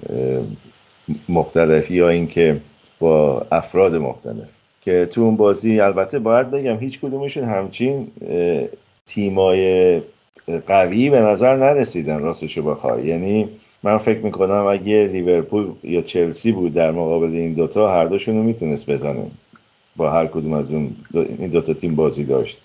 مختلف 1.29 1.91
یا 1.91 2.09
اینکه 2.09 2.61
با 2.99 3.47
افراد 3.53 3.95
مختلف. 3.95 4.49
که 4.83 5.07
تو 5.07 5.21
اون 5.21 5.37
بازی 5.37 5.81
البته 5.81 6.19
باید 6.19 6.51
بگم 6.51 6.79
هیچ 6.79 7.01
کدومشون 7.01 7.45
همچین 7.45 8.07
تیمای 9.07 10.03
قوی 10.67 11.11
به 11.11 11.21
نظر 11.21 11.57
نرسیدن 11.57 12.19
راستشو 12.19 12.63
بخوای. 12.63 13.07
یعنی 13.07 13.49
من 13.83 13.99
فکر 13.99 14.19
می‌کنم 14.19 14.67
اگه 14.67 15.07
لیورپول 15.13 15.73
یا 15.83 16.03
چلسی 16.03 16.53
بود 16.53 16.75
در 16.75 16.93
مقابل 16.93 17.31
این 17.31 17.55
دوتا 17.55 17.89
هر 17.89 18.05
دوشون 18.05 18.37
رو 18.37 18.43
می‌تونست 18.43 18.91
بزنه. 18.91 19.31
با 19.97 20.11
هر 20.11 20.27
کدوم 20.27 20.53
از 20.53 20.73
اون 20.73 20.97
دو 21.13 21.19
این 21.19 21.51
دوتا 21.51 21.75
تیم 21.75 21.95
بازی 21.95 22.25
داشت. 22.25 22.61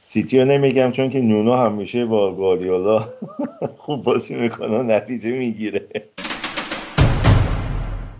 سیتی 0.00 0.38
رو 0.38 0.44
نمیگم 0.44 0.90
چون 0.90 1.10
که 1.10 1.20
نونو 1.20 1.56
همیشه 1.56 2.04
با 2.04 2.34
گاردیولا 2.34 3.08
خوب 3.78 4.02
بازی 4.02 4.34
می‌کنه 4.34 4.78
و 4.78 4.82
نتیجه 4.82 5.30
می‌گیره. 5.30 5.88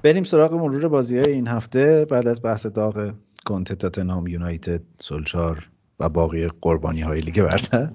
بریم 0.02 0.24
سراغ 0.24 0.54
مرور 0.54 0.88
بازی 0.88 1.18
های 1.18 1.32
این 1.32 1.48
هفته 1.48 2.06
بعد 2.10 2.28
از 2.28 2.42
بحث 2.42 2.66
داغ 2.66 3.12
کنته 3.46 3.74
تاتنهام 3.74 4.26
یونایتد 4.26 4.80
سولچار 4.98 5.68
و 6.00 6.08
باقی 6.08 6.48
قربانی 6.60 7.00
های 7.00 7.20
لیگ 7.20 7.42
برتر. 7.42 7.88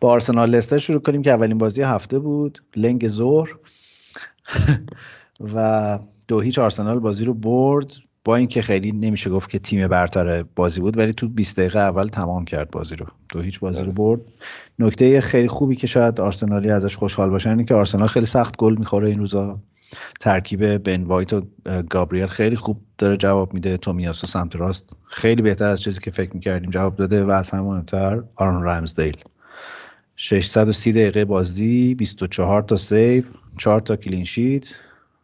با 0.00 0.10
آرسنال 0.10 0.50
لستر 0.50 0.78
شروع 0.78 1.00
کنیم 1.00 1.22
که 1.22 1.30
اولین 1.30 1.58
بازی 1.58 1.82
هفته 1.82 2.18
بود. 2.18 2.62
لنگ 2.76 3.08
ظهر 3.08 3.54
و 5.54 5.98
دو 6.28 6.40
هیچ 6.40 6.58
آرسنال 6.58 6.98
بازی 6.98 7.24
رو 7.24 7.34
برد. 7.34 7.92
با 8.24 8.36
اینکه 8.36 8.62
خیلی 8.62 8.92
نمیشه 8.92 9.30
گفت 9.30 9.50
که 9.50 9.58
تیم 9.58 9.88
برتر 9.88 10.42
بازی 10.42 10.80
بود 10.80 10.98
ولی 10.98 11.12
تو 11.12 11.28
20 11.28 11.56
دقیقه 11.56 11.78
اول 11.78 12.08
تمام 12.08 12.44
کرد 12.44 12.70
بازی 12.70 12.96
رو. 12.96 13.06
دو 13.28 13.40
هیچ 13.40 13.60
بازی 13.60 13.82
رو 13.82 13.92
برد. 13.92 14.20
نکته 14.78 15.20
خیلی 15.20 15.48
خوبی 15.48 15.76
که 15.76 15.86
شاید 15.86 16.20
آرسنالی 16.20 16.70
ازش 16.70 16.96
خوشحال 16.96 17.30
باشن 17.30 17.50
اینه 17.50 17.64
که 17.64 17.74
آرسنال 17.74 18.08
خیلی 18.08 18.26
سخت 18.26 18.56
گل 18.56 18.76
می‌خوره 18.78 19.08
این 19.08 19.18
روزا. 19.18 19.60
ترکیب 20.20 20.78
بن 20.78 21.02
وایت 21.02 21.32
و 21.32 21.42
گابریل 21.90 22.26
خیلی 22.26 22.56
خوب 22.56 22.80
داره 22.98 23.16
جواب 23.16 23.54
میده. 23.54 23.76
تومیاسو 23.76 24.26
سمت 24.26 24.56
راست 24.56 24.96
خیلی 25.04 25.42
بهتر 25.42 25.70
از 25.70 25.80
چیزی 25.80 26.00
که 26.00 26.10
فکر 26.10 26.34
می‌کردیم 26.34 26.70
جواب 26.70 26.96
داده 26.96 27.24
و 27.24 27.30
از 27.30 27.50
همه 27.50 27.62
مهمتر 27.62 28.22
آرون 28.36 28.64
رمزدیل 28.64 29.16
630 30.16 30.92
دقیقه 30.92 31.24
بازی 31.24 31.94
24 31.94 32.62
تا 32.62 32.76
save 32.76 33.34
4 33.58 33.80
تا 33.80 33.96
clean 33.96 34.24
sheet 34.24 34.74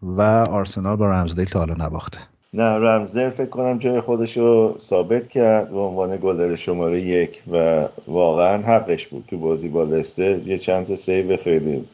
و 0.03 0.23
آرسنال 0.51 0.97
با 0.97 1.07
رمزدیل 1.07 1.45
تا 1.45 1.59
حالا 1.59 1.87
نباخته. 1.87 2.19
نه 2.55 2.63
رمزدل 2.65 3.29
فکر 3.29 3.49
کنم 3.49 3.79
جای 3.79 4.01
خودش 4.01 4.37
رو 4.37 4.77
ثابت 4.79 5.29
کرد 5.29 5.71
به 5.71 5.79
عنوان 5.79 6.17
گلر 6.17 6.57
شماره 6.57 7.01
یک 7.01 7.43
و 7.53 7.89
واقعا 8.07 8.63
حقش 8.63 9.07
بود 9.07 9.25
تو 9.29 9.39
بازی 9.39 9.69
با 9.69 9.85
لستر. 9.85 10.39
یه 10.39 10.59
چند 10.59 10.87
تا 10.87 10.97
save 10.97 11.37
خیلی 11.37 11.85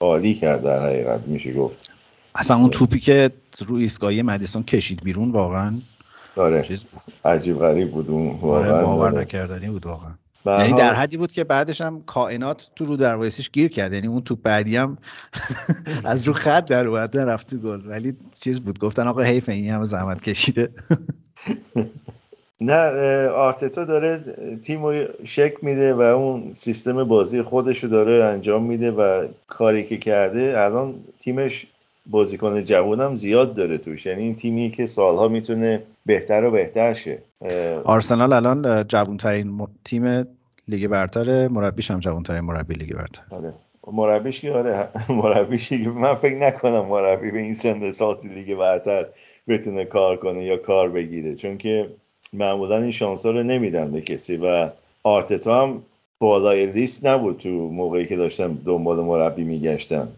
عالی 0.00 0.34
کرد 0.34 0.62
در 0.62 0.86
حقیقت 0.86 1.20
میشه 1.26 1.52
گفت. 1.52 1.90
اصلا 2.34 2.56
اون 2.56 2.70
توپی 2.70 3.00
که 3.00 3.30
رو 3.66 3.76
ایستگاهی 3.76 4.22
مدیسون 4.22 4.62
کشید 4.62 5.02
بیرون 5.04 5.30
واقعا 5.30 5.72
آره 6.36 6.62
چیز 6.62 6.84
بود. 6.84 7.02
عجیب 7.24 7.58
غریب 7.58 7.90
بود 7.90 8.10
اون 8.10 8.28
آره، 8.28 8.70
واقعا 8.70 8.84
باور 8.84 9.08
آره. 9.08 9.20
نکردنی 9.20 9.68
بود 9.68 9.86
واقعا. 9.86 10.10
یعنی 10.46 10.72
در 10.72 10.94
حدی 10.94 11.16
بود 11.16 11.32
که 11.32 11.44
بعدش 11.44 11.80
هم 11.80 12.02
کائنات 12.06 12.70
تو 12.76 12.84
رو 12.84 12.96
دروایسیش 12.96 13.50
گیر 13.50 13.68
کرد. 13.68 13.92
یعنی 13.92 14.06
اون 14.06 14.22
توپ 14.22 14.42
بعدی 14.42 14.76
هم 14.76 14.98
از 16.04 16.22
رو 16.24 16.32
خط 16.32 16.64
در 16.64 16.86
اومد 16.86 17.18
رفت 17.18 17.50
تو 17.50 17.56
گل. 17.56 17.82
ولی 17.86 18.16
چیز 18.40 18.60
بود. 18.60 18.78
گفتن 18.78 19.08
آقا 19.08 19.22
حیف 19.22 19.48
این 19.48 19.70
همه 19.70 19.84
زحمت 19.84 20.22
کشیده. 20.22 20.68
نه 22.60 23.28
آرتتا 23.28 23.84
داره 23.84 24.24
تیم 24.62 24.86
رو 24.86 25.04
شک 25.24 25.54
میده 25.62 25.94
و 25.94 26.00
اون 26.00 26.52
سیستم 26.52 27.04
بازی 27.04 27.42
خودش 27.42 27.84
رو 27.84 27.90
داره 27.90 28.24
انجام 28.24 28.64
میده 28.64 28.90
و 28.90 29.26
کاری 29.46 29.84
که 29.84 29.96
کرده 29.96 30.54
الان 30.56 30.94
تیمش 31.20 31.66
بازیکن 32.06 32.64
جوانم 32.64 33.14
زیاد 33.14 33.54
داره 33.54 33.78
توش. 33.78 34.06
یعنی 34.06 34.22
این 34.22 34.34
تیمی 34.34 34.70
که 34.70 34.86
سالها 34.86 35.28
می‌تونه 35.28 35.82
بهتر 36.06 36.44
و 36.44 36.50
بهتر 36.50 36.92
شه. 36.92 37.18
آرسنال 37.84 38.32
الان 38.32 38.84
جوانترین 38.88 39.48
م- 39.50 39.66
تیم 39.84 40.26
لیگ 40.68 40.86
برتر 40.86 41.48
مربیش 41.48 41.90
هم 41.90 42.00
جوانترین 42.00 42.40
مربی 42.40 42.74
لیگ 42.74 42.94
برتر. 42.94 43.22
آره. 43.30 43.54
مربیش 43.92 44.40
که 44.40 44.52
آره 44.52 44.88
مربیش 45.22 45.72
من 45.72 46.14
فکر 46.14 46.36
نکنم 46.38 46.86
مربی 46.86 47.30
به 47.30 47.38
این 47.38 47.54
سن 47.54 47.90
سال 47.90 48.16
لیگ 48.24 48.54
برتر 48.54 49.06
بتونه 49.48 49.84
کار 49.84 50.16
کنه 50.16 50.44
یا 50.44 50.56
کار 50.56 50.88
بگیره. 50.90 51.34
چون 51.34 51.58
که 51.58 51.90
معمولا 52.32 52.78
این 52.78 52.90
شانس 52.90 53.26
رو 53.26 53.42
نمیدن 53.42 53.90
به 53.92 54.00
کسی 54.00 54.36
و 54.36 54.70
آرتتا 55.02 55.62
هم 55.62 55.82
بالای 56.20 56.66
لیست 56.66 57.06
نبود 57.06 57.38
تو 57.38 57.48
موقعی 57.48 58.06
که 58.06 58.16
داشتن 58.16 58.58
دنبال 58.66 58.96
مربی 59.00 59.44
میگشتن 59.44 60.08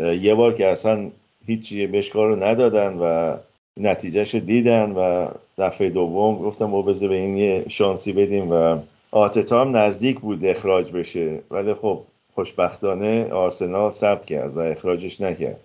یه 0.00 0.34
بار 0.34 0.54
که 0.54 0.66
اصلا 0.66 1.10
هیچی 1.46 1.86
بهش 1.86 2.10
کار 2.10 2.28
رو 2.28 2.44
ندادن 2.44 2.94
و 2.94 3.36
نتیجهش 3.80 4.34
دیدن 4.34 4.90
و 4.90 5.28
دفعه 5.58 5.90
دوم 5.90 6.38
گفتم 6.38 6.70
با 6.70 6.82
بذار 6.82 7.08
به 7.08 7.14
این 7.14 7.36
یه 7.36 7.64
شانسی 7.68 8.12
بدیم 8.12 8.50
و 8.50 8.78
آرتتا 9.10 9.60
هم 9.60 9.76
نزدیک 9.76 10.20
بود 10.20 10.44
اخراج 10.44 10.92
بشه. 10.92 11.38
ولی 11.50 11.74
خب 11.74 12.00
خوشبختانه 12.34 13.32
آرسنال 13.32 13.90
سب 13.90 14.26
کرد 14.26 14.56
و 14.56 14.60
اخراجش 14.60 15.20
نکرد 15.20 15.60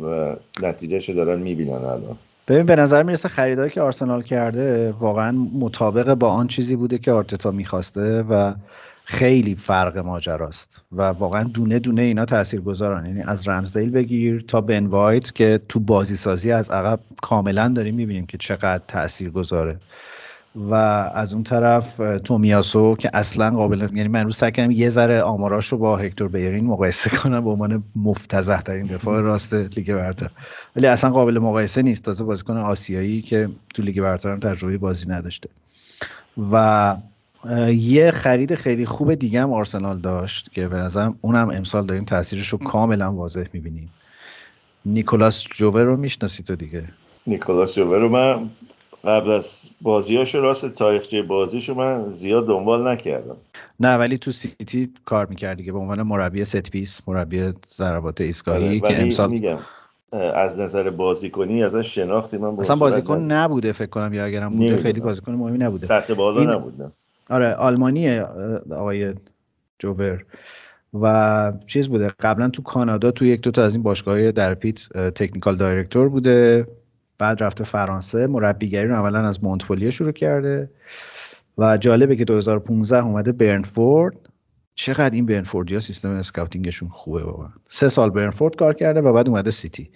و 0.00 0.36
نتیجهش 0.62 1.10
دارن 1.10 1.38
می‌بینن 1.38 1.72
الان. 1.72 2.18
ببین 2.48 2.66
به 2.66 2.76
نظر 2.76 3.02
می‌رسه 3.02 3.28
خریدایی 3.28 3.70
که 3.70 3.80
آرسنال 3.80 4.22
کرده 4.22 4.92
واقعا 4.92 5.32
مطابق 5.60 6.14
با 6.14 6.28
آن 6.28 6.46
چیزی 6.46 6.76
بوده 6.76 6.98
که 6.98 7.12
آرتتا 7.12 7.50
می‌خواسته 7.50 8.22
و 8.22 8.54
خیلی 9.08 9.54
فرق 9.54 9.98
ماجراست 9.98 10.84
و 10.92 11.02
واقعا 11.02 11.42
دونه 11.42 11.78
دونه 11.78 12.02
اینا 12.02 12.24
تاثیرگذارن. 12.24 13.06
یعنی 13.06 13.22
از 13.22 13.48
رمزدیل 13.48 13.90
بگیر 13.90 14.44
تا 14.48 14.60
بن 14.60 14.86
وایت 14.86 15.34
که 15.34 15.60
تو 15.68 15.80
بازی 15.80 16.16
سازی 16.16 16.52
از 16.52 16.70
عقب 16.70 17.00
کاملا 17.22 17.68
داریم 17.68 17.94
می‌بینیم 17.94 18.26
که 18.26 18.38
چقدر 18.38 18.82
تاثیرگذاره. 18.88 19.80
و 20.70 20.74
از 21.14 21.34
اون 21.34 21.42
طرف 21.42 22.00
تومیاسو 22.24 22.96
که 22.96 23.10
اصلا 23.14 23.50
قابل 23.50 23.80
یعنی 23.80 24.08
من 24.08 24.24
روز 24.24 24.36
سعی 24.36 24.52
کردم 24.52 24.70
یه 24.70 24.90
ذره 24.90 25.22
آماراش 25.22 25.66
رو 25.66 25.78
با 25.78 25.96
هکتور 25.96 26.28
بیرین 26.28 26.66
مقایسه 26.66 27.10
کنم 27.10 27.44
به 27.44 27.50
عنوان 27.50 27.84
مفتضح 27.96 28.60
ترین 28.60 28.86
دفاع 28.86 29.20
راست 29.20 29.54
لیگ 29.54 29.94
برتر. 29.94 30.30
ولی 30.76 30.86
اصلا 30.86 31.10
قابل 31.10 31.38
مقایسه 31.38 31.82
نیست. 31.82 32.04
تازه 32.04 32.24
بازیکن 32.24 32.56
آسیایی 32.56 33.22
که 33.22 33.48
تو 33.74 33.82
لیگ 33.82 34.00
برتر 34.00 34.30
هم 34.30 34.38
تجربه 34.38 34.78
بازی 34.78 35.08
نداشته. 35.08 35.48
و 36.52 36.96
یه 37.74 38.10
خرید 38.10 38.54
خیلی 38.54 38.86
خوب 38.86 39.14
دیگه 39.14 39.42
هم 39.42 39.52
آرسنال 39.52 39.98
داشت 39.98 40.52
که 40.52 40.68
به 40.68 40.76
نظرم 40.76 41.18
اونم 41.20 41.50
امسال 41.50 41.86
داریم 41.86 42.04
تاثیرش 42.04 42.48
رو 42.48 42.58
کاملا 42.58 43.12
واضح 43.12 43.44
می‌بینیم. 43.52 43.90
نیکولاس 44.86 45.46
جوور 45.54 45.84
رو 45.84 45.96
می‌شناسی 45.96 46.42
تو 46.42 46.56
دیگه؟ 46.56 46.84
نیکولاس 47.26 47.74
جوور 47.74 47.98
رو 47.98 48.08
من 48.08 48.50
قبل 49.04 49.30
از 49.30 49.70
بازیاشو 49.80 50.40
راست 50.40 50.74
تاریخچه 50.74 51.22
بازیشو 51.22 51.74
من 51.74 52.12
زیاد 52.12 52.46
دنبال 52.46 52.88
نکردم. 52.88 53.36
نه 53.80 53.96
ولی 53.96 54.18
تو 54.18 54.32
سیتی 54.32 54.92
کار 55.04 55.26
می‌کردی 55.26 55.64
که 55.64 55.72
به 55.72 55.78
عنوان 55.78 56.02
مربی 56.02 56.44
set 56.44 56.70
piece 56.70 57.00
مربی 57.06 57.52
ضربات 57.76 58.20
ایستگاهی 58.20 58.80
آره، 58.80 58.94
که 58.94 59.02
امسال 59.02 59.30
میگم 59.30 59.58
از 60.12 60.60
نظر 60.60 60.90
بازیکنی 60.90 61.62
ازش 61.62 61.94
شناختی 61.94 62.36
من 62.38 62.60
اصلا 62.60 62.76
بازیکن. 62.76 63.18
نبوده 63.18 63.72
فکر 63.72 63.86
کنم 63.90 64.14
یا 64.14 64.24
اگرم 64.24 64.48
بوده 64.48 64.60
نمی‌دونم. 64.60 64.82
خیلی 64.82 65.00
بازیکن 65.00 65.32
مهمی 65.32 65.58
نبوده. 65.58 65.86
سطح 65.86 66.14
بالا 66.14 66.40
این- 66.40 66.92
آره 67.30 67.52
آلمانیه 67.52 68.22
آقای 68.70 69.14
جوور. 69.78 70.24
و 71.00 71.52
چیز 71.66 71.88
بوده 71.88 72.12
قبلا 72.20 72.48
تو 72.48 72.62
کانادا 72.62 73.10
تو 73.10 73.24
یک 73.24 73.40
دو 73.40 73.50
تا 73.50 73.64
از 73.64 73.74
این 73.74 73.82
باشگاه 73.82 74.32
در 74.32 74.54
پیت 74.54 74.88
technical 74.92 75.56
director 75.56 76.08
بوده. 76.08 76.66
بعد 77.18 77.42
رفته 77.42 77.64
فرانسه 77.64 78.26
مربیگری 78.26 78.88
رو 78.88 78.94
اولا 78.94 79.18
از 79.18 79.44
مونتپلیه 79.44 79.90
شروع 79.90 80.12
کرده. 80.12 80.70
و 81.58 81.76
جالبه 81.76 82.16
که 82.16 82.24
2015 82.24 83.04
اومده 83.04 83.32
برنفورد. 83.32 84.16
چقدر 84.74 85.14
این 85.14 85.26
برنفوردی 85.26 85.74
ها 85.74 85.80
سیستم 85.80 86.10
scouting 86.10 86.62
شون 86.62 86.88
خوبه 86.88 87.24
واقعا. 87.24 87.48
سه 87.68 87.88
سال 87.88 88.10
برنفورد 88.10 88.56
کار 88.56 88.74
کرده 88.74 89.00
و 89.00 89.12
بعد 89.12 89.28
اومده 89.28 89.50
سیتی. 89.50 89.90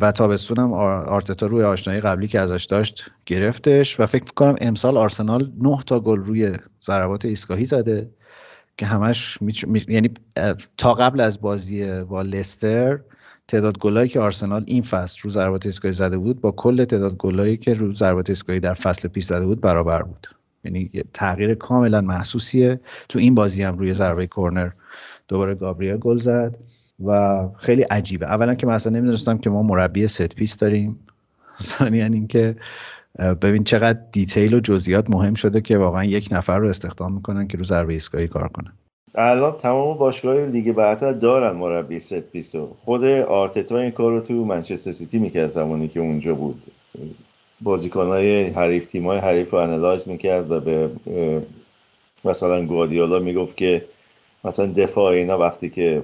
و 0.00 0.12
تابستون 0.12 0.58
هم 0.58 0.72
آر- 0.72 1.04
آرتتا 1.04 1.46
روی 1.46 1.62
آشنایی 1.62 2.00
قبلی 2.00 2.28
که 2.28 2.40
ازش 2.40 2.64
داشت 2.64 3.10
گرفتش 3.26 4.00
و 4.00 4.06
فکر 4.06 4.24
کنم 4.24 4.56
امسال 4.60 4.96
آرسنال 4.96 5.52
9 5.60 5.78
تا 5.86 6.00
گل 6.00 6.18
روی 6.18 6.52
ضربات 6.86 7.24
ایستگاهی 7.24 7.64
زده 7.64 8.10
که 8.78 8.86
همش 8.86 9.38
میچ- 9.42 9.68
می- 9.68 9.84
یعنی 9.88 10.10
تا 10.78 10.94
قبل 10.94 11.20
از 11.20 11.40
بازی 11.40 12.02
با 12.04 12.22
لستر 12.22 13.00
تعداد 13.48 13.78
گلایی 13.78 14.08
که 14.08 14.20
آرسنال 14.20 14.64
این 14.66 14.82
فصل 14.82 15.20
رو 15.24 15.30
ضربات 15.30 15.66
ایستگاهی 15.66 15.94
زده 15.94 16.18
بود 16.18 16.40
با 16.40 16.52
کل 16.52 16.84
تعداد 16.84 17.16
گلایی 17.16 17.56
که 17.56 17.74
رو 17.74 17.92
ضربات 17.92 18.30
ایستگاهی 18.30 18.60
در 18.60 18.74
فصل 18.74 19.08
پیش 19.08 19.24
زده 19.24 19.46
بود 19.46 19.60
برابر 19.60 20.02
بود. 20.02 20.26
یعنی 20.64 20.90
تغییر 21.12 21.54
کاملا 21.54 22.00
محسوسیه. 22.00 22.80
تو 23.08 23.18
این 23.18 23.34
بازی 23.34 23.62
هم 23.62 23.78
روی 23.78 23.94
ضربه 23.94 24.26
کرنر 24.26 24.70
دوباره 25.28 25.54
گابریل 25.54 25.96
گل 25.96 26.16
زد. 26.16 26.56
و 27.06 27.38
خیلی 27.56 27.82
عجیبه. 27.82 28.26
اولا 28.26 28.54
که 28.54 28.66
مثلا 28.66 28.92
نمی‌دونستم 28.92 29.38
که 29.38 29.50
ما 29.50 29.62
مربی 29.62 30.08
set 30.08 30.34
piece 30.34 30.56
داریم. 30.56 30.98
ثانیا 31.62 32.04
اینکه 32.04 32.56
اه، 33.18 33.34
ببین 33.34 33.64
چقدر 33.64 33.98
detail 34.12 34.54
و 34.54 34.60
جزئیات 34.60 35.10
مهم 35.10 35.34
شده 35.34 35.60
که 35.60 35.78
واقعا 35.78 36.04
یک 36.04 36.28
نفر 36.30 36.58
رو 36.58 36.68
استخدام 36.68 37.14
می‌کنن 37.14 37.46
که 37.48 37.58
رو 37.58 37.64
ضربه 37.64 37.92
ایستگاهی 37.92 38.28
کار 38.28 38.48
کنه 38.48 38.72
الان 39.14 39.52
تمام 39.52 39.98
باشگاه 39.98 40.46
لیگ 40.46 40.72
برتر 40.72 41.12
دارن 41.12 41.56
مربی 41.56 42.00
set 42.00 42.20
piece 42.20 42.67
و 42.67 42.76
خود 42.84 43.04
آرتتا 43.04 43.78
این 43.78 43.90
کار 43.90 44.12
رو 44.12 44.20
تو 44.20 44.44
منچستر 44.44 44.92
سیتی 44.92 45.18
می‌کرد 45.18 45.46
زمانی 45.46 45.88
که 45.88 46.00
اونجا 46.00 46.34
بود. 46.34 46.62
بازیکنهای 47.60 48.44
حریف 48.44 48.86
تیمای 48.86 49.18
حریف 49.18 49.50
رو 49.50 49.58
analyze 49.58 50.08
می‌کرد 50.08 50.50
و 50.50 50.60
به 50.60 50.90
مثلا 52.24 52.66
گواردیولا 52.66 53.18
می‌گفت 53.18 53.56
که 53.56 53.84
مثلا 54.44 54.66
دفاع 54.66 55.12
اینا 55.12 55.38
وقتی 55.38 55.70
که 55.70 56.02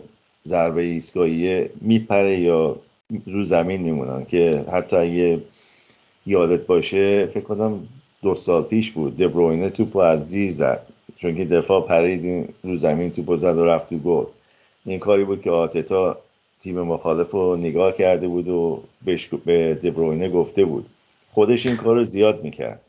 ضربه 0.51 0.83
ایستگاهیه 0.83 1.71
میپره 1.81 2.41
یا 2.41 2.77
رو 3.27 3.43
زمین 3.43 3.81
میمونن 3.81 4.25
که 4.25 4.65
حتی 4.73 4.97
اگه 4.97 5.41
یادت 6.27 6.67
باشه 6.67 7.27
فکر 7.27 7.45
کنم 7.45 7.89
دو 8.23 8.35
سال 8.35 8.63
پیش 8.63 8.91
بود. 8.91 9.17
دبروینه 9.17 9.71
توپ 9.71 9.97
رو 9.97 10.03
از 10.03 10.29
زیر 10.29 10.51
زد. 10.53 10.87
چون 11.17 11.37
که 11.37 11.45
دفاع 11.45 11.87
پرید 11.87 12.49
رو 12.65 12.75
زمین 12.75 13.11
توپ 13.11 13.31
رو 13.31 13.37
زد 13.37 13.57
و 13.59 13.65
رفت 13.65 13.95
گل. 13.95 14.25
این 14.87 14.99
کاری 14.99 15.25
بود 15.25 15.43
که 15.43 15.51
آتتا 15.51 16.17
تیم 16.61 16.81
مخالف 16.81 17.31
رو 17.31 17.57
نگاه 17.57 17.93
کرده 17.93 18.29
بود 18.29 18.49
و 18.49 18.83
به 19.45 19.75
دبروینه 19.75 20.29
گفته 20.29 20.65
بود. 20.65 20.87
خودش 21.33 21.67
این 21.67 21.77
کار 21.77 21.95
رو 21.95 22.05
زیاد 22.05 22.43
می‌کرد. 22.43 22.81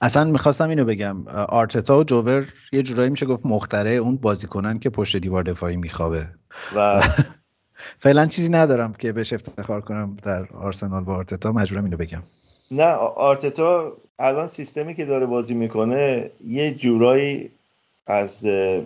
اصلا 0.00 0.24
می‌خواستم 0.24 0.68
اینو 0.68 0.84
بگم 0.84 1.28
آرتتا 1.28 1.98
و 1.98 2.04
جوور 2.04 2.46
یه 2.72 2.82
جورایی 2.82 3.10
میشه 3.10 3.26
گفت 3.26 3.46
مختره 3.46 3.90
اون 3.90 4.16
بازیکنن 4.16 4.78
که 4.78 4.90
پشت 4.90 5.16
دیوار 5.16 5.42
دفاعی 5.42 5.76
میخوابه. 5.76 6.28
و 6.76 7.02
فعلا 8.04 8.26
چیزی 8.26 8.48
ندارم 8.48 8.92
که 8.92 9.12
بهش 9.12 9.32
افتخار 9.32 9.80
کنم 9.80 10.16
در 10.22 10.46
آرسنال 10.52 11.04
با 11.04 11.14
آرتتا. 11.14 11.52
مجبورم 11.52 11.84
اینو 11.84 11.96
بگم. 11.96 12.22
نه 12.70 12.84
آرتتا 13.16 13.92
الان 14.18 14.46
سیستمی 14.46 14.94
که 14.94 15.04
داره 15.04 15.26
بازی 15.26 15.54
می‌کنه 15.54 16.30
یه 16.46 16.74
جورایی 16.74 17.50
از 18.06 18.46
اه، 18.46 18.82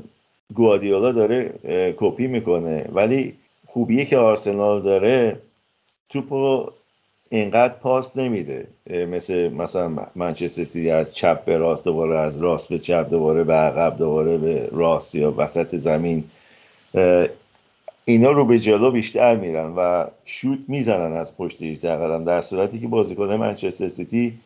گواردیولا 0.55 1.13
داره 1.13 1.55
کپی 1.97 2.27
می‌کنه. 2.27 2.89
ولی 2.93 3.37
خوبیه 3.67 4.05
که 4.05 4.19
آرسنال 4.19 4.83
داره 4.83 5.41
توپو 6.09 6.71
اینقدر 7.33 7.75
پاس 7.75 8.19
نمیده. 8.19 8.69
مثل 8.87 9.49
مثلا 9.49 9.97
منچستر 10.17 10.65
سیتی 10.65 10.91
از 10.91 11.15
چپ 11.15 11.45
به 11.45 11.57
راست 11.57 11.85
دوباره 11.85 12.19
از 12.19 12.43
راست 12.43 12.69
به 12.69 12.79
چپ 12.79 13.11
دوباره 13.11 13.45
به 13.45 13.53
عقب 13.55 13.97
دوباره 13.97 14.39
به 14.39 14.69
راست 14.73 15.15
یا 15.15 15.35
وسط 15.37 15.77
زمین. 15.77 16.25
اینا 18.05 18.31
رو 18.31 18.45
به 18.45 18.59
جلو 18.59 18.91
بیشتر 18.91 19.37
میرن 19.37 19.75
و 19.77 20.07
شوت 20.25 20.59
می‌زنن 20.69 21.13
از 21.13 21.37
پشت 21.37 21.63
18 21.63 21.97
قدم 21.97 22.25
در 22.25 22.41
صورتی 22.41 22.81
که 22.81 22.89
بازیکن 22.89 23.35
منچستر 23.35 23.89
سیتی 23.89 24.39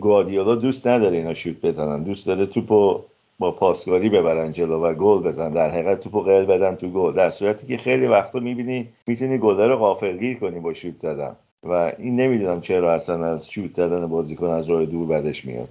گواردیولا 0.00 0.54
دوست 0.54 0.86
نداره 0.86 1.16
اینا 1.16 1.34
شوت 1.34 1.60
بزنن. 1.62 2.02
دوست 2.02 2.26
داره 2.26 2.46
توپو 2.46 3.00
با 3.38 3.52
پاسکاری 3.52 4.08
ببرن 4.08 4.52
جلو 4.52 4.84
و 4.84 4.94
گل 4.94 5.22
بزنن 5.22 5.52
در 5.52 5.70
حقیقت 5.70 6.00
توپو 6.00 6.20
قل 6.20 6.44
بدن 6.44 6.76
تو 6.76 6.88
گل. 6.88 7.14
در 7.14 7.30
صورتی 7.30 7.66
که 7.66 7.76
خیلی 7.76 8.06
وقتا 8.06 8.40
می‌بینی 8.40 8.88
می‌تونی 9.06 9.38
گله 9.38 9.66
رو 9.66 9.76
غافلگیر 9.76 10.38
کنی 10.38 10.60
با 10.60 10.72
شوت 10.72 10.94
زدن. 10.94 11.36
و 11.62 11.92
این 11.98 12.16
نمی‌دونم 12.16 12.60
چرا 12.60 12.92
اصلا 12.92 13.26
از 13.26 13.50
شوت 13.50 13.70
زدن 13.70 14.06
بازیکن 14.06 14.46
از 14.46 14.70
راه 14.70 14.86
دور 14.86 15.06
بدش 15.06 15.44
میاد. 15.44 15.68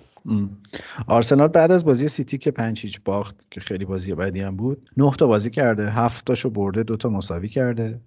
آرسنال 1.08 1.48
بعد 1.48 1.72
از 1.72 1.86
بازی 1.86 2.08
سیتی 2.08 2.38
که 2.38 2.52
پنج 2.52 2.82
هیچ 2.82 3.02
باخت 3.06 3.48
که 3.52 3.60
خیلی 3.60 3.86
بازی 3.86 4.16
بدی 4.16 4.42
هم 4.42 4.56
بود 4.56 4.86
نه 4.98 5.12
تا 5.12 5.28
بازی 5.28 5.50
کرده 5.50 5.90
هفت 5.90 6.26
تاشو 6.26 6.50
برده 6.50 6.84
دو 6.84 6.98
تا 6.98 7.10
مساوی 7.10 7.50
کرده 7.50 8.00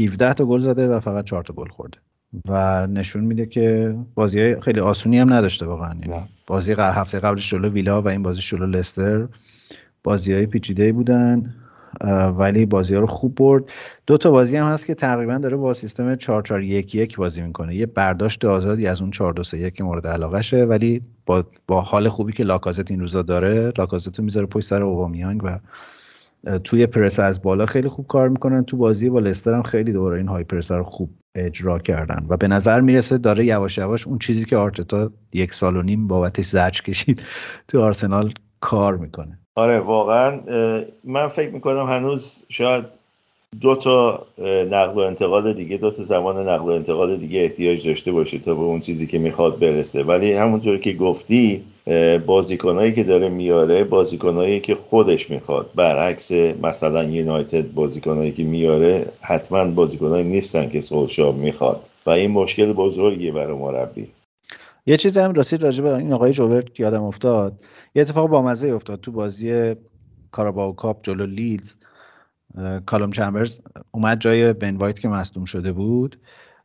17 0.00 0.34
تا 0.34 0.44
گل 0.44 0.60
زده 0.60 0.88
و 0.88 1.00
فقط 1.00 1.24
4 1.24 1.42
تا 1.42 1.54
گل 1.54 1.68
خورده. 1.68 1.98
و 2.48 2.86
نشون 2.86 3.24
میده 3.24 3.46
که 3.46 3.96
بازی 4.14 4.40
های 4.40 4.60
خیلی 4.60 4.80
آسونی 4.80 5.18
هم 5.18 5.32
نداشته 5.32 5.66
واقعا. 5.66 5.94
یعنی. 5.94 6.22
بازی 6.46 6.72
هفته 6.72 7.18
قبلش 7.18 7.50
جلو 7.50 7.68
ویلا 7.68 8.02
و 8.02 8.08
این 8.08 8.22
بازی 8.22 8.40
جلو 8.40 8.66
لستر 8.66 9.28
بازی 10.04 10.32
های 10.32 10.46
پیچیده 10.46 10.92
بودن 10.92 11.54
ولی 12.38 12.66
بازی 12.66 12.94
ها 12.94 13.00
رو 13.00 13.06
خوب 13.06 13.34
برد. 13.34 13.72
دو 14.06 14.16
تا 14.16 14.30
بازی 14.30 14.56
هم 14.56 14.72
هست 14.72 14.86
که 14.86 14.94
تقریبا 14.94 15.38
داره 15.38 15.56
با 15.56 15.72
سیستم 15.72 16.14
4 16.14 16.42
4 16.42 16.62
1 16.62 16.94
1 16.94 17.16
بازی 17.16 17.42
می‌کنه. 17.42 17.74
یه 17.74 17.86
برداشت 17.86 18.44
آزادی 18.44 18.86
از 18.86 19.00
اون 19.00 19.10
4 19.10 19.32
2 19.32 19.42
3 19.42 19.58
1 19.58 19.80
مورد 19.80 20.06
علاقشه 20.06 20.64
ولی 20.64 21.02
با 21.26 21.46
با 21.66 21.80
حال 21.80 22.08
خوبی 22.08 22.32
که 22.32 22.44
لاکازت 22.44 22.90
این 22.90 23.00
روزا 23.00 23.22
داره 23.22 23.72
لاکازت 23.78 24.18
رو 24.18 24.24
می‌ذاره 24.24 24.46
پشت 24.46 24.66
سر 24.66 24.82
اوبامیانگ 24.82 25.44
و 25.44 25.58
توی 26.64 26.86
پرس 26.86 27.20
از 27.20 27.42
بالا 27.42 27.66
خیلی 27.66 27.88
خوب 27.88 28.06
کار 28.06 28.28
می‌کنن. 28.28 28.64
تو 28.64 28.76
بازی 28.76 29.10
با 29.10 29.18
لستر 29.18 29.54
هم 29.54 29.62
خیلی 29.62 29.92
دوباره 29.92 30.16
این 30.16 30.28
های 30.28 30.44
پرس 30.44 30.70
رو 30.70 30.84
خوب 30.84 31.10
اجرا 31.34 31.78
کردن 31.78 32.26
و 32.28 32.36
به 32.36 32.48
نظر 32.48 32.80
می‌رسه 32.80 33.18
داره 33.18 33.44
یواش 33.44 33.78
یواش 33.78 34.06
اون 34.06 34.18
چیزی 34.18 34.44
که 34.44 34.56
آرتتا 34.56 35.10
یک 35.32 35.54
سال 35.54 35.76
و 35.76 35.82
نیم 35.82 36.06
بابتش 36.06 36.44
زجر 36.44 36.82
کشید 36.82 37.22
تو 37.68 37.82
آرسنال 37.82 38.32
کار 38.60 38.96
می‌کنه. 38.96 39.38
آره 39.56 39.80
واقعا 39.80 40.40
من 41.04 41.28
فکر 41.28 41.50
می‌کنم 41.50 41.86
هنوز 41.86 42.44
شاید 42.48 42.84
دو 43.60 43.76
تا 43.76 44.26
نقل 44.70 44.94
و 44.94 44.98
انتقال 44.98 45.52
دیگه 45.52 45.76
دو 45.76 45.90
تا 45.90 46.02
زمان 46.02 46.48
نقل 46.48 46.68
و 46.68 46.72
انتقال 46.72 47.16
دیگه 47.16 47.40
احتیاج 47.40 47.88
داشته 47.88 48.12
باشه 48.12 48.38
تا 48.38 48.54
به 48.54 48.60
اون 48.60 48.80
چیزی 48.80 49.06
که 49.06 49.18
می‌خواد 49.18 49.58
برسه. 49.58 50.02
ولی 50.02 50.32
همونطور 50.32 50.78
که 50.78 50.92
گفتی 50.92 51.64
بازیکنایی 52.26 52.92
که 52.92 53.04
داره 53.04 53.28
میاره 53.28 53.84
بازیکنایی 53.84 54.60
که 54.60 54.74
خودش 54.74 55.30
می‌خواد. 55.30 55.70
برعکس 55.74 56.32
مثلا 56.62 57.04
یونایتد 57.04 57.72
بازیکنایی 57.72 58.32
که 58.32 58.44
میاره 58.44 59.06
حتما 59.20 59.64
بازیکنایی 59.64 60.24
نیستن 60.24 60.68
که 60.68 60.80
سولشار 60.80 61.32
می‌خواد. 61.32 61.80
و 62.06 62.10
این 62.10 62.30
مشکل 62.30 62.72
بزرگیه 62.72 63.32
برای 63.32 63.56
مربی. 63.56 64.06
یه 64.86 64.96
چیزی 64.96 65.20
هم 65.20 65.32
راستی 65.32 65.56
راجع 65.56 65.84
به 65.84 65.96
این 65.96 66.12
آقای 66.12 66.32
جوورت 66.32 66.80
یادم 66.80 67.04
افتاد. 67.04 67.52
یه 67.94 68.02
اتفاق 68.02 68.28
بامزه 68.28 68.68
افتاد 68.68 69.00
تو 69.00 69.12
بازی 69.12 69.74
Carabao 70.32 70.74
Cup 70.74 70.96
جلو 71.02 71.26
لیدز. 71.26 71.74
کالوم 72.86 73.10
چمبرز 73.10 73.60
اومد 73.90 74.20
جای 74.20 74.52
بن 74.52 74.76
وایت 74.76 74.98
که 75.00 75.08
مصدوم 75.08 75.44
شده 75.44 75.72
بود 75.72 76.20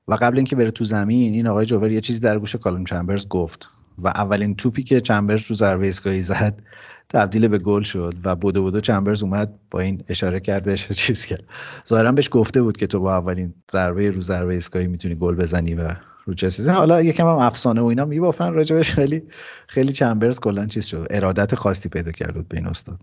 و 0.08 0.14
قبل 0.14 0.36
اینکه 0.36 0.56
بره 0.56 0.72
تو 0.72 0.86
زمین 0.86 1.34
این 1.34 1.48
آقای 1.48 1.66
جوور 1.66 1.92
یه 1.92 2.02
چیزی 2.02 2.20
در 2.20 2.40
گوش 2.40 2.56
کالوم 2.56 2.84
چمبرز 2.84 3.28
گفت 3.28 3.70
و 3.98 4.08
اولین 4.08 4.56
توپی 4.56 4.84
که 4.84 5.02
چمبرز 5.02 5.44
رو 5.48 5.56
ضربه 5.56 5.86
ایستگاهی 5.86 6.22
زد 6.22 6.62
تبدیل 7.10 7.48
به 7.48 7.58
گل 7.58 7.84
شد 7.84 8.16
و 8.24 8.36
بدو 8.36 8.62
بدو 8.62 8.80
چمبرز 8.80 9.24
اومد 9.24 9.54
با 9.72 9.80
این 9.80 10.04
اشاره 10.10 10.40
کرد 10.40 10.64
بهش 10.64 10.92
چیز 11.06 11.26
کرد. 11.26 11.44
ظاهرا 11.88 12.12
بهش 12.12 12.30
گفته 12.32 12.62
بود 12.62 12.78
که 12.78 12.88
تو 12.88 13.00
با 13.00 13.14
اولین 13.14 13.54
ضربه 13.72 14.10
رو 14.10 14.22
ضربه 14.22 14.54
ایستگاهی 14.54 14.88
می‌تونی 14.88 15.16
گل 15.16 15.36
بزنی 15.36 15.76
و 15.76 15.96
رو 16.26 16.34
چه 16.34 16.72
حالا 16.72 17.02
یکم 17.02 17.24
هم 17.24 17.38
افسانه 17.38 17.82
و 17.82 17.86
اینا 17.86 18.06
میبافن 18.06 18.54
راجبش 18.54 18.94
خیلی 18.94 19.24
خیلی 19.68 19.94
چمبرز 19.94 20.40
کلا 20.40 20.66
چیز 20.66 20.86
شد. 20.86 21.08
ارادت 21.10 21.56
خاصی 21.56 21.90
پیدا 21.90 22.12
کرد 22.12 22.34
بود 22.34 22.48
به 22.48 22.58
این 22.58 22.68
استاد. 22.68 23.00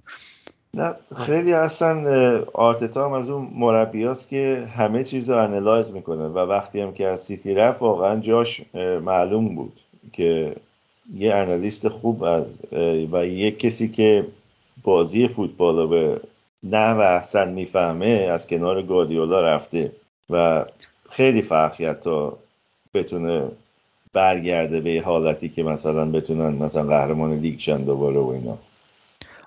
نه 0.77 0.95
خیلی 1.17 1.53
اصلا 1.53 2.45
آرتتا 2.55 3.05
هم 3.05 3.13
از 3.13 3.31
اون 3.31 3.51
مربیاست 3.55 4.29
که 4.29 4.69
همه 4.77 5.05
چیز 5.05 5.31
رو 5.31 5.37
انالایز 5.45 5.91
می‌کنه 5.93 6.29
و 6.29 6.39
وقتی 6.39 6.81
هم 6.81 6.93
که 6.93 7.07
از 7.07 7.21
سیتی 7.21 7.55
رفت 7.55 7.83
واقعا 7.83 8.21
جاش 8.21 8.63
معلوم 9.03 9.55
بود 9.55 9.81
که 10.13 10.57
یه 11.15 11.35
انالیست 11.35 11.89
خوب 11.89 12.25
از 12.25 12.59
و 13.13 13.27
یه 13.27 13.51
کسی 13.51 13.89
که 13.89 14.27
بازی 14.83 15.29
فوتبال 15.29 15.77
رو 15.77 15.89
به 15.89 16.21
نحو 16.63 17.01
احسن 17.01 17.49
می‌فهمه 17.49 18.29
از 18.31 18.47
کنار 18.47 18.83
گواردیولا 18.83 19.41
رفته 19.41 19.93
و 20.31 20.65
خیلی 21.11 21.43
فرق 21.43 21.77
کرد 21.77 22.01
تا 22.01 22.37
بتونه 22.95 23.49
برگرده 24.13 24.81
به 24.81 25.03
حالتی 25.05 25.49
که 25.49 25.63
مثلا 25.63 26.05
بتونن 26.05 26.63
مثلا 26.63 26.83
قهرمان 26.83 27.35
لیگ 27.35 27.59
شن 27.59 27.83
دوباره 27.83 28.19
و 28.19 28.29
اینا. 28.29 28.59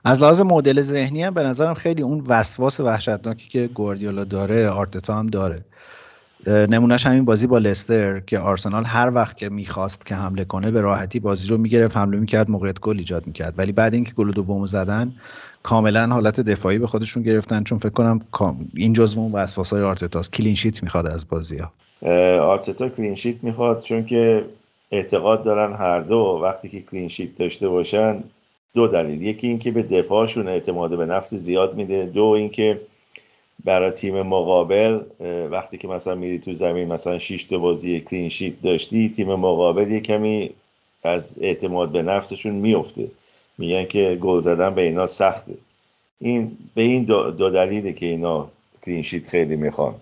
از 0.06 0.24
لحاظ 0.24 0.42
مدل 0.42 0.82
ذهنی 0.82 1.24
هم 1.24 1.34
به 1.34 1.44
نظرم 1.44 1.74
خیلی 1.74 2.02
اون 2.02 2.24
وسواس 2.28 2.80
وحشتناکی 2.80 3.48
که 3.48 3.68
گواردیولا 3.68 4.24
داره 4.24 4.70
آرتتا 4.70 5.14
هم 5.14 5.28
داره. 5.28 5.62
نمونهش 6.48 7.06
همین 7.06 7.26
بازی 7.26 7.48
با 7.48 7.58
لستر 7.58 8.20
که 8.20 8.40
آرسنال 8.40 8.84
هر 8.84 9.12
وقت 9.16 9.38
که 9.38 9.50
می‌خواست 9.50 10.06
که 10.06 10.16
حمله 10.16 10.46
کنه 10.46 10.72
به 10.72 10.82
راحتی 10.82 11.20
بازی 11.20 11.48
رو 11.48 11.58
می‌گرفت 11.58 11.98
حمله 11.98 12.18
می‌کرد 12.18 12.50
موقعیت 12.50 12.80
گل 12.80 12.98
ایجاد 12.98 13.28
می‌کرد. 13.28 13.54
ولی 13.58 13.72
بعد 13.72 13.94
اینکه 13.94 14.14
گل 14.14 14.32
دومو 14.32 14.68
زدن 14.68 15.14
کاملا 15.64 16.08
حالت 16.08 16.40
دفاعی 16.40 16.78
به 16.78 16.88
خودشون 16.88 17.24
گرفتن. 17.24 17.64
چون 17.64 17.78
فکر 17.78 17.90
کنم 17.90 18.20
این 18.74 18.94
جزو 18.94 19.22
اون 19.22 19.32
وسواسای 19.32 19.84
آرتتاست. 19.84 20.34
clean 20.34 20.56
sheet 20.56 20.84
می‌خواد 20.84 21.08
از 21.08 21.30
بازی 21.30 21.58
ها 21.58 21.72
آرتتا 22.42 22.90
clean 22.90 23.17
sheet 23.17 23.44
می‌خواد 23.44 23.80
چون 23.80 24.06
که 24.06 24.46
اعتقاد 24.92 25.44
دارن 25.44 25.74
هر 25.74 26.00
دو 26.00 26.40
وقتی 26.44 26.70
که 26.70 26.82
clean 26.82 27.10
sheet 27.10 27.38
داشته 27.38 27.70
باشن 27.70 28.24
دو 28.74 28.88
دلیل. 28.88 29.22
یکی 29.22 29.48
اینکه 29.48 29.72
به 29.72 29.84
دفاعشون 29.84 30.48
اعتماد 30.48 30.98
به 30.98 31.06
نفس 31.06 31.34
زیاد 31.34 31.76
میده. 31.76 32.06
دو 32.06 32.24
اینکه 32.24 32.82
برای 33.66 33.92
تیم 33.92 34.22
مقابل 34.22 35.00
وقتی 35.52 35.78
که 35.78 35.88
مثلا 35.88 36.16
میری 36.16 36.40
تو 36.40 36.52
زمین 36.52 36.88
مثلا 36.88 37.18
6 37.18 37.44
تا 37.44 37.58
بازی 37.58 38.00
clean 38.00 38.31
sheet 38.31 38.62
داشتی 38.62 39.10
تیم 39.10 39.28
مقابل 39.36 39.92
یه 39.92 40.00
کمی 40.00 40.50
از 41.04 41.38
اعتماد 41.42 41.92
به 41.92 42.02
نفسشون 42.02 42.54
میفته. 42.54 43.08
میگن 43.58 43.86
که 43.86 44.18
گل 44.22 44.40
زدن 44.40 44.76
به 44.76 44.82
اینا 44.82 45.06
سخته. 45.06 45.54
این 46.20 46.58
به 46.76 46.82
این 46.82 47.04
دو, 47.04 47.50
دلیله 47.50 47.94
که 47.94 48.06
اینا 48.06 48.50
clean 48.86 49.07
sheet 49.07 49.28
خیلی 49.28 49.56
می‌خوان 49.56 49.96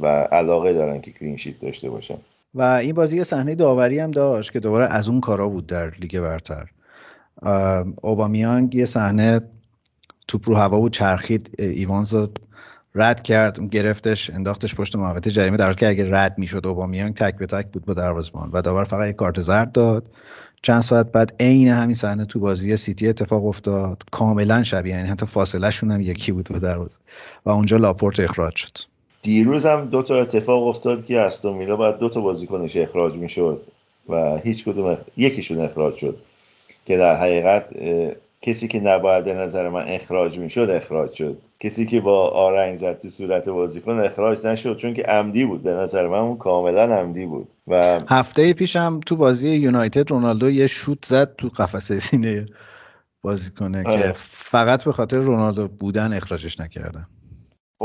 و 0.00 0.06
علاقه 0.06 0.72
دارن 0.72 1.00
که 1.00 1.10
clean 1.10 1.35
sheet 1.35 1.60
داشته 1.60 1.90
باشن. 1.90 2.16
و 2.54 2.62
این 2.62 2.92
بازی 2.92 3.24
صحنه 3.24 3.54
داوری 3.54 3.98
هم 3.98 4.10
داشت 4.10 4.52
که 4.52 4.60
دوباره 4.60 4.86
از 4.86 5.08
اون 5.08 5.20
کارا 5.20 5.48
بود 5.48 5.66
در 5.66 5.90
لیگ 5.90 6.20
برتر. 6.20 6.66
اوبامیانگ 8.02 8.74
یه 8.74 8.84
صحنه 8.84 9.40
توپ 10.28 10.48
رو 10.48 10.56
هوا 10.56 10.80
بود 10.80 10.92
چرخید 10.92 11.50
ایوانز 11.58 12.14
رو 12.14 12.28
رد 12.94 13.22
کرد 13.22 13.70
گرفتش 13.70 14.30
انداختش 14.30 14.74
پشت 14.74 14.96
محوطه 14.96 15.30
جریمه 15.30 15.56
در 15.56 15.64
حالی 15.64 15.76
که 15.76 15.88
اگه 15.88 16.10
رد 16.10 16.38
می‌شد 16.38 16.66
اوبامیانگ 16.66 17.14
تک 17.14 17.36
به 17.36 17.46
تک 17.46 17.66
بود 17.66 17.84
با 17.84 17.94
دروازه‌بان 17.94 18.50
و 18.52 18.62
داور 18.62 18.84
فقط 18.84 19.08
یک 19.08 19.16
کارت 19.16 19.40
زرد 19.40 19.72
داد. 19.72 20.10
چند 20.62 20.80
ساعت 20.80 21.12
بعد 21.12 21.34
عین 21.40 21.68
همین 21.68 21.94
صحنه 21.94 22.24
تو 22.24 22.40
بازی 22.40 22.76
سیتی 22.76 23.08
اتفاق 23.08 23.46
افتاد. 23.46 24.02
کاملا 24.10 24.62
شبیه 24.62 24.94
یعنی 24.94 25.08
حتی 25.08 25.26
فاصله 25.26 25.70
شون 25.70 25.90
هم 25.90 26.00
یکی 26.00 26.32
بود 26.32 26.48
با 26.48 26.58
دروازه. 26.58 26.98
و 27.46 27.50
اونجا 27.50 27.76
لاپورت 27.76 28.20
اخراج 28.20 28.56
شد. 28.56 28.78
دیروز 29.22 29.66
هم 29.66 29.84
دو 29.84 30.02
تا 30.02 30.20
اتفاق 30.20 30.66
افتاد 30.66 31.04
که 31.04 31.20
استون 31.20 31.58
ویلا 31.58 31.76
باید 31.76 31.98
دو 31.98 32.08
تا 32.08 32.20
بازیکنش 32.20 32.76
اخراج 32.76 33.14
می‌شد 33.14 33.62
و 34.08 34.36
هیچ 34.44 34.64
کدوم. 34.64 34.96
یکیشون 35.16 35.60
اخراج 35.60 35.94
شد. 35.94 36.16
که 36.84 36.96
در 36.96 37.16
حقیقت 37.16 37.74
کسی 38.42 38.68
که 38.68 38.80
نباید 38.80 39.24
به 39.24 39.34
نظر 39.34 39.68
من 39.68 39.88
اخراج 39.88 40.38
می‌شد 40.38 40.70
اخراج 40.70 41.12
شد. 41.12 41.38
کسی 41.60 41.86
که 41.86 42.00
با 42.00 42.28
آرنگ 42.28 42.74
زد 42.74 42.98
تو 42.98 43.08
صورت 43.08 43.48
بازیکن 43.48 44.00
اخراج 44.00 44.46
نشد 44.46 44.76
چون 44.76 44.94
که 44.94 45.02
عمدی 45.02 45.44
بود. 45.44 45.62
به 45.62 45.72
نظر 45.72 46.08
من 46.08 46.18
اون 46.18 46.36
کاملا 46.36 46.82
عمدی 46.82 47.26
بود. 47.26 47.48
و 47.68 48.00
هفته 48.08 48.52
پیشم 48.52 49.00
تو 49.06 49.16
بازی 49.16 49.50
یونایتد 49.50 50.10
رونالدو 50.10 50.50
یه 50.50 50.66
شوت 50.66 51.04
زد 51.04 51.36
تو 51.36 51.48
قفسه 51.48 51.98
سینه 51.98 52.46
بازیکنه 53.22 53.84
آره. 53.86 53.98
که 53.98 54.12
فقط 54.16 54.84
به 54.84 54.92
خاطر 54.92 55.18
رونالدو 55.18 55.68
بودن 55.68 56.12
اخراجش 56.12 56.60
نکردن. 56.60 57.06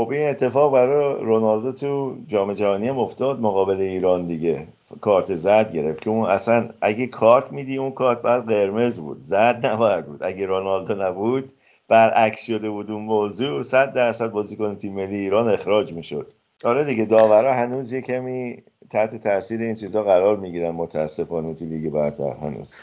خب 0.00 0.10
این 0.10 0.28
اتفاق 0.28 0.72
برای 0.72 1.24
رونالدو 1.24 1.72
تو 1.72 2.16
جام 2.26 2.52
جهانی 2.52 2.88
هم 2.88 2.98
افتاد 2.98 3.40
مقابل 3.40 3.80
ایران 3.80 4.26
دیگه. 4.26 4.66
کارت 5.00 5.34
زرد 5.34 5.72
گرفت 5.72 6.00
که 6.00 6.10
اون 6.10 6.26
اصلا 6.26 6.68
اگه 6.80 7.06
کارت 7.06 7.52
میدی 7.52 7.76
اون 7.76 7.90
کارت 7.90 8.22
بعد 8.22 8.46
قرمز 8.46 9.00
بود. 9.00 9.18
زرد 9.18 9.66
نباید 9.66 10.06
بود. 10.06 10.22
اگه 10.22 10.46
رونالدو 10.46 10.94
نبود 10.94 11.52
برعکس 11.88 12.46
شده 12.46 12.70
بود 12.70 12.90
اون 12.90 13.02
موضوع 13.02 13.62
صد 13.62 13.92
درصد 13.92 14.30
بازیکن 14.30 14.74
تیم 14.74 14.92
ملی 14.94 15.16
ایران 15.16 15.48
اخراج 15.48 15.92
می‌شد. 15.92 16.32
آره 16.64 16.84
دیگه 16.84 17.04
داورا 17.04 17.54
هنوز 17.54 17.92
یه 17.92 18.00
کمی 18.00 18.62
تحت 18.90 19.16
تاثیر 19.16 19.60
این 19.60 19.74
چیزا 19.74 20.02
قرار 20.02 20.36
می‌گیرن 20.36 20.70
متاسفانه 20.70 21.54
تو 21.54 21.64
لیگ 21.64 21.92
برتر 21.92 22.32
هنوز. 22.42 22.74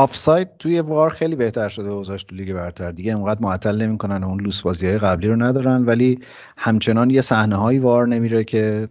آفساید 0.00 0.48
توی 0.58 0.80
وار 0.80 1.10
خیلی 1.10 1.36
بهتر 1.36 1.68
شده 1.68 1.90
اوضاعش 1.90 2.22
تو 2.22 2.36
لیگ 2.36 2.52
برتر. 2.52 2.90
دیگه 2.90 3.12
انقدر 3.12 3.40
معطل 3.40 3.76
نمی‌کنن 3.76 4.24
اون 4.24 4.40
لوس 4.40 4.62
بازی 4.62 4.86
های 4.86 4.98
قبلی 4.98 5.28
رو 5.28 5.36
ندارن 5.36 5.84
ولی 5.84 6.18
همچنان 6.56 7.10
یه 7.10 7.20
صحنه 7.20 7.56
هایی 7.56 7.78
وار 7.78 8.08
نمیره 8.08 8.44
که 8.44 8.88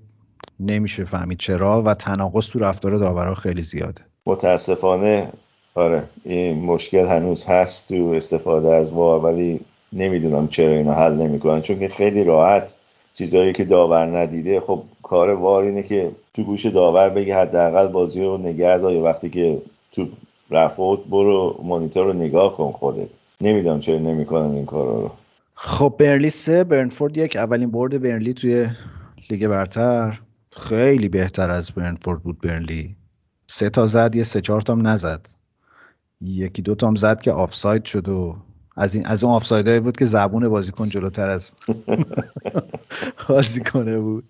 نمیشه 0.60 1.06
فهمید 1.06 1.38
چرا 1.38 1.82
و 1.82 1.94
تناقض 1.94 2.48
تو 2.48 2.60
رفتار 2.60 2.96
داورا 2.96 3.36
خیلی 3.36 3.64
زیاده. 3.64 4.02
متاسفانه 4.26 5.30
آره 5.76 6.04
این 6.24 6.60
مشکل 6.60 7.06
هنوز 7.06 7.46
هست 7.46 7.90
تو 7.90 8.14
استفاده 8.16 8.74
از 8.74 8.94
وار 8.94 9.20
ولی 9.20 9.60
نمی‌دونم 9.94 10.48
چرا 10.48 10.74
اینو 10.74 10.92
حل 10.92 11.14
نمی‌کنن. 11.14 11.62
چون 11.62 11.80
که 11.80 11.88
خیلی 11.88 12.24
راحت 12.24 12.74
چیزایی 13.14 13.54
که 13.54 13.64
داور 13.64 14.18
ندیده 14.18 14.60
خب 14.60 14.84
کار 15.04 15.30
وار 15.30 15.64
اینه 15.64 15.84
که 15.84 16.12
تو 16.34 16.44
گوش 16.44 16.66
داور 16.66 17.10
بگی 17.10 17.32
حداقل 17.32 17.88
بازی 17.88 18.22
رو 18.24 18.38
نگه 18.38 18.78
وقتی 18.78 19.30
که 19.30 19.62
تو 19.92 20.08
رفت 20.52 20.78
برو 20.78 21.60
مانیتور 21.64 22.06
رو 22.06 22.14
نگاه 22.14 22.58
کن 22.58 22.72
خودت. 22.72 23.08
نمی‌دونم 23.42 23.80
چرا 23.80 24.00
نمی‌کنن 24.00 24.52
این 24.52 24.66
کارا 24.66 25.00
رو. 25.02 25.12
خب 25.54 25.96
برنلی 26.00 26.30
سه 26.30 26.64
برنفورد 26.64 27.18
یک. 27.18 27.36
اولین 27.36 27.72
برد 27.72 28.02
برنلی 28.02 28.34
توی 28.34 28.68
لیگ 29.30 29.48
برتر. 29.48 30.20
خیلی 30.52 31.10
بهتر 31.10 31.50
از 31.50 31.72
برنفورد 31.72 32.24
بود 32.24 32.42
برنلی. 32.42 32.96
سه 33.48 33.70
تا 33.70 33.88
زد 33.88 34.16
یه 34.16 34.24
سه 34.24 34.42
چهار 34.42 34.62
تام 34.62 34.88
نزد. 34.88 35.28
یکی 36.22 36.62
دو 36.62 36.76
تام 36.76 36.96
زد 36.96 37.22
که 37.22 37.32
آفساید 37.32 37.86
شد 37.86 38.10
و 38.10 38.36
از 38.76 38.96
این 38.96 39.06
از 39.06 39.24
اون 39.24 39.34
آفسایدهایی 39.34 39.80
بود 39.80 39.98
که 39.98 40.06
زبون 40.06 40.50
بازیکن 40.50 40.90
جلوتر 40.90 41.30
از 41.30 41.54
بازیکنه 43.30 44.00
بود. 44.00 44.24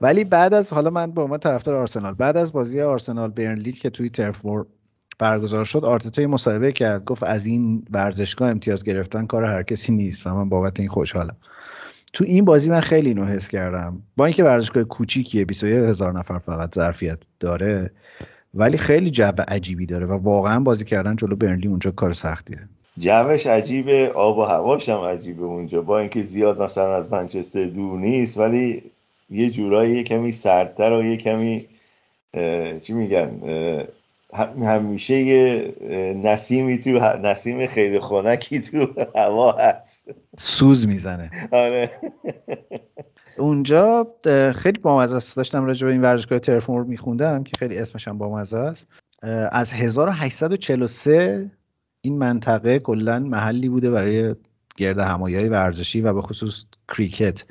ولی 0.00 0.24
بعد 0.24 0.54
از 0.54 0.72
حالا 0.72 0.90
من 0.90 1.10
به 1.10 1.22
عنوان 1.22 1.38
طرفدار 1.38 1.74
آرسنال. 1.74 2.14
بعد 2.14 2.36
از 2.36 2.52
بازی 2.52 2.80
آرسنال 2.80 3.30
برنلی 3.30 3.72
که 3.72 3.90
توی 3.90 4.10
ترفور 4.10 4.66
برگزار 5.18 5.64
شد 5.64 5.84
آرتتا 5.84 6.26
مصاحبه 6.26 6.72
کرد 6.72 7.04
گفت 7.04 7.22
از 7.22 7.46
این 7.46 7.84
ورزشگاه 7.90 8.50
امتیاز 8.50 8.84
گرفتن 8.84 9.26
کار 9.26 9.44
هر 9.44 9.62
کسی 9.62 9.92
نیست 9.92 10.26
و 10.26 10.34
من 10.34 10.48
بابت 10.48 10.80
این 10.80 10.88
خوشحالم. 10.88 11.36
تو 12.12 12.24
این 12.24 12.44
بازی 12.44 12.70
من 12.70 12.80
خیلی 12.80 13.08
اینو 13.08 13.24
حس 13.24 13.48
کردم. 13.48 14.02
با 14.16 14.24
اینکه 14.24 14.44
ورزشگاه 14.44 14.84
کوچیکیه 14.84 15.44
21 15.44 15.74
هزار 15.74 16.18
نفر 16.18 16.38
فقط 16.38 16.74
ظرفیت 16.74 17.18
داره 17.40 17.90
ولی 18.54 18.78
خیلی 18.78 19.10
جو 19.10 19.32
عجیبی 19.48 19.86
داره 19.86 20.06
و 20.06 20.12
واقعا 20.12 20.60
بازی 20.60 20.84
کردن 20.84 21.16
جلو 21.16 21.36
برنلی 21.36 21.68
اونجا 21.68 21.90
کار 21.90 22.12
سختیه. 22.12 22.68
جوش 22.98 23.46
عجیبه 23.46 24.12
آب 24.14 24.38
و 24.38 24.42
هواش 24.42 24.88
هم 24.88 24.98
عجیبه 24.98 25.42
اونجا. 25.42 25.82
با 25.82 25.98
اینکه 25.98 26.22
زیاد 26.22 26.62
مثلا 26.62 26.96
از 26.96 27.12
منچستر 27.12 27.64
دور 27.64 27.98
نیست 27.98 28.38
ولی 28.38 28.82
یه 29.30 29.50
جورایی 29.50 29.94
یه 29.94 30.02
کمی 30.02 30.32
سردتر 30.32 30.92
و 30.92 31.04
یه 31.04 31.16
کمی 31.16 31.66
چی 32.82 32.92
میگن 32.92 33.40
همیشه 34.34 35.14
یه 35.14 35.74
نسیمی 36.24 36.78
تو 36.78 36.90
نسیم 37.22 37.66
خیلی 37.66 38.00
خنکی 38.00 38.60
تو 38.60 38.86
هوا 39.14 39.52
هست. 39.52 40.10
سوز 40.38 40.86
می‌زنه. 40.86 41.30
آره. 41.52 41.90
اونجا 43.38 44.06
خیلی 44.54 44.78
بامزه 44.80 45.16
است. 45.16 45.36
داشتم 45.36 45.64
راجع 45.64 45.86
به 45.86 45.92
این 45.92 46.02
ورزشگاه 46.02 46.38
ترفون 46.38 46.78
رو 46.78 46.84
میخوندم 46.84 47.44
که 47.44 47.52
خیلی 47.58 47.78
اسمش 47.78 48.08
هم 48.08 48.18
بامزه 48.18 48.58
است. 48.58 48.88
از 49.52 49.72
1843 49.72 51.50
این 52.00 52.18
منطقه 52.18 52.78
کلا 52.78 53.18
محلی 53.18 53.68
بوده 53.68 53.90
برای 53.90 54.34
گرد 54.76 54.98
همایی 54.98 55.36
های 55.36 55.48
ورزشی 55.48 56.00
و 56.00 56.12
به 56.12 56.22
خصوص 56.22 56.64
کریکت. 56.88 57.44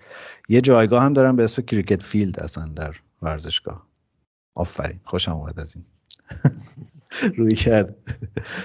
یه 0.50 0.62
جایگاه 0.62 1.04
هم 1.04 1.14
دارن 1.14 1.36
به 1.36 1.44
اسم 1.44 1.62
کریکت 1.62 2.04
فیلد 2.04 2.40
اصلا 2.40 2.66
در 2.76 2.96
ورزشگاه. 3.22 3.88
آفرین. 4.56 5.00
خوشم 5.04 5.32
اومد 5.32 5.60
از 5.60 5.76
این. 5.76 5.86
روی 7.38 7.56
کرد 7.56 7.96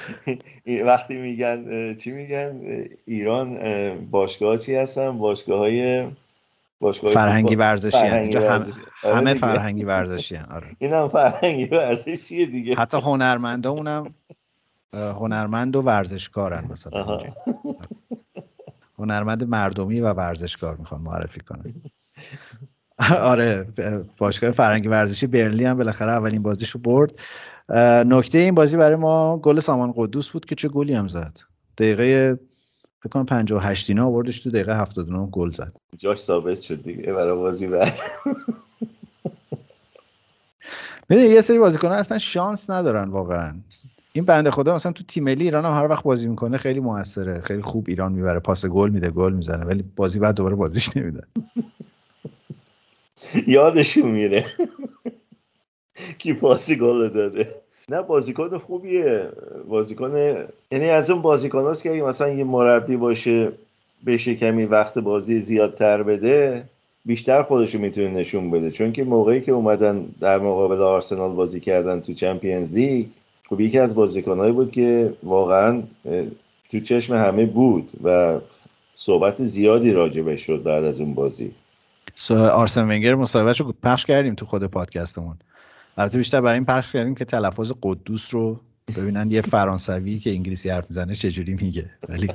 وقتی 0.86 1.18
میگن 1.18 1.94
چی 1.94 2.12
میگن 2.12 2.60
ایران 3.06 3.56
اه، 3.60 3.94
باشگاه 3.94 4.56
چی 4.56 4.74
هستن 4.74 5.18
باشگاه 5.18 5.58
های 5.58 6.06
باشگاه 6.80 7.12
فرهنگی 7.12 7.54
ورزشی 7.54 8.06
اینجا 8.06 8.52
هم. 8.52 8.66
آره 9.02 9.16
همه. 9.16 9.34
فرهنگی 9.34 9.84
ورزشی. 9.84 10.36
آره. 10.36 10.66
این 10.78 10.92
هم 10.92 11.08
فرهنگی 11.08 11.64
ورزشیه 11.64 12.46
دیگه 12.46 12.74
حتی 12.74 12.96
هنرمندامون 12.96 13.86
هم 13.88 14.14
اه، 14.92 15.16
هنرمند 15.16 15.76
و 15.76 15.80
ورزشکارن 15.82 16.64
مثلا. 16.72 17.04
اینجا. 17.04 17.34
هنرمند 18.98 19.44
مردمی 19.44 20.00
و 20.00 20.12
ورزشکار 20.12 20.76
می‌خوان 20.76 21.00
معرفی 21.00 21.40
کنن 21.40 21.74
آره 23.20 23.66
باشگاه 24.18 24.50
فرهنگی 24.50 24.88
ورزشی 24.88 25.26
برنلی 25.26 25.64
هم 25.64 25.76
بالاخره 25.76 26.12
اولین 26.12 26.42
بازیشو 26.42 26.78
برد 26.78 27.12
نکته 28.06 28.38
این 28.38 28.54
بازی 28.54 28.76
برای 28.76 28.96
ما 28.96 29.38
گل 29.38 29.60
سامان 29.60 29.92
قدوس 29.96 30.30
بود 30.30 30.44
که 30.44 30.54
چه 30.54 30.68
گلی 30.68 30.94
هم 30.94 31.08
زد. 31.08 31.38
دقیقه 31.78 32.38
فکر 33.00 33.10
کنم 33.10 33.26
58 33.26 33.90
اینا 33.90 34.06
آوردش 34.06 34.40
تو 34.40 34.50
دقیقه 34.50 34.76
79 34.76 35.30
گل 35.30 35.50
زد. 35.50 35.72
جاش 35.98 36.18
ثابت 36.18 36.60
شد 36.60 36.82
دیگه 36.82 37.12
برای 37.12 37.36
بازی 37.36 37.66
بعد. 37.66 37.98
می‌دونی 41.08 41.28
یه 41.28 41.40
سری 41.40 41.58
بازیکنان 41.58 41.98
اصلا 41.98 42.18
شانس 42.18 42.70
ندارن 42.70 43.08
واقعا. 43.08 43.54
این 44.12 44.24
بنده 44.24 44.50
خدا 44.50 44.74
مثلا 44.74 44.92
تو 44.92 45.04
تیم 45.04 45.24
ملی 45.24 45.44
ایران 45.44 45.64
هم 45.64 45.72
هر 45.72 45.88
وقت 45.88 46.04
بازی 46.04 46.28
می‌کنه 46.28 46.58
خیلی 46.58 46.80
موثره. 46.80 47.40
خیلی 47.40 47.62
خوب 47.62 47.84
ایران 47.88 48.12
می‌بره 48.12 48.40
پاس 48.40 48.66
گل 48.66 48.90
میده 48.90 49.10
گل 49.10 49.32
می‌زنه 49.32 49.64
ولی 49.64 49.84
بازی 49.96 50.18
بعد 50.18 50.34
دوباره 50.34 50.56
بازیش 50.56 50.96
نمیده. 50.96 51.22
یادشون 53.46 54.10
میره. 54.10 54.46
کی 56.18 56.34
پاسی 56.34 56.76
گل 56.76 57.09
داده. 57.09 57.48
نه 57.88 58.03
بازیکن 58.03 58.59
خوبیه. 58.59 59.28
بازیکن 59.68 60.14
یعنی 60.70 60.88
از 60.88 61.11
اون 61.11 61.22
بازیکن 61.22 61.70
هست 61.70 61.82
که 61.82 61.90
اگه 61.90 62.03
مثلا 62.03 62.28
یه 62.28 62.44
مربی 62.44 62.96
باشه 62.96 63.53
بشه 64.07 64.34
کمی 64.34 64.64
وقت 64.64 64.98
بازی 64.98 65.40
زیادتر 65.40 66.03
بده 66.03 66.64
بیشتر 67.05 67.42
خودشو 67.42 67.78
می‌تونه 67.78 68.09
نشون 68.09 68.50
بده. 68.50 68.70
چون 68.70 68.92
که 68.92 69.05
موقعی 69.05 69.40
که 69.40 69.53
اومدن 69.53 70.07
در 70.20 70.38
مقابل 70.38 70.82
آرسنال 70.82 71.30
بازی 71.32 71.61
کردن 71.61 72.00
تو 72.00 72.12
چمپیونز 72.12 72.74
لیگ 72.74 73.07
خب 73.48 73.61
یکی 73.61 73.78
از 73.78 73.94
بازیکنهایی 73.94 74.53
بود 74.53 74.70
که 74.70 75.14
واقعا 75.22 75.82
تو 76.70 76.80
چشم 76.80 77.14
همه 77.14 77.46
بود 77.46 77.90
و 78.05 78.40
صحبت 78.94 79.42
زیادی 79.42 79.92
راجبش 79.92 80.46
شد 80.46 80.62
بعد 80.62 80.84
از 80.84 81.00
اون 81.00 81.14
بازی. 81.14 81.50
آرسن 82.30 82.84
ونگر 82.84 83.14
مصاحبهش 83.14 83.61
رو 83.61 83.74
پخش 83.82 84.07
کردیم 84.07 84.34
تو 84.34 84.46
خود 84.46 84.64
پادکستمون. 84.64 85.36
البته 85.97 86.18
بیشتر 86.18 86.40
برای 86.40 86.55
این 86.55 86.64
پخش 86.64 86.93
کردیم 86.93 87.14
که 87.14 87.24
تلفظ 87.24 87.72
قدوس 87.82 88.34
رو 88.34 88.61
ببینن 88.97 89.30
یه 89.30 89.40
فرانسوی 89.40 90.18
که 90.18 90.30
انگلیسی 90.30 90.70
حرف 90.70 90.84
می‌زنه 90.90 91.14
چجوری 91.14 91.55
میگه. 91.55 91.90
ولی 92.09 92.30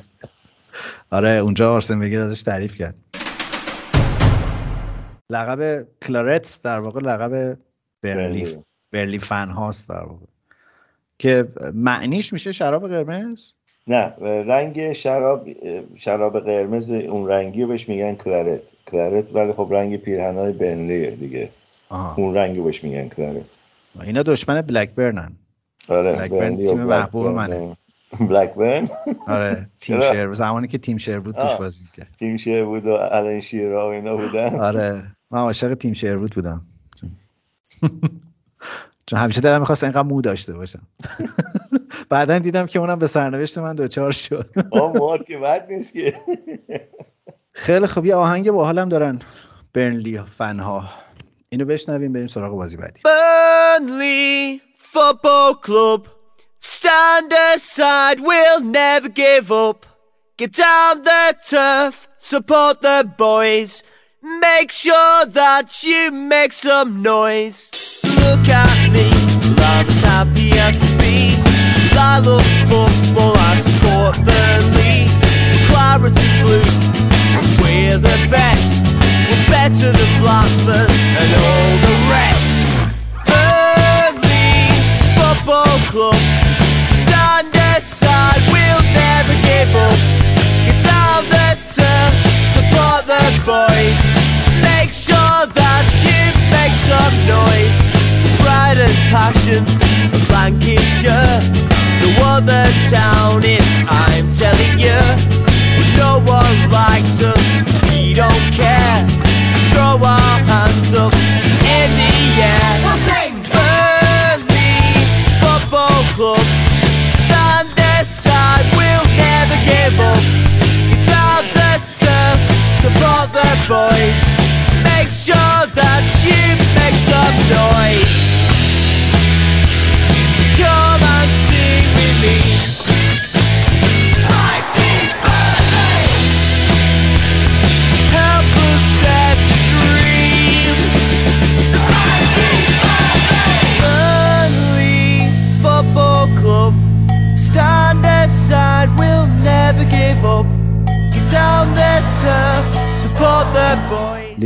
آره 1.12 1.32
اونجا 1.32 1.74
آرسن 1.74 1.98
ونگر 1.98 2.22
ازش 2.22 2.42
تعریف 2.42 2.76
کرد. 2.76 2.96
لقب 5.30 5.88
کلارتس 6.08 6.62
در 6.62 6.80
واقع 6.80 7.00
لقب 7.00 7.58
برلی 8.02 8.58
برلی. 8.92 9.20
فن 9.20 9.50
هاست 9.50 9.90
در 9.90 10.04
واقع. 10.04 10.26
که 11.20 11.48
معنیش 11.74 12.34
میشه 12.34 12.52
شراب 12.52 12.88
قرمز؟ 12.88 13.52
نه 13.88 14.04
رنگ 14.48 14.94
شراب 14.94 15.48
شراب 15.96 16.40
قرمز 16.40 16.92
اون 16.92 17.28
رنگی 17.28 17.62
رو 17.62 17.68
بهش 17.68 17.90
میگن 17.90 18.16
کلارت. 18.16 18.62
کلارت 18.92 19.36
ولی 19.36 19.54
خب 19.54 19.68
رنگ 19.72 19.98
پیرهنای 19.98 20.52
بنلیه 20.52 21.12
دیگه. 21.12 21.50
آها. 21.90 22.16
اون 22.18 22.36
رنگ 22.36 22.64
بهش 22.64 22.84
میگن 22.84 23.10
کلارت 23.10 23.46
اینا 24.02 24.24
دشمن 24.24 24.62
بلک 24.62 24.96
برنن 24.96 25.32
آره 25.88 26.14
بلکبرن 26.16 26.58
تیم 26.58 26.84
محبوب. 26.84 27.28
منه. 27.28 27.78
بلکبرن. 28.20 28.90
آره 29.28 29.68
تیم؟ 29.82 30.00
شیر 30.00 30.34
زمانی 30.34 30.68
که 30.68 30.78
تیم 30.78 30.98
شیر 30.98 31.20
بود 31.20 31.36
توش 31.36 31.44
آه. 31.44 31.58
بازی 31.58 31.84
می‌کرد. 31.84 32.16
تیم 32.20 32.38
شیر 32.38 32.64
بود 32.66 32.86
و 32.86 32.92
الان 32.92 33.40
شیرا 33.40 33.88
و 33.90 33.92
اینا 33.92 34.16
بودن. 34.16 34.56
آره 34.70 35.04
من 35.32 35.40
عاشق 35.40 35.74
تیم 35.74 35.94
شیرود 35.94 36.36
بودم. 36.36 36.62
چون 39.08 39.20
همیشه 39.20 39.42
دلم 39.42 39.60
می‌خواست 39.60 39.84
اینقدر 39.84 40.04
مو 40.04 40.22
داشته 40.22 40.54
باشم. 40.54 40.82
بعدا 42.10 42.40
دیدم 42.40 42.66
که 42.66 42.80
اونم 42.80 43.00
به 43.00 43.08
سرنوشت 43.08 43.58
من 43.58 43.76
دوچار 43.76 44.12
شد. 44.12 44.46
آه 44.72 45.24
که 45.28 45.38
بد 45.38 45.72
نیست 45.72 45.94
که. 45.94 46.14
خیلی 47.52 47.88
خوب 47.88 48.06
یه 48.06 48.16
آهنگ 48.16 48.52
باحالم 48.52 48.90
دارن. 48.90 49.20
برنلی 49.74 50.22
فنها. 50.22 50.90
اینو 51.49 51.65
بشنویم 51.65 52.13
بریم 52.13 52.27
سراغ 52.27 52.53
بازی 52.53 52.77
بعدی 52.77 53.01
Burnley 53.01 54.61
Football 54.95 55.55
Club. 55.67 56.09
Stand 56.61 57.33
aside, 57.33 58.21
we'll 58.21 58.61
never 58.61 59.09
give 59.09 59.51
up. 59.51 59.87
Get 60.37 60.53
down 60.53 61.03
the 61.03 61.37
turf, 61.49 62.09
support 62.19 62.81
the 62.83 62.99
boys. 63.17 63.83
Make 64.23 64.71
sure 64.71 65.27
that 65.41 65.83
you 65.83 66.13
make 66.13 66.53
some 66.53 67.03
noise. 67.03 67.71
Look 68.05 68.49
at 68.49 68.91
me, 68.95 69.07
well, 69.57 69.81
I'm 69.81 69.89
as 69.89 70.01
happy 70.03 70.51
as 70.53 70.79
can 70.79 70.95
be. 70.99 71.17
I 71.95 72.19
love 72.19 72.47
football, 72.71 73.35
I 73.37 73.61
support 73.67 74.15
Burnley. 74.29 74.99
Clarity 75.69 76.31
blue, 76.43 76.69
and 77.37 77.47
we're 77.61 77.99
the 77.99 78.29
best. 78.31 78.76
Better 79.50 79.92
than 79.92 80.22
Blackburn 80.22 80.92
and 80.92 81.32
all 81.44 81.78
the 81.88 81.96
rest. 82.12 82.66
Burnley 83.28 84.70
Football 85.16 85.78
Club, 85.92 86.22
stand 87.04 87.56
aside, 87.56 88.42
we'll 88.52 88.84
never 88.94 89.36
give 89.48 89.76
up. 89.76 90.27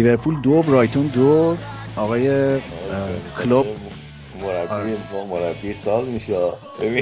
لیورپول 0.02 0.42
دو 0.42 0.62
برایتون 0.62 1.08
دو. 1.08 1.58
آقای 1.96 2.60
کلوب. 3.44 3.66
مربی 4.42 4.98
ما 5.14 5.26
مربی 5.26 5.74
سال 5.74 6.06
میشه. 6.06 6.38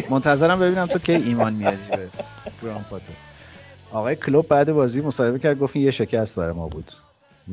منتظرم 0.10 0.60
ببینم 0.60 0.86
تو 0.86 1.00
کی 1.00 1.12
ایمان 1.12 1.54
میاری 1.54 1.78
به 1.92 2.08
گران 2.64 2.86
پاتر 2.90 3.14
آقای 3.92 4.16
کلوب 4.16 4.48
بعد 4.48 4.72
بازی 4.72 5.02
مصاحبه 5.02 5.40
کرد 5.40 5.60
گفت 5.60 5.76
یه 5.76 5.92
شکست 5.92 6.36
برای 6.36 6.54
ما 6.54 6.68
بود. 6.68 6.92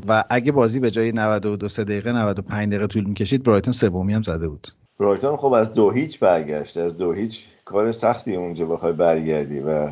و 0.08 0.24
اگه 0.30 0.52
بازی 0.52 0.80
به 0.80 0.90
جای 0.90 1.12
92 1.12 1.68
3 1.68 1.84
دقیقه 1.84 2.12
95 2.12 2.68
دقیقه 2.68 2.86
طول 2.86 3.04
می‌کشید 3.04 3.42
برایتون 3.42 3.72
سومی 3.72 4.12
هم 4.12 4.22
زده 4.22 4.48
بود. 4.48 4.68
برایتون 5.00 5.36
خب 5.36 5.52
از 5.52 5.72
دو 5.72 5.90
هیچ 5.90 6.18
برگشت 6.18 6.76
از 6.76 6.96
دو 6.96 7.12
هیچ 7.12 7.44
کار 7.64 7.90
سختی 7.90 8.36
اونجا 8.36 8.66
بخوای 8.66 8.92
برگردی 8.92 9.60
و 9.60 9.90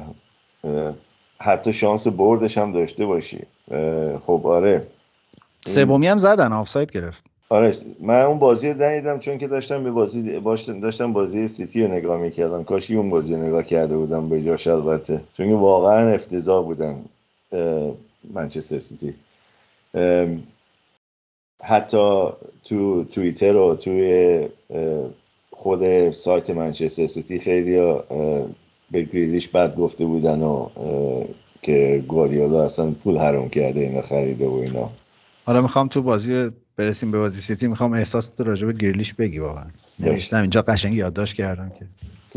حتی 1.39 1.73
شانس 1.73 2.07
بردش 2.07 2.59
هم 2.59 2.73
داشته 2.73 3.07
باشی. 3.07 3.43
خب 4.27 4.41
آره. 4.45 4.87
سومی 5.67 6.07
هم 6.07 6.19
زدن 6.19 6.53
آفساید 6.53 6.93
گرفت. 6.93 7.25
آره 7.49 7.75
من 8.01 8.23
اون 8.23 8.39
بازی 8.39 8.73
رو 8.73 8.83
ندیدم 8.83 9.19
چون 9.19 9.39
که 9.39 9.49
داشتم 9.49 9.85
به 9.85 9.91
بازی 9.91 10.41
داشتم 10.81 11.12
بازی 11.12 11.49
سیتی 11.49 11.83
رو 11.83 11.93
نگاه 11.93 12.21
می‌کردم. 12.21 12.65
کاش 12.65 12.91
اون 12.91 13.11
بازی 13.11 13.35
رو 13.35 13.43
نگاه 13.43 13.62
کرده 13.62 13.97
بودم 13.97 14.29
به 14.29 14.43
جاش 14.43 14.67
البته. 14.67 15.21
چون 15.37 15.49
که 15.49 15.55
واقعا 15.55 16.11
افتضاح 16.11 16.65
بودن 16.65 17.05
منچستر 18.35 18.79
سیتی. 18.79 19.15
حتی 21.62 22.29
تو 22.65 23.05
توییتر 23.05 23.57
و 23.57 23.75
توی 23.75 24.49
خود 25.51 26.11
سایت 26.11 26.51
منچستر 26.51 27.07
سیتی 27.07 27.39
خیلی 27.39 27.77
به 28.91 29.03
گریلیش 29.03 29.49
بد 29.49 29.77
گفته 29.77 30.05
بودن 30.05 30.43
و 30.43 30.69
که 31.62 32.05
گواردیولا 32.09 32.65
اصلا 32.65 32.91
پول 32.91 33.17
حرام 33.17 33.49
کرده 33.49 33.81
اینا 33.81 34.03
خریده 34.03 34.47
و 34.47 34.55
اینا. 34.55 34.91
حالا 35.45 35.62
می‌خوام 35.62 35.88
تو 35.88 36.03
بازی 36.03 36.51
برسیم 36.76 37.11
به 37.11 37.18
بازی 37.18 37.40
سیتی 37.40 37.66
می‌خوام 37.66 37.92
احساس 37.92 38.40
راجع 38.40 38.66
به 38.66 38.72
گریلیش 38.72 39.14
بگی 39.14 39.38
واقعا. 39.38 39.64
نوشتم 39.99 40.40
اینجا 40.40 40.62
قشنگ 40.62 40.95
یادداشت 40.95 41.34
کردم 41.34 41.70
که 41.70 41.86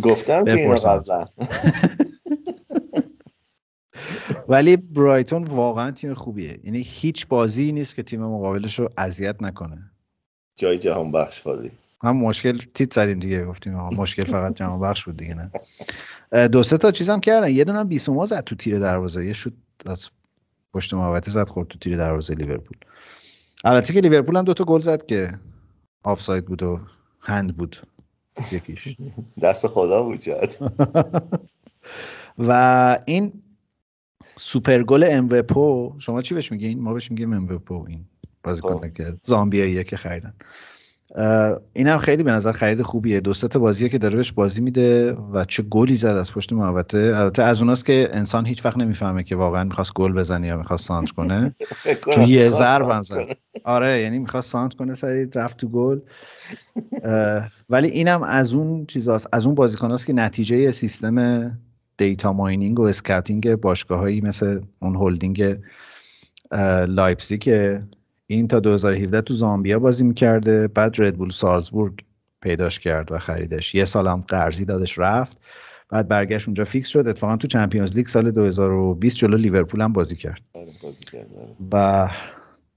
گفتم 0.01 0.45
که 0.45 0.75
قبلا. 0.85 1.25
ولی 4.49 4.77
برایتون 4.77 5.43
واقعا 5.43 5.91
تیم 5.91 6.13
خوبیه. 6.13 6.59
یعنی 6.63 6.81
هیچ 6.87 7.27
بازی 7.27 7.71
نیست 7.71 7.95
که 7.95 8.03
تیم 8.03 8.21
مقابلش 8.21 8.79
رو 8.79 8.89
اذیت 8.97 9.43
نکنه. 9.43 9.91
جای 10.55 10.77
جهان 10.79 11.11
بخش 11.11 11.41
خالی 11.41 11.71
هم 12.03 12.17
مشکل 12.17 12.57
تیت 12.73 12.93
زدیم 12.93 13.19
دیگه 13.19 13.45
گفتیم 13.45 13.73
مشکل 13.73 14.23
فقط 14.23 14.55
جمع 14.55 14.79
بخش 14.79 15.05
بود 15.05 15.17
دیگه 15.17 15.33
نه. 15.33 16.47
دو 16.47 16.63
سه 16.63 16.77
تا 16.77 16.91
چیزم 16.91 17.19
کردن. 17.19 17.51
یه 17.51 17.63
دونه 17.63 17.83
بیسوما 17.83 18.25
زد 18.25 18.43
تو 18.43 18.55
تیر 18.55 18.79
دروازه. 18.79 19.25
یه 19.25 19.33
شوت 19.33 19.53
از 19.85 20.09
پشت 20.77 20.93
محوطه 20.93 21.31
زد 21.31 21.49
خورد 21.49 21.67
تو 21.67 21.79
تیر 21.79 21.97
دروازه 21.97 22.33
لیورپول. 22.33 22.77
البته 23.65 23.93
که 23.93 24.01
لیورپول 24.01 24.37
هم 24.37 24.43
دو 24.43 24.53
تا 24.53 24.63
گل 24.63 24.81
زد 24.81 25.05
که 25.05 25.39
آفساید 26.03 26.45
بود 26.45 26.63
و 26.63 26.79
هند 27.19 27.57
بود 27.57 27.77
یکیش. 28.51 28.95
دست 29.43 29.67
خدا 29.67 30.03
بود 30.03 30.19
و 32.49 32.99
این 33.05 33.33
سوپر 34.35 34.83
گل 34.83 35.07
اموپو 35.09 35.95
شما 35.99 36.21
چی 36.21 36.35
بهش 36.35 36.51
میگین؟ 36.51 36.79
ما 36.79 36.93
بهش 36.93 37.11
میگیم 37.11 37.33
اموپو 37.33 37.85
این 37.87 38.05
بازیکن 38.43 38.89
که 38.89 39.17
زامبیاییه 39.21 39.83
که 39.83 39.97
خریدن. 39.97 40.33
این 41.73 41.87
هم 41.87 41.97
خیلی 41.97 42.23
به 42.23 42.31
نظر 42.31 42.51
خرید 42.51 42.81
خوبیه. 42.81 43.19
دو 43.19 43.33
سه 43.33 43.47
تا 43.47 43.59
بازیه 43.59 43.89
که 43.89 43.97
داره 43.97 44.15
بهش 44.15 44.31
بازی 44.31 44.61
میده 44.61 45.13
و 45.13 45.43
چه 45.43 45.63
گلی 45.63 45.97
زد 45.97 46.07
از 46.07 46.33
پشت 46.33 46.53
محوطه 46.53 46.97
البته 47.15 47.43
از 47.43 47.61
اوناست 47.61 47.85
که 47.85 48.09
انسان 48.11 48.45
هیچ 48.45 48.65
وقت 48.65 48.77
نمی‌فهمه 48.77 49.23
که 49.23 49.35
واقعا 49.35 49.63
می‌خواست 49.63 49.93
گل 49.93 50.13
بزنه 50.13 50.47
یا 50.47 50.57
می‌خواست 50.57 50.85
سانت 50.85 51.11
کنه. 51.11 51.55
چون 52.13 52.23
یه 52.27 52.49
ضرب 52.49 52.89
هم 52.89 53.03
زد. 53.03 53.25
آره 53.63 54.01
یعنی 54.01 54.19
می‌خواست 54.19 54.51
سانت 54.51 54.73
کنه 54.73 54.95
سریع 54.95 55.27
رفت 55.35 55.57
تو 55.57 55.67
گل. 55.67 55.99
ولی 57.69 57.87
اینم 57.87 58.23
از 58.23 58.53
اون 58.53 58.85
چیزاست. 58.85 59.27
از 59.33 59.45
اون 59.45 59.55
بازیکناست 59.55 60.07
که 60.07 60.13
نتیجه 60.13 60.71
سیستم 60.71 61.49
data 61.97 62.33
mining 62.33 62.79
و 62.79 62.83
scouting 62.83 63.55
باشگاهایی 63.55 64.21
مثل 64.21 64.61
اون 64.79 64.95
هلدینگ 64.95 65.57
لایپزیگ 66.87 67.79
این 68.27 68.47
تا 68.47 68.59
2017 68.59 69.21
تو 69.21 69.33
زامبیا 69.33 69.79
بازی 69.79 70.03
می‌کرده 70.03 70.67
بعد 70.67 71.01
ردبول 71.01 71.29
سالزبورگ 71.29 71.93
پیداش 72.41 72.79
کرد 72.79 73.11
و 73.11 73.17
خریدش. 73.17 73.75
یه 73.75 73.85
سال 73.85 74.07
هم 74.07 74.23
قرضی 74.27 74.65
دادش 74.65 74.99
رفت. 74.99 75.37
بعد 75.89 76.07
برگشت 76.07 76.47
اونجا 76.47 76.63
فیکس 76.63 76.87
شد. 76.87 77.07
اتفاقا 77.07 77.37
تو 77.37 77.47
Champions 77.47 77.95
League 77.95 78.05
سال 78.05 78.31
2020 78.31 79.15
جلو 79.15 79.37
لیورپول 79.37 79.81
هم 79.81 79.93
بازی 79.93 80.15
کرد. 80.15 80.41
آره، 80.53 80.71
بازی 80.83 81.03
کرد، 81.03 81.27
آره. 81.37 81.55
و 81.71 82.09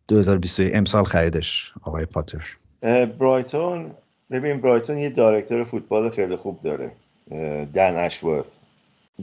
2021 0.08 0.72
امسال 0.74 1.04
خریدش 1.04 1.72
آقای 1.82 2.06
پاتر. 2.06 2.56
برایتون 3.18 3.90
ببین 4.30 4.60
برایتون 4.60 4.98
یه 4.98 5.10
director 5.10 5.64
فوتبال 5.64 6.10
خیلی 6.10 6.36
خوب 6.36 6.60
داره. 6.60 6.92
دن 7.74 7.96
اشورث. 7.96 8.56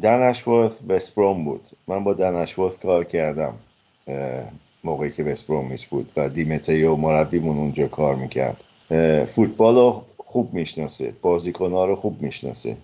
دن 0.01 0.21
اشورث 0.21 0.79
بسپروم 0.79 1.45
بود. 1.45 1.69
من 1.87 2.03
با 2.03 2.13
دن 2.13 2.35
اشورث 2.35 2.79
کار 2.79 3.03
کردم. 3.03 3.53
موقعی 4.83 5.11
که 5.11 5.23
بسپرومیچ 5.23 5.87
بود 5.87 6.11
و 6.17 6.29
دیمتیو 6.29 6.95
مربیمون 6.95 7.57
اونجا 7.57 7.87
کار 7.87 8.15
می‌کرد. 8.15 8.63
فوتبال 9.25 9.75
رو 9.75 10.01
خوب 10.17 10.53
می‌شناسه 10.53 11.13
بازیکنها 11.21 11.85
رو 11.85 11.95
خوب 11.95 12.21
می‌شناسه. 12.21 12.77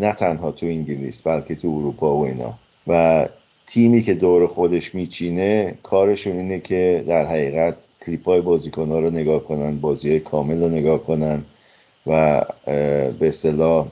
نه 0.00 0.12
تنها 0.12 0.52
تو 0.52 0.66
انگلیس 0.66 1.22
بلکه 1.22 1.54
تو 1.54 1.68
اروپا 1.68 2.16
و 2.16 2.26
اینا. 2.26 2.54
و 2.86 3.28
تیمی 3.66 4.02
که 4.02 4.14
دور 4.14 4.46
خودش 4.46 4.94
میچینه 4.94 5.74
کارشون 5.82 6.36
اینه 6.36 6.60
که 6.60 7.04
در 7.08 7.26
حقیقت 7.26 7.76
کلیپ 8.06 8.24
های 8.24 8.40
بازیکن 8.40 8.90
رو 8.90 9.10
نگاه 9.10 9.44
کنن 9.44 9.80
بازی 9.80 10.20
کامل 10.20 10.62
رو 10.62 10.68
نگاه 10.68 11.04
کنن 11.04 11.44
و 12.06 12.44
به 12.66 13.28
اصطلاح 13.28 13.86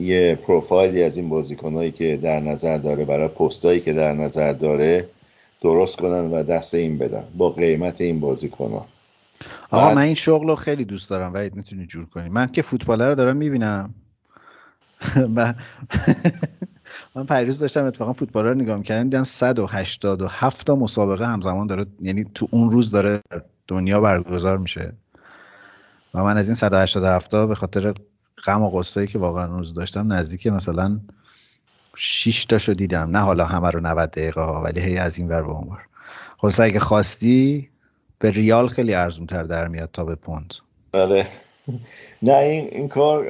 یه 0.00 0.34
پروفایلی 0.34 1.02
از 1.02 1.16
این 1.16 1.28
بازیکن 1.28 1.74
هایی 1.74 1.90
که 1.90 2.18
در 2.22 2.40
نظر 2.40 2.78
داره 2.78 3.04
برای 3.04 3.28
پستایی 3.28 3.80
که 3.80 3.92
در 3.92 4.12
نظر 4.12 4.52
داره 4.52 5.08
درست 5.60 5.96
کنن 5.96 6.30
و 6.30 6.42
دست 6.42 6.74
این 6.74 6.98
بدن 6.98 7.24
با 7.36 7.50
قیمت 7.50 8.00
این 8.00 8.20
بازیکن 8.20 8.70
ها. 8.70 8.86
آقا 9.70 9.86
بعد- 9.86 9.96
من 9.96 10.02
این 10.02 10.14
شغل 10.14 10.48
رو 10.48 10.56
خیلی 10.56 10.84
دوست 10.84 11.10
دارم. 11.10 11.32
وحید 11.34 11.54
می‌تونی 11.54 11.86
جور 11.86 12.04
کنی؟ 12.06 12.28
من 12.28 12.46
که 12.46 12.62
فوتباله 12.62 13.06
رو 13.08 13.14
دارم 13.14 13.36
می‌بینم. 13.36 13.94
من 17.14 17.26
پریروز 17.26 17.58
داشتم 17.58 17.84
اتفاقا 17.84 18.12
فوتبال 18.12 18.44
رو 18.46 18.54
نگاه 18.54 18.76
می‌کردم 18.78 19.02
دیدم 19.02 19.24
187 19.24 20.66
تا 20.66 20.76
مسابقه 20.76 21.26
همزمان 21.26 21.66
داره 21.66 21.86
یعنی 22.00 22.24
تو 22.34 22.48
اون 22.50 22.70
روز 22.70 22.90
داره 22.90 23.20
دنیا 23.68 24.00
برگزار 24.00 24.58
میشه. 24.58 24.92
و 26.14 26.24
من 26.24 26.36
از 26.36 26.48
این 26.48 26.54
187 26.54 27.30
تا 27.30 27.46
به 27.46 27.54
خاطر 27.54 27.94
غم 28.44 28.62
و 28.62 28.70
غصه‌ای 28.70 29.06
که 29.06 29.18
واقعا 29.18 29.44
روز 29.46 29.74
داشتم 29.74 30.12
نزدیک 30.12 30.46
مثلا 30.46 31.00
6 32.02 32.44
تاشو 32.44 32.72
دیدم. 32.72 33.10
نه 33.10 33.18
حالا 33.18 33.44
همه 33.44 33.70
رو 33.70 33.80
90 33.80 34.10
دقیقه 34.10 34.40
ها 34.40 34.62
ولی 34.62 34.80
هی 34.80 34.96
از 34.98 35.18
این 35.18 35.28
ور 35.28 35.42
به 35.42 35.50
اون 35.50 35.68
ور. 35.68 35.78
خلاص 36.38 36.60
اگه 36.60 36.78
خواستی 36.78 37.68
به 38.18 38.30
ریال 38.30 38.68
خیلی 38.68 38.94
ارزون 38.94 39.26
تر 39.26 39.42
در 39.42 39.68
میاد 39.68 39.88
تا 39.92 40.04
به 40.04 40.14
پوند. 40.14 40.54
بله. 40.92 41.26
نه 42.22 42.36
این, 42.36 42.68
این 42.72 42.88
کار 42.88 43.26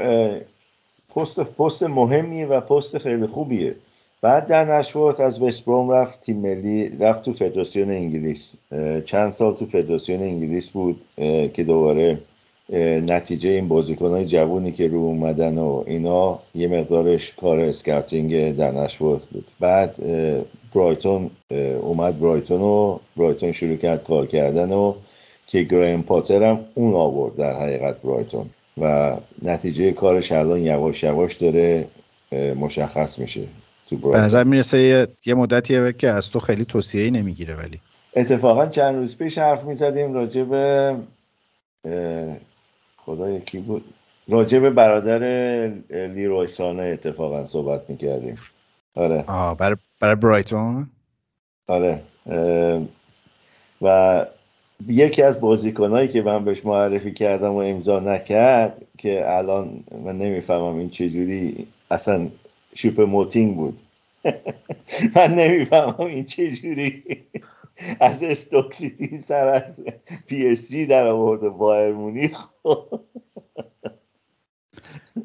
پست 1.17 1.41
پست 1.41 1.83
مهمیه 1.83 2.47
و 2.47 2.61
پست 2.61 2.99
خیلی 2.99 3.27
خوبیه. 3.27 3.77
بعد 4.23 4.47
در 4.47 4.65
نشوات 4.79 5.21
از 5.21 5.43
وست 5.43 5.65
بروم 5.65 5.91
رفت 5.91 6.21
تیم 6.21 6.37
ملی 6.37 6.89
رفت 6.89 7.23
تو 7.23 7.33
فدراسیون 7.33 7.91
انگلیس. 7.91 8.55
چند 9.05 9.31
سال 9.31 9.55
تو 9.55 9.67
فدراسیون 9.67 10.23
انگلیس 10.23 10.71
بود 10.71 11.01
که 11.53 11.65
دوباره 11.67 12.21
نتیجه 12.79 13.51
این 13.51 13.69
بازیکنهای 13.69 14.25
جوونی 14.25 14.73
که 14.73 14.87
رو 14.87 14.99
اومدن 14.99 15.59
و 15.59 15.85
اینا 15.87 16.39
یه 16.55 16.69
مقدارش 16.69 17.33
کار 17.33 17.61
scouting 17.61 18.57
دن 18.57 18.71
اشورث 18.71 19.25
بود. 19.25 19.51
بعد 19.61 19.99
برایتون 20.75 21.31
اومد 21.81 22.21
برایتون 22.21 22.61
و 22.61 22.99
برایتون 23.17 23.53
شروع 23.53 23.77
کرد 23.77 24.05
کار 24.05 24.27
کردن 24.27 24.73
و 24.73 24.95
که 25.47 25.63
گرایم 25.63 26.03
پاتر 26.03 26.43
هم 26.43 26.61
اون 26.75 26.95
آورد 26.95 27.37
در 27.37 27.53
حقیقت 27.53 28.03
برایتون. 28.03 28.47
و 28.81 29.17
نتیجه 29.43 29.93
کارش 29.93 30.33
الان 30.33 30.61
یواش 30.61 31.03
یواش 31.03 31.35
داره 31.35 31.87
مشخص 32.57 33.19
میشه 33.19 33.41
تو 33.89 33.97
به 33.97 34.03
برایتون 34.03 34.25
نظر 34.25 34.45
می‌رسه 34.45 34.79
یه, 34.79 35.07
یه 35.27 35.35
مدتیه 35.35 35.93
که 35.93 36.11
از 36.11 36.31
تو 36.31 36.41
خیلی 36.41 36.65
توصیه‌ای 36.65 37.11
نمی‌گیره 37.11 37.55
ولی. 37.55 37.81
اتفاقا 38.17 38.67
چند 38.67 38.97
روز 38.97 39.17
پیش 39.17 39.39
حرف 39.39 39.65
می‌زدیم 39.65 40.15
راجع 40.15 40.43
به 40.43 40.95
خدا 43.11 43.31
یکی 43.31 43.59
بود. 43.59 43.85
راجع 44.29 44.59
به 44.59 44.71
برادر 44.71 45.23
لیروی 45.91 46.47
سانه 46.47 46.83
اتفاقا 46.83 47.47
صحبت 47.47 47.91
می‌کردیم. 47.91 48.35
آره. 48.95 49.25
آه 49.27 49.57
برای 49.57 49.77
برای 50.01 50.15
برایتون؟ 50.15 50.87
آره. 51.67 52.03
و 53.83 54.27
یکی 54.89 55.23
از 55.23 55.41
بازیکنهایی 55.41 56.09
که 56.09 56.23
من 56.23 56.45
بهش 56.45 56.67
معرفی 56.67 57.13
کردم 57.13 57.53
و 57.53 57.57
امضا 57.57 58.01
نکرد 58.01 58.83
که 58.99 59.37
الان 59.37 59.85
من 60.05 60.19
نمی‌فهمم 60.19 60.79
این 60.79 60.91
چجوری 60.91 61.67
اصلا 61.91 62.29
شوپ 62.75 63.01
موتینگ 63.01 63.57
بود. 63.57 63.81
من 65.17 65.35
نمی‌فهمم 65.35 66.07
این 66.07 66.25
چجوری 66.25 67.03
از 68.01 68.23
استوک 68.23 68.75
سیتی 68.75 69.19
سر 69.19 69.49
از 69.49 69.85
پی 70.27 70.47
اس 70.49 70.69
جی 70.69 70.87
در 70.87 71.07
آورده 71.07 71.49
بایر 71.49 71.93
مونیخ. 71.95 72.49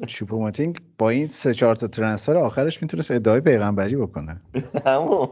شوپوموتینگ 0.08 0.78
با 0.98 1.10
این 1.10 1.26
سه 1.26 1.54
چهار 1.54 1.74
تا 1.74 1.86
transfer 1.86 2.36
آخرش 2.36 2.82
می‌تونست 2.82 3.10
ادعای 3.10 3.40
پیغمبری 3.40 3.96
بکنه. 3.96 4.40
همون. 4.86 5.28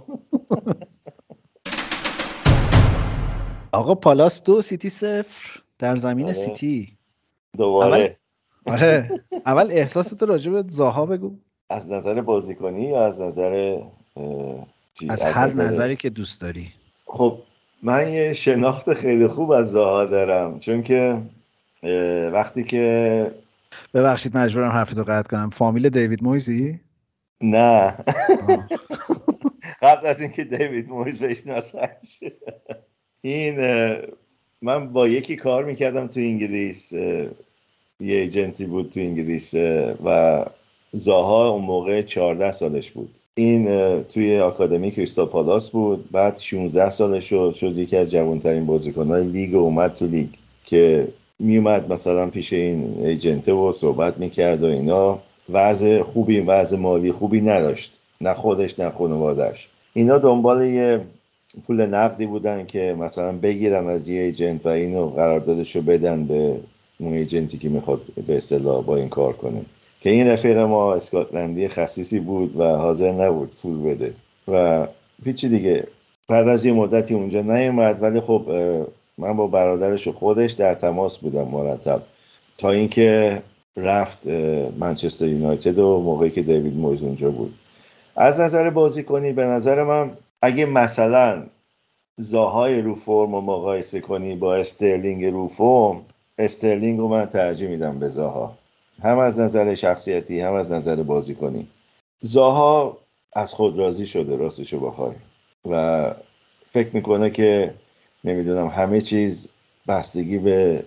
آقا 3.72 3.94
پالاس 3.94 4.42
دو 4.42 4.62
سیتی 4.62 4.90
صفر 4.90 5.60
در 5.78 5.96
زمین 5.96 6.24
آره. 6.26 6.34
سیتی. 6.34 6.96
دوباره. 7.56 8.18
آره. 8.66 9.10
اول 9.46 9.68
احساست 9.70 10.22
راجع 10.22 10.52
به 10.52 10.64
زاها 10.68 11.06
بگو. 11.06 11.38
از 11.70 11.90
نظر 11.90 12.20
بازیکنی 12.20 12.88
یا 12.88 13.06
از 13.06 13.20
نظر 13.20 13.82
چی؟ 14.94 15.10
از 15.10 15.22
هر 15.22 15.48
نظر- 15.48 15.64
نظری 15.64 15.96
که 15.96 16.10
دوست 16.10 16.40
داری. 16.40 16.72
خب 17.14 17.38
من 17.82 18.12
یه 18.12 18.32
شناخت 18.32 18.94
خیلی 18.94 19.28
خوب 19.28 19.50
از 19.50 19.72
زاها 19.72 20.04
دارم 20.04 20.60
چون 20.60 20.82
که 20.82 21.22
وقتی 22.32 22.64
که 22.64 23.30
ببخشید 23.94 24.36
مجبورم 24.36 24.70
حرفتو 24.70 25.04
قطع 25.04 25.30
کنم. 25.30 25.50
فامیل 25.50 25.88
دیوید 25.88 26.22
مویزی؟ 26.22 26.80
نه. 27.40 27.94
قبل 29.82 30.06
از 30.06 30.20
اینکه 30.20 30.44
دیوید 30.44 30.88
مویز 30.88 31.22
بشناسش 31.22 32.20
این 33.20 33.56
من 34.62 34.92
با 34.92 35.08
یکی 35.08 35.36
کار 35.36 35.64
می‌کردم 35.64 36.06
تو 36.06 36.20
انگلیس 36.20 36.92
یه 36.92 37.30
ایجنتی 38.00 38.66
بود 38.66 38.90
تو 38.90 39.00
انگلیس 39.00 39.54
و 40.04 40.44
زاها 40.92 41.48
اون 41.48 41.64
موقع 41.64 42.02
14 42.02 42.52
سالش 42.52 42.90
بود. 42.90 43.18
این 43.36 43.68
توی 44.02 44.40
آکادمی 44.40 44.90
کریستال 44.90 45.26
پالاس 45.26 45.70
بود. 45.70 46.10
بعد 46.10 46.38
16 46.38 46.90
سالش 46.90 47.24
شد 47.30 47.52
شد 47.54 47.78
یکی 47.78 47.96
از 47.96 48.10
جوانترین 48.10 48.66
بازیکنهای 48.66 49.24
لیگ 49.24 49.54
اومد 49.54 49.94
تو 49.94 50.06
لیگ 50.06 50.28
که 50.64 51.08
میومد 51.38 51.92
مثلا 51.92 52.30
پیش 52.30 52.52
این 52.52 53.04
ایجنته 53.04 53.52
و 53.52 53.72
صحبت 53.72 54.18
می‌کرد 54.18 54.62
و 54.62 54.66
اینا. 54.66 55.18
وضع 55.52 56.02
خوبی 56.02 56.40
وضع 56.40 56.76
مالی 56.76 57.12
خوبی 57.12 57.40
نداشت. 57.40 57.98
نه 58.20 58.34
خودش 58.34 58.78
نه 58.80 58.90
خانوادش 58.90 59.68
اینا 59.94 60.18
دنبال 60.18 60.64
یه 60.64 61.00
پول 61.66 61.86
نقدی 61.86 62.26
بودن 62.26 62.66
که 62.66 62.96
مثلا 62.98 63.32
بگیرن 63.32 63.88
از 63.88 64.08
یه 64.08 64.22
ایجنت 64.22 64.66
و 64.66 64.68
اینو 64.68 65.06
قراردادش 65.06 65.76
رو 65.76 65.82
بدن 65.82 66.24
به 66.24 66.54
اون 67.00 67.12
ایجنتی 67.12 67.58
که 67.58 67.68
می‌خواد 67.68 68.00
به 68.26 68.36
اصطلاح 68.36 68.84
با 68.84 68.96
این 68.96 69.08
کار 69.08 69.32
کنه. 69.32 69.60
که 70.04 70.10
این 70.10 70.26
رفیق 70.26 70.58
ما 70.58 70.94
اسکاتلندی 70.94 71.68
خصیصی 71.68 72.20
بود 72.20 72.56
و 72.56 72.64
حاضر 72.64 73.12
نبود 73.12 73.56
پول 73.62 73.82
بده. 73.82 74.14
و 74.48 74.86
هیچی 75.24 75.48
دیگه. 75.48 75.86
بعد 76.28 76.48
از 76.48 76.64
یه 76.64 76.72
مدتی 76.72 77.14
اونجا 77.14 77.40
نیومد 77.40 78.02
ولی 78.02 78.20
خب 78.20 78.44
من 79.18 79.36
با 79.36 79.46
برادرش 79.46 80.08
و 80.08 80.12
خودش 80.12 80.52
در 80.52 80.74
تماس 80.74 81.18
بودم 81.18 81.48
مرتب. 81.48 82.02
تا 82.58 82.70
اینکه 82.70 83.42
رفت 83.76 84.26
منچستر 84.78 85.26
یونایتد 85.26 85.78
و 85.78 86.00
موقعی 86.00 86.30
که 86.30 86.42
دیوید 86.42 86.76
مویز 86.76 87.02
اونجا 87.02 87.30
بود. 87.30 87.54
از 88.16 88.40
نظر 88.40 88.70
بازیکنی 88.70 89.32
به 89.32 89.44
نظر 89.44 89.82
من 89.82 90.10
اگه 90.42 90.66
مثلا 90.66 91.42
زاهای 92.16 92.80
رو 92.80 92.94
فرم 92.94 93.34
رو 93.34 93.40
مقایسه 93.40 94.00
کنی 94.00 94.36
با 94.36 94.54
استرلینگ 94.54 95.24
رو 95.24 95.48
فرم 95.48 96.00
استرلینگ 96.38 96.98
رو 96.98 97.08
من 97.08 97.26
ترجیح 97.26 97.68
میدم 97.68 97.98
به 97.98 98.08
زاها. 98.08 98.63
هم 99.02 99.18
از 99.18 99.40
نظر 99.40 99.74
شخصیتی 99.74 100.40
هم 100.40 100.52
از 100.54 100.72
نظر 100.72 101.02
بازیکنی 101.02 101.66
زاها 102.20 102.98
از 103.32 103.54
خود 103.54 103.78
راضی 103.78 104.06
شده 104.06 104.36
راستشو 104.36 104.80
بخوای. 104.80 105.14
و 105.70 106.14
فکر 106.70 106.88
می‌کنه 106.92 107.30
که 107.30 107.74
نمی‌دونم 108.24 108.66
همه 108.66 109.00
چیز 109.00 109.48
بستگی 109.88 110.38
به 110.38 110.84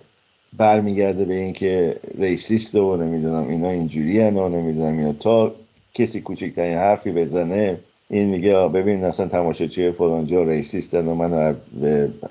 برمیگرده 0.56 1.24
به 1.24 1.34
اینکه 1.34 1.96
racist 2.18 2.74
و 2.74 2.96
نمی‌دونم 2.96 3.48
اینا 3.48 3.70
اینجوری 3.70 4.20
و 4.20 4.48
نمی‌دونم 4.48 4.98
اینا. 4.98 5.12
تا 5.12 5.54
کسی 5.94 6.20
کوچکترین 6.20 6.78
حرفی 6.78 7.12
بزنه 7.12 7.78
این 8.10 8.28
میگه 8.28 8.68
ببین 8.68 9.04
اصلا 9.04 9.26
تماشاچی 9.26 9.90
فلانجا 9.90 10.42
ریسیستن 10.42 11.08
و 11.08 11.14
من 11.14 11.56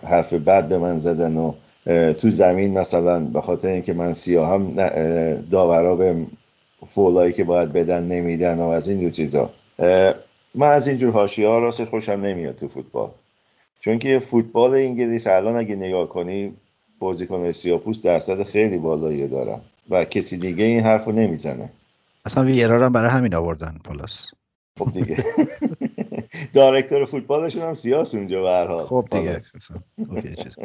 حرف 0.04 0.34
بد 0.34 0.68
به 0.68 0.78
من 0.78 0.98
زدن 0.98 1.38
و 1.38 1.54
تو 2.14 2.30
زمین 2.30 2.80
مثلا 2.80 3.20
به 3.20 3.42
خاطر 3.42 3.68
اینکه 3.68 3.94
من 3.94 4.14
سیاهم 4.14 4.74
نه- 4.76 4.92
اه، 4.96 5.34
داورا 5.36 5.96
به 5.96 6.16
فولایی 6.88 7.34
که 7.34 7.44
باید 7.44 7.74
بدن 7.74 8.04
نمیدن 8.04 8.58
و 8.60 8.68
از 8.68 8.88
این 8.88 9.00
دو 9.00 9.10
چیزا. 9.10 9.50
من 10.56 10.70
از 10.72 10.88
اینجور 10.88 11.12
حاشیه 11.14 11.48
ها 11.48 11.60
راستش 11.60 11.88
خوشم 11.88 12.12
نمیاد 12.12 12.56
تو 12.56 12.68
فوتبال. 12.68 13.10
چون 13.80 14.00
که 14.00 14.20
فوتبال 14.20 14.74
انگلیس 14.74 15.28
الان 15.28 15.56
اگه 15.56 15.76
نگاه 15.76 16.10
کنی 16.10 16.54
بازیکن 17.00 17.52
سیاپوس 17.52 18.02
درصد 18.02 18.44
خیلی 18.44 18.78
بالایی 18.78 19.28
دارن 19.28 19.60
و 19.90 20.06
کسی 20.06 20.38
دیگه 20.38 20.64
این 20.64 20.80
حرف 20.80 21.06
رو 21.06 21.12
نمی‌زنه. 21.12 21.70
اصلا 22.26 22.44
ویرا 22.44 22.84
هم 22.84 22.94
برای 22.94 23.10
همین 23.10 23.36
آوردن 23.36 23.76
پالاس 23.84 24.32
خب 24.80 24.92
دیگه. 24.94 25.18
director 26.54 27.06
فوتبالشون 27.06 27.62
هم 27.62 27.74
سیاس 27.74 28.16
اونجا 28.16 28.42
به 28.42 28.50
هر 28.50 28.68
حال. 28.68 28.86
خب 28.86 29.08
دیگه. 29.12 29.38
چیز. 30.44 30.56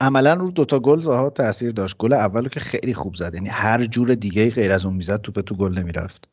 عملا 0.00 0.34
رو 0.34 0.50
دوتا 0.50 0.78
گل 0.78 1.00
زاها 1.00 1.30
تاثیر 1.30 1.70
داشت. 1.70 1.96
گل 1.98 2.12
اولو 2.12 2.48
که 2.48 2.60
خیلی 2.60 2.94
خوب 2.94 3.14
زد. 3.14 3.34
یعنی 3.34 3.48
هر 3.48 3.84
جور 3.84 4.14
دیگه 4.14 4.50
غیر 4.50 4.72
از 4.72 4.86
اون 4.86 4.94
می‌زد 4.94 5.20
توپ 5.20 5.40
تو 5.40 5.54
گل 5.54 5.78
نمی‌رفت. 5.78 6.28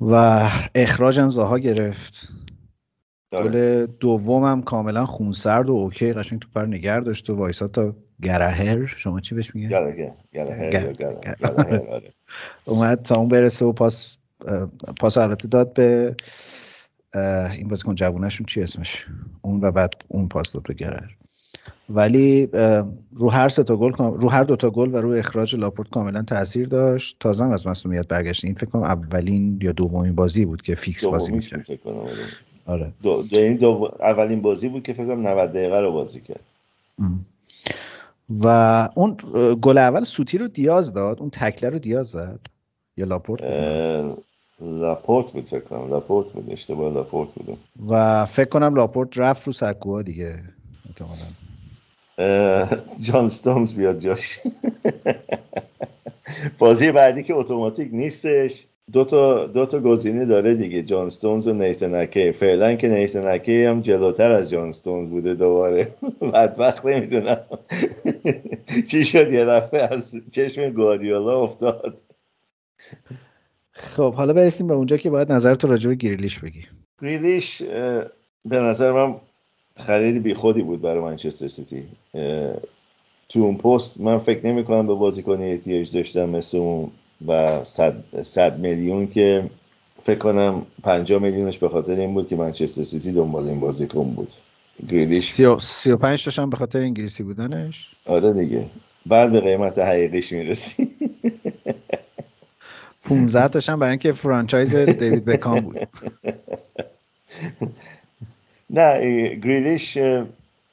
و 0.00 0.42
اخراج 0.74 1.20
هم 1.20 1.30
زاها 1.30 1.58
گرفت. 1.58 2.28
آره. 3.32 3.44
گل 3.48 3.86
دومم 4.00 4.62
کاملا 4.62 5.06
خونسرد 5.06 5.70
و 5.70 5.72
اوکی 5.72 6.12
قشنگ 6.12 6.40
توپ 6.40 6.58
رو 6.58 6.66
نگه 6.66 7.00
داشت 7.00 7.30
و 7.30 7.36
وایسا 7.36 7.68
تا 7.68 7.96
گلهر. 8.22 8.86
شما 8.86 9.20
چی 9.20 9.34
بهش 9.34 9.54
میگه؟ 9.54 9.68
گلهر، 10.32 10.92
آره. 11.42 12.10
اومد 12.64 13.02
تا 13.02 13.16
اون 13.16 13.28
برسه 13.28 13.64
و 13.64 13.72
پاس 13.72 14.16
پاس 15.00 15.18
البته 15.18 15.48
داد 15.48 15.72
به 15.72 16.14
این 17.14 17.68
بازیکن 17.68 17.94
جوونشون 17.94 18.46
چی 18.46 18.62
اسمش؟ 18.62 19.06
اون 19.42 19.60
و 19.60 19.70
بعد 19.70 19.94
اون 20.08 20.28
پاس 20.28 20.52
داد 20.52 20.62
به 20.62 20.74
گلر. 20.74 21.08
ولی 21.90 22.48
رو 23.12 23.30
هر 23.30 23.48
سه 23.48 23.62
تا 23.62 23.76
گل 23.76 23.92
رو 23.92 24.28
هر 24.28 24.42
دو 24.42 24.56
تا 24.56 24.70
گل 24.70 24.94
و 24.94 24.96
رو 24.96 25.12
اخراج 25.12 25.56
لاپورت 25.56 25.88
کاملا 25.88 26.22
تاثیر 26.22 26.68
داشت. 26.68 27.16
تازه 27.20 27.44
از 27.44 27.66
مسئولیت 27.66 28.08
برگشت. 28.08 28.44
این 28.44 28.54
فکر 28.54 28.70
کنم 28.70 28.82
اولین 28.82 29.58
یا 29.62 29.72
دومین 29.72 30.14
بازی 30.14 30.44
بود 30.44 30.62
که 30.62 30.74
فیکس 30.74 31.04
بازی 31.04 31.32
می‌کرد. 31.32 31.66
آره. 31.86 32.18
آره. 32.66 32.92
دو, 33.02 33.22
دو, 33.22 33.36
این 33.36 33.56
دو 33.56 33.90
اولین 34.00 34.42
بازی 34.42 34.68
بود 34.68 34.82
که 34.82 34.92
فکر 34.92 35.06
کنم 35.06 35.26
90 35.26 35.50
دقیقه 35.50 35.80
رو 35.80 35.92
بازی 35.92 36.20
کرد. 36.20 36.40
ام. 36.98 37.24
و 38.40 38.88
اون 38.94 39.16
گل 39.62 39.78
اول 39.78 40.04
سوتی 40.04 40.38
رو 40.38 40.48
دیاز 40.48 40.92
داد. 40.92 41.20
اون 41.20 41.30
تکله 41.30 41.70
رو 41.70 41.78
دیاز 41.78 42.06
زد. 42.06 42.40
یا 42.96 43.06
لاپورت 43.06 43.40
لاپورت 44.60 45.26
بود 45.32 45.46
فکر 45.48 45.60
کنم. 45.60 45.90
لاپورت 45.90 46.26
بود 46.26 46.52
اشتباه 46.52 46.92
لاپورت 46.94 47.28
بود 47.34 47.58
و 47.88 48.26
فکر 48.26 48.48
کنم 48.48 48.74
لاپورت 48.74 49.18
رفت 49.18 49.46
رو 49.46 49.52
سکوها 49.52 50.02
دیگه 50.02 50.34
احتمالاً. 50.86 51.28
جان 53.00 53.28
ستونز 53.28 53.74
بیاد 53.74 53.98
جاش. 53.98 54.40
بازی 56.58 56.92
بعدی 56.92 57.22
که 57.22 57.34
اتوماتیک 57.34 57.88
نیستش. 57.92 58.64
دو 58.92 59.04
تا 59.04 59.46
دو 59.46 59.66
تا 59.66 59.80
گزینه 59.80 60.24
داره 60.24 60.54
دیگه. 60.54 60.82
جان 60.82 61.08
ستونز 61.08 61.48
و 61.48 61.52
نیتن 61.52 61.94
اکه. 61.94 62.32
فعلا 62.32 62.74
که 62.74 62.88
نیتن 62.88 63.26
اکه 63.26 63.64
هم 63.64 63.80
جلوتر 63.80 64.32
از 64.32 64.50
جان 64.50 64.72
ستونز 64.72 65.10
بوده 65.10 65.34
دوباره. 65.34 65.94
بدبخت 66.34 66.86
نمی‌دونم. 66.86 67.40
چی 68.90 69.04
شد 69.04 69.32
یه 69.32 69.44
دفعه 69.44 69.82
از 69.82 70.14
چشم 70.32 70.70
گواردیولا 70.70 71.40
افتاد. 71.40 71.98
خب 73.78 74.14
حالا 74.14 74.32
برسیم 74.32 74.66
به 74.66 74.74
اونجا 74.74 74.96
که 74.96 75.10
باید 75.10 75.32
نظرت 75.32 75.64
رو 75.64 75.70
راجع 75.70 75.88
به 75.88 75.94
گریلیش 75.94 76.38
بگی. 76.38 76.62
گریلیش 77.02 77.62
به 78.44 78.58
نظر 78.58 78.92
من 78.92 79.14
خرید 79.76 80.22
بی 80.22 80.34
خودی 80.34 80.62
بود 80.62 80.80
برای 80.80 81.00
منچستر 81.02 81.48
سیتی. 81.48 81.84
تو 83.28 83.40
اون 83.40 83.56
پست 83.56 84.00
من 84.00 84.18
فکر 84.18 84.46
نمی 84.46 84.64
کنم 84.64 84.86
به 84.86 84.94
بازیکنی 84.94 85.50
احتیاج 85.50 85.92
داشتم 85.96 86.28
مثل 86.28 86.58
اون 86.58 86.90
و 87.26 87.64
صد, 87.64 88.22
صد 88.22 88.58
میلیون 88.58 89.06
که 89.06 89.50
فکر 89.98 90.18
کنم 90.18 90.66
50 90.82 91.22
میلیونش 91.22 91.58
به 91.58 91.68
خاطر 91.68 91.94
این 91.96 92.14
بود 92.14 92.28
که 92.28 92.36
منچستر 92.36 92.82
سیتی 92.82 93.12
دنبال 93.12 93.48
این 93.48 93.60
بازیکن 93.60 94.10
بود. 94.10 94.32
گریلیش 94.88 95.32
سی 95.32 95.44
و, 95.44 95.58
سی 95.58 95.90
و 95.90 95.96
پنج 95.96 96.24
تاشم 96.24 96.50
به 96.50 96.56
خاطر 96.56 96.80
انگلیسی 96.80 97.22
بودنش؟ 97.22 97.90
آره 98.06 98.32
دیگه. 98.32 98.64
بعد 99.06 99.32
به 99.32 99.40
قیمت 99.40 99.78
حقیقیش 99.78 100.32
می‌رسی 100.32 100.90
15 103.04 103.48
تاشم 103.48 103.78
برای 103.78 103.90
اینکه 103.90 104.12
franchise 104.12 104.74
دیوید 104.76 105.24
بکام 105.24 105.60
بود. 105.60 105.78
نه 108.70 109.00
گریلیش 109.34 109.98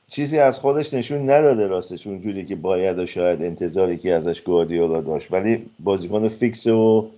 چیزی 0.08 0.40
از 0.40 0.60
خودش 0.60 0.94
نشون 0.94 1.30
نداده 1.30 1.68
راستش 1.68 2.08
اونجوری 2.08 2.46
که 2.46 2.56
باید 2.56 3.00
و 3.00 3.06
شاید 3.06 3.42
انتظاری 3.42 3.98
که 3.98 4.14
ازش 4.14 4.42
گواردیولا 4.42 5.02
داشت. 5.02 5.32
ولی 5.32 5.66
بازیکن 5.80 6.28
فیکس 6.28 6.68
و 6.68 7.10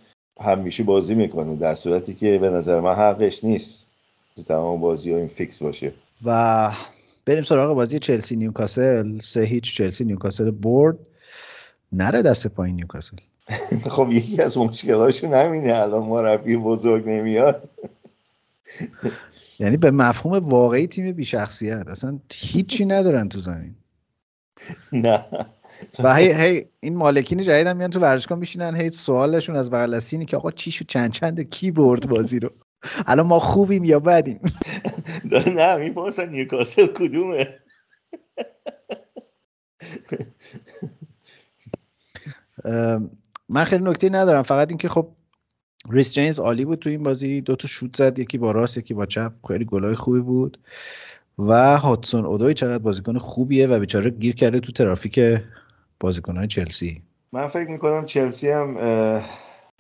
همیشه 0.41 0.83
بازی 0.83 1.15
می‌کنه 1.15 1.55
در 1.55 1.75
صورتی 1.75 2.13
که 2.13 2.37
به 2.37 2.49
نظر 2.49 2.79
من 2.79 2.95
حقش 2.95 3.43
نیست 3.43 3.87
تو 4.35 4.43
تمام 4.43 4.81
بازی 4.81 5.11
ها 5.11 5.17
این 5.17 5.27
فیکس 5.27 5.63
باشه. 5.63 5.93
و 6.25 6.71
بریم 7.25 7.43
سراغ 7.43 7.75
بازی 7.75 7.99
چلسی 7.99 8.35
نیوکاسل. 8.35 9.19
سه 9.19 9.41
هیچ 9.41 9.75
چلسی 9.75 10.05
نیوکاسل 10.05 10.51
برد. 10.51 10.97
نره 11.91 12.21
دست 12.21 12.47
پایین 12.47 12.75
نیوکاسل. 12.75 13.17
خب 13.95 14.09
یکی 14.11 14.41
از 14.41 14.57
مشکلاشون 14.57 15.33
همینه 15.33 15.73
الان 15.73 16.03
مربی 16.03 16.57
بزرگ 16.57 17.09
نمیاد. 17.09 17.69
یعنی 19.59 19.77
به 19.77 19.91
مفهوم 19.91 20.49
واقعی 20.49 20.87
تیم 20.87 21.11
بی 21.11 21.25
شخصیت 21.25 21.87
اصلا 21.87 22.19
هیچی 22.31 22.85
ندارن 22.85 23.29
تو 23.29 23.39
زمین. 23.39 23.75
نه. 24.91 25.25
و 25.99 26.15
هی, 26.15 26.33
هی 26.33 26.65
این 26.79 26.95
مالکین 26.95 27.41
جدید 27.41 27.67
هم 27.67 27.77
میان 27.77 27.89
تو 27.89 27.99
ورزشگاه 27.99 28.39
میشینن 28.39 28.75
هی 28.75 28.89
سوالشون 28.89 29.55
از 29.55 29.69
دستی 29.69 30.15
اینه 30.15 30.25
که 30.25 30.37
آقا 30.37 30.51
چی 30.51 30.71
شد؟ 30.71 30.85
چند 30.85 31.11
چند 31.11 31.49
کی 31.49 31.71
برد 31.71 32.09
بازی 32.09 32.39
رو؟ 32.39 32.49
الان 33.07 33.27
ما 33.27 33.39
خوبیم 33.39 33.83
یا 33.83 33.99
بدیم؟ 33.99 34.39
نه 35.55 35.77
می‌پرسن 35.77 36.29
نیوکاسل 36.29 36.87
کدومه. 36.87 37.59
ام، 42.65 43.11
من 43.49 43.63
خیلی 43.63 43.83
نکته 43.83 44.09
ندارم. 44.09 44.41
فقط 44.41 44.69
اینکه 44.69 44.89
خب 44.89 45.07
ریس 45.89 46.13
جیمز 46.13 46.39
عالی 46.39 46.65
بود 46.65 46.79
تو 46.79 46.89
این 46.89 47.03
بازی. 47.03 47.41
دو 47.41 47.55
تا 47.55 47.67
شوت 47.67 47.95
زد 47.95 48.19
یکی 48.19 48.37
با 48.37 48.51
راست 48.51 48.77
یکی 48.77 48.93
با 48.93 49.05
چپ. 49.05 49.31
خیلی 49.47 49.65
گلای 49.65 49.95
خوبی 49.95 50.19
بود. 50.19 50.59
و 51.39 51.77
هاتسون 51.77 52.25
اودوی 52.25 52.53
چقدر 52.53 52.77
بازیکن 52.77 53.17
خوبیه 53.17 53.67
و 53.67 53.79
بیچاره 53.79 54.09
گیر 54.09 54.35
کرده 54.35 54.59
تو 54.59 54.71
ترافیک 54.71 55.19
بازیکنهای 55.99 56.47
چلسی. 56.47 57.01
من 57.31 57.47
فکر 57.47 57.69
می‌کنم 57.69 58.05
چلسی 58.05 58.49
هم 58.49 58.77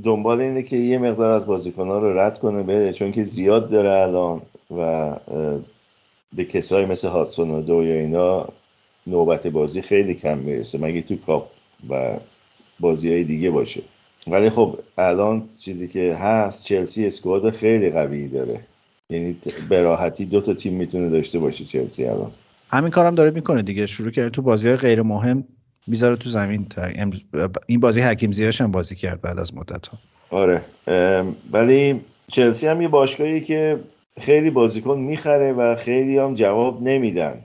دنبال 0.03 0.41
اینه 0.41 0.63
که 0.63 0.77
یه 0.77 0.97
مقدار 0.97 1.31
از 1.31 1.47
بازیکنها 1.47 1.99
رو 1.99 2.19
رد 2.19 2.39
کنه 2.39 2.63
بره 2.63 2.93
چون 2.93 3.11
که 3.11 3.23
زیاد 3.23 3.69
داره 3.69 3.89
الان 3.89 4.41
و 4.77 5.15
به 6.33 6.45
کسایی 6.45 6.85
مثل 6.85 7.07
هاتسون 7.07 7.51
و 7.51 7.61
دو 7.61 7.83
یا 7.83 7.95
اینا 7.95 8.47
نوبت 9.07 9.47
بازی 9.47 9.81
خیلی 9.81 10.13
کم 10.13 10.37
می‌رسه. 10.37 10.77
مگه 10.77 11.01
تو 11.01 11.15
کاپ 11.15 11.49
و 11.89 12.17
بازی 12.79 13.11
های 13.11 13.23
دیگه 13.23 13.49
باشه. 13.49 13.81
ولی 14.27 14.49
خب 14.49 14.79
الان 14.97 15.49
چیزی 15.59 15.87
که 15.87 16.15
هست 16.15 16.63
چلسی 16.63 17.05
اسکواد 17.05 17.49
خیلی 17.49 17.89
قوی 17.89 18.27
داره. 18.27 18.59
یعنی 19.09 19.37
به 19.69 19.81
راحتی 19.81 20.25
دو 20.25 20.41
تا 20.41 20.53
تیم 20.53 20.73
می‌تونه 20.73 21.09
داشته 21.09 21.39
باشه 21.39 21.65
چلسی 21.65 22.05
الان. 22.05 22.31
همین 22.69 22.89
کارم 22.91 23.15
داره 23.15 23.31
می‌کنه 23.31 23.61
دیگه. 23.61 23.85
شروع 23.85 24.11
کرده 24.11 24.29
تو 24.29 24.41
بازی 24.41 24.75
غیر 24.75 25.01
مهم 25.01 25.43
می‌ذاره 25.87 26.15
تو 26.15 26.29
زمین 26.29 26.65
تا 26.65 26.81
امروز- 26.81 27.21
این 27.67 27.79
بازی 27.79 28.01
حکیم 28.01 28.31
زیاش 28.31 28.61
هم 28.61 28.71
بازی 28.71 28.95
کرد 28.95 29.21
بعد 29.21 29.39
از 29.39 29.55
مدت 29.55 29.87
ها 29.87 29.97
آره 30.29 30.61
ولی 31.51 32.01
چلسی 32.31 32.67
هم 32.67 32.81
یه 32.81 32.87
باشگاهی 32.87 33.41
که 33.41 33.79
خیلی 34.19 34.49
بازیکن 34.49 34.99
می‌خره 34.99 35.53
و 35.53 35.75
خیلی 35.75 36.17
هم 36.17 36.33
جواب 36.33 36.83
نمیدن 36.83 37.41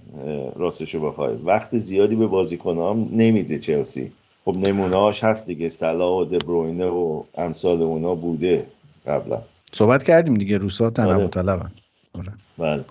راستشو 0.57 1.01
بخوای 1.01 1.35
وقت 1.35 1.77
زیادی 1.77 2.17
به 2.17 2.27
بازیکن 2.27 2.79
هم 2.79 3.09
نمیده 3.13 3.59
چلسی. 3.59 4.13
خب 4.45 4.57
نمونهاش 4.59 5.25
هست 5.25 5.47
دیگه. 5.47 5.69
سلا 5.69 6.17
و 6.17 6.25
دبروینه 6.25 6.87
و 6.87 7.23
امثال 7.35 7.83
اونا 7.83 8.15
بوده 8.15 8.67
قبلا. 9.07 9.43
صحبت 9.73 10.03
کردیم 10.03 10.35
دیگه. 10.35 10.59
روسا 10.59 10.91
تنوع 10.91 11.15
آره. 11.15 11.29
طلبن 11.29 11.73
آره. 12.13 12.33
بله. 12.59 12.85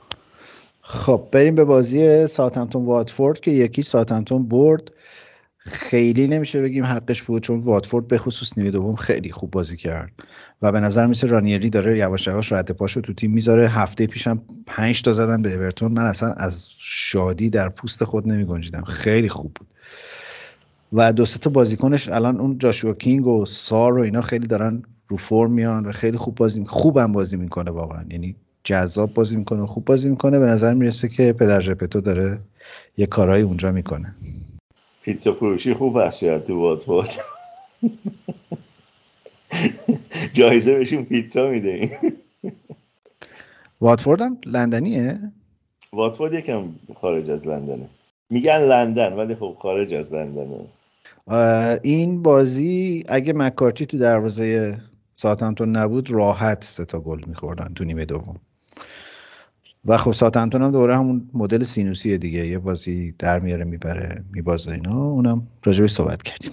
خب 0.82 1.28
بریم 1.32 1.56
به 1.56 1.64
بازی 1.64 2.28
ساتمتون 2.28 2.86
واتفورد 2.86 3.40
که 3.40 3.52
یکی 3.52 3.84
ساتمتون 3.84 4.48
برد. 4.48 4.92
خیلی 5.58 6.28
نمیشه 6.28 6.62
بگیم 6.62 6.84
حقش 6.84 7.24
بود 7.24 7.44
چون 7.44 7.60
واتفورد 7.60 8.08
به 8.08 8.18
خصوص 8.18 8.58
نیمه 8.58 8.72
دوم 8.72 8.96
خیلی 8.96 9.32
خوب 9.32 9.52
بازی 9.52 9.78
کرد. 9.78 10.12
و 10.62 10.72
به 10.72 10.80
نظر 10.80 11.06
میسه 11.06 11.28
رانیری 11.28 11.70
داره 11.70 11.98
یواش 11.98 12.28
یواش 12.28 12.52
رد 12.52 12.72
پاشو 12.72 13.02
تو 13.02 13.14
تیم 13.14 13.32
می‌ذاره. 13.32 13.68
هفته 13.68 14.08
پیشم 14.08 14.42
پنج 14.68 15.02
تا 15.02 15.14
زدن 15.14 15.42
به 15.42 15.54
اورتون. 15.54 15.92
من 15.92 16.06
اصلا 16.06 16.34
از 16.34 16.70
شادی 16.80 17.50
در 17.50 17.70
پوست 17.70 18.04
خود 18.04 18.28
نمی 18.28 18.46
گنجیدم 18.46 18.84
خیلی 18.84 19.30
خوب 19.30 19.54
بود. 19.54 19.68
و 20.94 21.14
دو 21.14 21.26
سه 21.26 21.40
تا 21.40 21.50
بازیکنش 21.50 22.10
الان 22.10 22.40
اون 22.40 22.58
جاشوا 22.58 22.94
کینگ 22.94 23.28
و 23.28 23.46
سار 23.46 23.98
و 23.98 24.02
اینا 24.02 24.22
خیلی 24.22 24.48
دارن 24.48 24.84
رو 25.08 25.18
فرم 25.18 25.52
میان 25.52 25.86
و 25.86 25.92
خیلی 25.92 26.18
خوب 26.18 26.36
بازی 26.36 26.66
خوبم 26.66 27.12
بازی 27.12 27.38
می‌کنه 27.38 27.72
واقعا. 27.72 28.06
یعنی 28.10 28.36
جذاب 28.64 29.14
بازی 29.14 29.38
می‌کنه 29.38 29.66
خوب 29.66 29.86
بازی 29.86 30.10
می‌کنه. 30.10 30.40
به 30.40 30.46
نظر 30.46 30.74
می‌رسه 30.74 31.10
که 31.10 31.34
پدر 31.34 31.60
ژپتو 31.60 32.02
داره 32.02 32.40
یه 32.98 33.06
کارهای 33.06 33.42
اونجا 33.42 33.72
می‌کنه. 33.72 34.16
پیتزا 35.02 35.34
فروشی 35.34 35.74
خوب 35.74 35.98
هست 35.98 36.18
شاید 36.20 36.44
تو 36.44 36.60
واتفورد. 36.60 37.10
جایزه 40.32 40.74
بهشون 40.74 41.06
پیتزا 41.06 41.48
میده. 41.50 41.90
واتفورد 43.82 44.22
هم 44.22 44.38
لندنیه؟ 44.46 45.20
واتفورد 45.94 46.34
یکم 46.34 46.70
خارج 46.96 47.30
از 47.30 47.48
لندنه. 47.48 47.90
میگن 48.30 48.58
لندن 48.58 49.14
ولی 49.14 49.36
خب 49.36 49.56
خارج 49.60 49.94
از 49.94 50.14
لندنه. 50.14 50.60
این 51.84 52.22
بازی 52.22 53.04
اگه 53.08 53.34
مکارتی 53.34 53.86
تو 53.86 53.98
دروازه 53.98 54.78
ساتمتون 55.16 55.76
نبود 55.76 56.12
راحت 56.12 56.64
سه 56.64 56.86
تا 56.86 57.00
گل 57.00 57.22
میخوردن 57.28 57.74
تو 57.74 57.84
نیمه 57.84 58.06
دوم. 58.06 58.40
و 59.86 59.98
خب 59.98 60.12
ساتمتون 60.12 60.62
هم 60.62 60.72
دوره 60.72 60.98
همون 60.98 61.30
مدل 61.34 61.64
سینوسیه 61.64 62.18
دیگه. 62.18 62.48
یه 62.48 62.60
بازی 62.60 63.12
در 63.20 63.40
میاره 63.40 63.64
می‌بره 63.64 64.24
میبازه 64.32 64.72
اینا. 64.72 65.04
اونم 65.04 65.48
راجبش 65.64 65.92
صحبت 65.92 66.24
کردیم. 66.24 66.52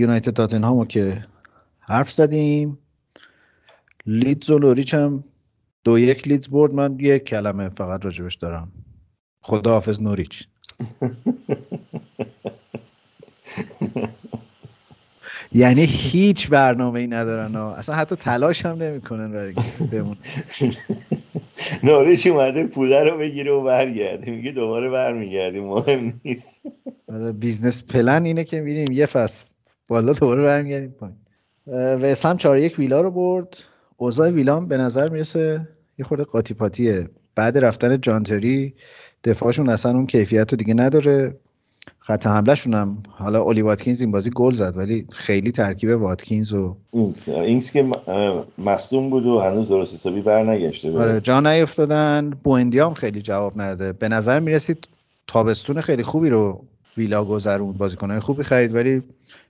یونایتد 0.00 0.32
تاتنهامو 0.32 0.84
که 0.84 1.24
حرف 1.80 2.12
زدیم. 2.12 2.78
لیدز 4.06 4.50
و 4.50 4.58
لوریچ 4.58 4.94
هم 4.94 5.24
دو 5.84 5.98
یک 5.98 6.28
لیدز 6.28 6.48
برد. 6.48 6.72
من 6.72 6.96
یک 7.00 7.24
کلمه 7.24 7.68
فقط 7.68 8.04
راجبش 8.04 8.34
دارم. 8.34 8.72
خداحافظ 9.42 10.02
نوریچ. 10.02 10.48
یعنی 15.54 15.84
هیچ 15.84 16.48
برنامه 16.48 17.00
ای 17.00 17.06
ندارن 17.06 17.54
ها. 17.54 17.74
اصلا 17.74 17.94
حتی 17.94 18.16
تلاش 18.16 18.66
هم 18.66 18.82
نمی‌کنن 18.82 19.32
برای 19.32 19.54
بمونن. 19.92 20.16
نوریچ 21.82 22.26
اومده 22.26 22.66
پول 22.66 23.04
رو 23.04 23.18
بگیره 23.18 23.52
و 23.52 23.64
برگرده. 23.64 24.30
میگه 24.30 24.52
دوباره 24.52 24.90
برمیگردی. 24.90 25.60
مهم 25.60 26.20
نیست. 26.24 26.62
آره، 27.08 27.32
business 27.32 27.82
plan 27.82 28.24
اینه 28.24 28.44
که 28.44 28.60
میریم 28.60 28.92
یه 28.92 29.06
فصل 29.06 29.46
بالا 29.88 30.12
دوباره 30.12 30.42
برمیگردیم 30.42 30.90
پایین. 30.90 31.16
وستهم 31.94 32.36
4 32.36 32.58
یک 32.58 32.78
ویلا 32.78 33.00
رو 33.00 33.10
برد. 33.10 33.56
اوضاع 33.96 34.30
ویلام 34.30 34.68
به 34.68 34.76
نظر 34.76 35.08
می‌رسه 35.08 35.68
یه 35.98 36.04
خورده 36.04 36.24
قاطی 36.24 36.54
پاتیه 36.54 37.08
بعد 37.34 37.58
رفتن 37.58 38.00
جانتری 38.00 38.74
دفاعشون 39.24 39.68
اصلا 39.68 39.92
اون 39.92 40.06
کیفیت 40.06 40.52
رو 40.52 40.56
دیگه 40.56 40.74
نداره. 40.74 41.36
خط 41.98 42.26
حملهشون 42.26 42.74
هم 42.74 43.02
حالا 43.08 43.42
اولی 43.42 43.62
واتکینز 43.62 44.00
این 44.00 44.10
بازی 44.10 44.30
گل 44.30 44.52
زد 44.52 44.76
ولی 44.76 45.06
خیلی 45.12 45.52
ترکیب 45.52 46.02
واتکینز 46.02 46.52
و 46.52 46.76
اینکس 47.26 47.72
که 47.72 47.90
مصدوم 48.58 49.10
بود 49.10 49.26
و 49.26 49.40
هنوز 49.40 49.68
درست 49.68 49.94
حسابی 49.94 50.20
برنگشته 50.20 50.90
بود. 50.90 51.00
آره 51.00 51.20
جا 51.20 51.40
نیفتادن. 51.40 52.30
بوندیا 52.44 52.86
هم 52.86 52.94
خیلی 52.94 53.22
جواب 53.22 53.60
نداده. 53.60 53.92
به 53.92 54.08
نظر 54.08 54.40
می‌رسید 54.40 54.88
تابستون 55.26 55.80
خیلی 55.80 56.02
خوبی 56.02 56.28
رو 56.28 56.64
ویلا 56.96 57.24
گذروند 57.24 57.78
بازیکنهای 57.78 58.20
خوبی 58.20 58.42
خرید 58.42 58.74
ولی 58.74 59.02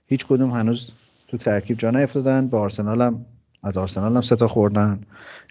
هیچ 0.07 0.25
کدوم 0.25 0.49
هنوز 0.49 0.91
تو 1.27 1.37
ترکیب 1.37 1.77
جا 1.77 1.91
نیفتادن. 1.91 2.47
به 2.47 2.57
آرسنال 2.57 3.01
هم 3.01 3.25
از 3.63 3.77
آرسنال 3.77 4.15
هم 4.15 4.21
سه 4.21 4.35
تا 4.35 4.47
خوردن. 4.47 5.01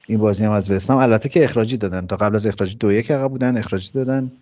این 0.07 0.18
بازی 0.18 0.45
هم 0.45 0.51
از 0.51 0.70
وستام 0.70 0.99
البته 0.99 1.28
که 1.28 1.45
اخراجی 1.45 1.76
دادن. 1.76 2.07
تا 2.07 2.16
قبل 2.16 2.37
از 2.37 2.47
اخراجی 2.47 2.74
دو 2.74 2.93
یک 2.93 3.11
عقب 3.11 3.30
بودن 3.30 3.57
اخراجی 3.57 3.91
دادن. 3.95 4.33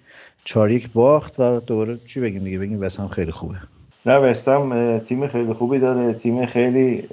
چهار 0.45 0.71
یک 0.71 0.93
باخت 0.93 1.41
و 1.41 1.61
دوباره 1.61 1.99
چی 2.07 2.21
بگیم 2.21 2.45
دیگه؟ 2.45 2.59
بگیم 2.59 2.81
وستام 2.83 3.09
خیلی 3.09 3.33
خوبه. 3.33 3.57
نه 4.07 4.17
وستم 4.17 4.73
اه، 4.73 4.99
تیم 4.99 5.29
خیلی 5.29 5.53
خوبی 5.53 5.79
داره. 5.79 6.13
تیم 6.13 6.47
خیلی 6.47 7.09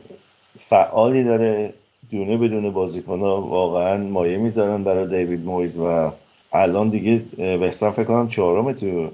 فعالی 0.60 1.24
داره. 1.24 1.74
دونه 2.12 2.38
بدون 2.38 2.70
بازیکن 2.70 3.20
ها 3.20 3.42
واقعا 3.42 3.98
مایه 3.98 4.38
می‌ذارن 4.38 4.84
برای 4.84 5.08
دیوید 5.08 5.46
مویز 5.46 5.78
و 5.78 6.12
الان 6.54 6.90
دیگه 6.90 7.22
اه، 7.38 7.56
وستم 7.56 7.92
فکر 7.92 8.04
کنم 8.04 8.28
چهارم 8.28 8.72
تو 8.72 9.10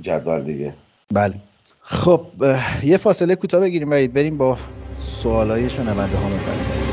جدول 0.00 0.42
دیگه. 0.42 0.74
بله. 1.12 1.34
خب 1.80 2.20
یه 2.84 2.96
فاصله 2.96 3.36
کوتاه 3.36 3.60
بگیریم 3.60 3.90
برید 3.90 4.12
بریم 4.12 4.38
با 4.38 4.58
سوالای 4.98 5.70
شنونده 5.70 6.16
ها 6.16 6.28
بریم. 6.28 6.83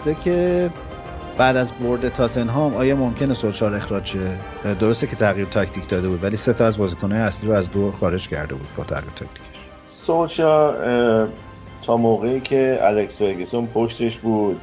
گفته 0.00 0.14
که 0.14 0.70
بعد 1.38 1.56
از 1.56 1.72
برد 1.72 2.08
تاتنهام 2.08 2.74
آیا 2.74 2.96
ممکنه 2.96 3.34
سولشار 3.34 3.74
اخراج 3.74 4.06
شه؟ 4.06 4.38
درسته 4.74 5.06
که 5.06 5.16
تغییر 5.16 5.46
تاکتیک 5.46 5.88
داده 5.88 6.08
بود 6.08 6.24
ولی 6.24 6.36
سه 6.36 6.52
تا 6.52 6.66
از 6.66 6.78
بازیکنهای 6.78 7.20
اصلی 7.20 7.48
رو 7.48 7.54
از 7.54 7.70
دور 7.70 7.92
خارج 7.92 8.28
کرده 8.28 8.54
بود 8.54 8.68
با 8.76 8.84
تغییر 8.84 9.12
تاکتیکش. 9.16 9.68
سولشار 9.86 11.28
تا 11.82 11.96
موقعی 11.96 12.40
که 12.40 12.78
الکس 12.82 13.18
فرگسون 13.18 13.66
پشتش 13.66 14.18
بود 14.18 14.60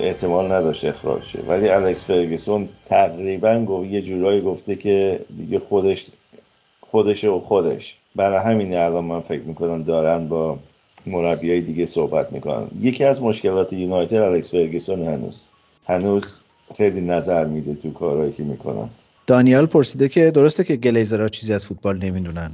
احتمال 0.00 0.52
نداشت 0.52 0.84
اخراج 0.84 1.22
شه. 1.22 1.38
ولی 1.48 1.68
الکس 1.68 2.06
فرگسون 2.06 2.68
تقریبا 2.84 3.64
گفت 3.64 3.90
یه 3.90 4.02
جورایی 4.02 4.40
گفته 4.40 4.76
که 4.76 5.20
دیگه 5.36 5.58
خودش 5.58 6.06
خودشه 6.80 7.28
و 7.28 7.40
خودش. 7.40 7.96
برای 8.16 8.52
همین 8.52 8.76
الان 8.76 9.04
من 9.04 9.20
فکر 9.20 9.42
می‌کنم 9.42 9.82
دارن 9.82 10.28
با 10.28 10.58
مربیای 11.06 11.60
دیگه 11.60 11.86
صحبت 11.86 12.32
می‌کنن. 12.32 12.66
یکی 12.80 13.04
از 13.04 13.22
مشکلات 13.22 13.72
یونایتد 13.72 14.16
الکس 14.16 14.50
فرگسون 14.50 15.02
هنوز. 15.02 15.44
هنوز 15.86 16.40
خیلی 16.76 17.00
نظر 17.00 17.44
میده 17.44 17.74
تو 17.74 17.90
کارهایی 17.92 18.32
که 18.32 18.42
می‌کنن. 18.42 18.88
دانیال 19.26 19.66
پرسیده 19.66 20.08
که 20.08 20.30
درسته 20.30 20.64
که 20.64 20.76
گلیزرها 20.76 21.28
چیزی 21.28 21.54
از 21.54 21.66
فوتبال 21.66 21.98
نمی‌دونن 21.98 22.52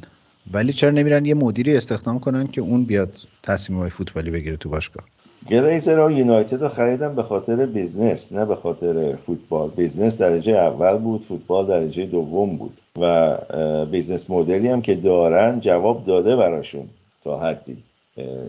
ولی 0.53 0.73
چرا 0.73 0.91
نمیرن 0.91 1.27
یه 1.27 1.35
مدیری 1.35 1.77
استخدام 1.77 2.19
کنن 2.19 2.47
که 2.47 2.61
اون 2.61 2.85
بیاد 2.85 3.13
تصمیم‌های 3.43 3.91
فوتبالی 3.91 4.31
بگیره 4.31 4.57
تو 4.57 4.69
باشگاه؟ 4.69 5.05
گلیزرو 5.51 6.11
یونایتد 6.11 6.63
رو 6.63 6.69
خریدن 6.69 7.15
به 7.15 7.23
خاطر 7.23 7.67
business 7.67 8.33
نه 8.33 8.45
به 8.45 8.57
خاطر 8.57 9.17
فوتبال. 9.17 9.71
business 9.71 10.19
درجه 10.19 10.53
اول 10.53 10.99
بود 10.99 11.23
فوتبال 11.23 11.67
درجه 11.67 12.07
دوم 12.07 12.57
بود. 12.57 12.81
و 13.01 13.37
business 13.85 14.31
model 14.31 14.62
ی 14.62 14.69
هم 14.69 14.83
که 14.83 14.95
دارن 14.95 15.61
جواب 15.61 16.05
داده 16.05 16.37
براشون 16.37 16.89
تا 17.25 17.39
حدی. 17.41 17.77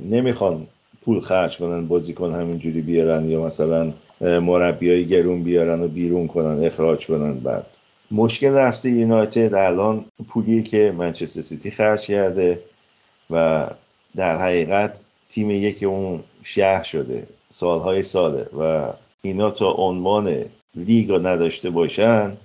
نمی‌خوان 0.10 0.68
پول 1.02 1.20
خرج 1.20 1.58
کنن 1.58 1.88
بازیکن 1.88 2.34
همینجوری 2.34 2.82
بیارن 2.82 3.30
یا 3.30 3.42
مثلا 3.42 3.94
مربیای 4.22 5.08
گرون 5.08 5.44
بیارن 5.44 5.82
و 5.82 5.88
بیرون 5.88 6.28
کنن 6.28 6.66
اخراج 6.66 7.08
کنن 7.08 7.34
بعد. 7.34 7.66
مشکل 8.12 8.56
اصلی 8.56 8.92
یونایتد 8.92 9.54
الان 9.54 10.06
پولی 10.28 10.64
که 10.64 10.94
منچستر 10.98 11.42
سیتی 11.42 11.72
خرج 11.72 12.06
کرده 12.06 12.60
و 13.30 13.68
در 14.16 14.38
حقیقت 14.38 15.00
تیم 15.30 15.50
یکی 15.50 15.86
اون 15.86 16.20
شهر 16.44 16.84
شده 16.84 17.28
سالهای 17.50 18.02
ساله 18.02 18.46
و 18.60 18.94
اینا 19.22 19.52
تا 19.52 19.72
عنوان 19.72 20.46
لیگ 20.76 21.10
رو 21.10 21.28
نداشته 21.28 21.70
باشن 21.70 22.38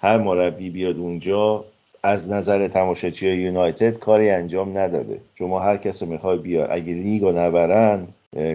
هر 0.00 0.18
مربی 0.18 0.70
بیاد 0.70 0.96
اونجا 0.96 1.64
از 2.02 2.30
نظر 2.30 2.68
تماشاچی 2.68 3.28
یونایتد 3.28 3.98
کاری 3.98 4.30
انجام 4.30 4.78
نداده. 4.78 5.20
شما 5.34 5.60
هر 5.60 5.76
کس 5.76 6.02
رو 6.02 6.08
می‌خوای 6.08 6.38
بیار. 6.38 6.72
اگه 6.72 6.92
لیگ 6.92 7.22
رو 7.22 7.32
نبرن 7.38 8.06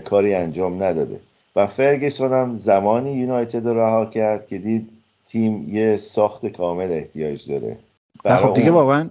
کاری 0.03 0.33
انجام 0.33 0.83
نداده. 0.83 1.19
و 1.55 1.67
فرگسون 1.67 2.33
هم 2.33 2.55
زمانی 2.55 3.13
یونایتد 3.13 3.67
رو 3.67 3.79
رها 3.79 4.05
کرد 4.05 4.47
که 4.47 4.57
دید 4.57 4.89
تیم 5.25 5.75
یه 5.75 5.97
ساخت 5.97 6.45
کامل 6.45 6.91
احتیاج 6.91 7.51
داره. 7.51 7.77
خب 8.25 8.53
دیگه 8.53 8.67
اون- 8.67 8.75
واقعا 8.77 9.09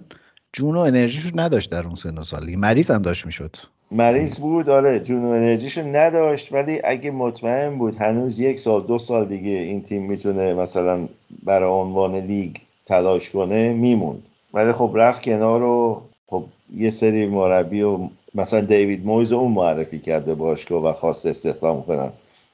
جون 0.53 0.75
و 0.75 0.79
انرژیشو 0.79 1.29
نداشت 1.35 1.71
در 1.71 1.85
اون 1.85 1.95
سن 1.95 2.17
و 2.17 2.23
سال. 2.23 2.55
مریض 2.55 2.91
هم 2.91 3.01
داشت 3.01 3.25
می‌شد. 3.25 3.55
مریض 3.91 4.39
بود 4.39 4.69
آره 4.69 4.99
جون 4.99 5.25
و 5.25 5.29
انرژیشو 5.29 5.87
نداشت. 5.87 6.53
ولی 6.53 6.81
اگه 6.83 7.11
مطمئن 7.11 7.77
بود 7.77 7.95
هنوز 7.95 8.39
یک 8.39 8.59
سال 8.59 8.81
دو 8.81 8.99
سال 8.99 9.25
دیگه 9.25 9.51
این 9.51 9.81
تیم 9.83 10.03
می‌تونه 10.03 10.53
مثلا 10.53 11.07
برای 11.43 11.69
عنوان 11.69 12.15
لیگ 12.15 12.55
تلاش 12.87 13.29
کنه 13.29 13.73
میموند. 13.73 14.23
ولی 14.53 14.71
خب 14.71 14.91
رفت 14.93 15.21
کنار 15.21 15.63
و 15.63 16.01
خب 16.27 16.43
یه 16.75 16.89
سری 16.89 17.27
مربی 17.27 17.81
و 17.81 17.99
مثلا 18.35 18.61
دیوید 18.61 19.05
مویز 19.05 19.31
رو 19.31 19.37
اون 19.37 19.51
معرفی 19.51 19.99
کرده 19.99 20.33
باشگاه 20.33 20.83
و 20.83 20.93
خواست 20.93 21.25
استخدام 21.25 21.83
کنن 21.83 22.09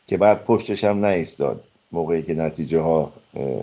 که 0.07 0.17
بعد 0.17 0.43
پشتش 0.43 0.83
هم 0.83 1.05
نیستاد. 1.05 1.63
موقعی 1.91 2.21
که 2.21 2.33
نتیجه 2.33 2.79
ها 2.79 3.11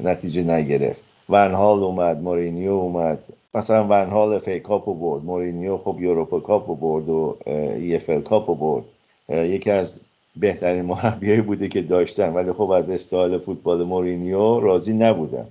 نتیجه 0.05 0.43
نگرفت. 0.43 1.03
ون‌خال 1.29 1.83
اومد 1.83 2.23
مورینیو 2.23 2.73
اومد. 2.73 3.18
مثلا 3.55 3.85
ون‌خال 3.85 4.39
FA 4.39 4.61
Cup 4.61 4.89
رو 4.89 4.95
برد. 4.95 5.25
مورینیو 5.25 5.77
خب 5.77 5.97
Europa 6.01 6.41
Cup 6.41 6.68
رو 6.68 6.75
برد 6.75 7.09
و 7.09 7.37
EFL 7.47 8.21
Cup 8.21 8.51
رو 8.51 8.55
برد. 8.55 8.85
یکی 9.51 9.71
از 9.71 10.01
بهترین 10.37 10.85
مربیایی 10.85 11.41
بوده 11.41 11.68
که 11.68 11.83
داشتن. 11.83 12.35
ولی 12.35 12.53
خب 12.53 12.71
از 12.71 12.91
استایل 12.91 13.39
فوتبال 13.39 13.85
مورینیو 13.85 14.61
راضی 14.61 14.95
نبودن. 14.95 15.47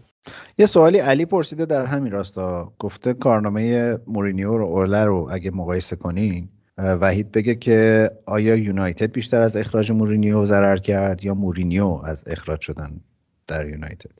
یه 0.58 0.66
سوالی 0.66 1.00
علی 1.00 1.26
پرسیده 1.26 1.66
در 1.66 1.86
همین 1.86 2.12
راستا. 2.12 2.74
گفته 2.80 3.14
کارنامه 3.14 3.98
مورینیو 4.08 4.58
رو 4.58 5.30
اگه 5.32 5.52
مقایسه 5.52 5.96
کنین 5.96 6.50
وحید 6.78 7.32
بگه 7.32 7.56
که 7.56 8.12
آیا 8.26 8.56
یونایتد 8.56 9.12
بیشتر 9.12 9.42
از 9.42 9.56
اخراج 9.56 9.92
مورینیو 9.92 10.46
ضرر 10.46 10.78
کرد 10.78 11.24
یا 11.24 11.34
مورینیو 11.34 12.02
از 12.06 12.24
اخراج 12.28 12.62
شدن 12.62 13.00
در 13.48 13.70
یونایتد. 13.70 14.12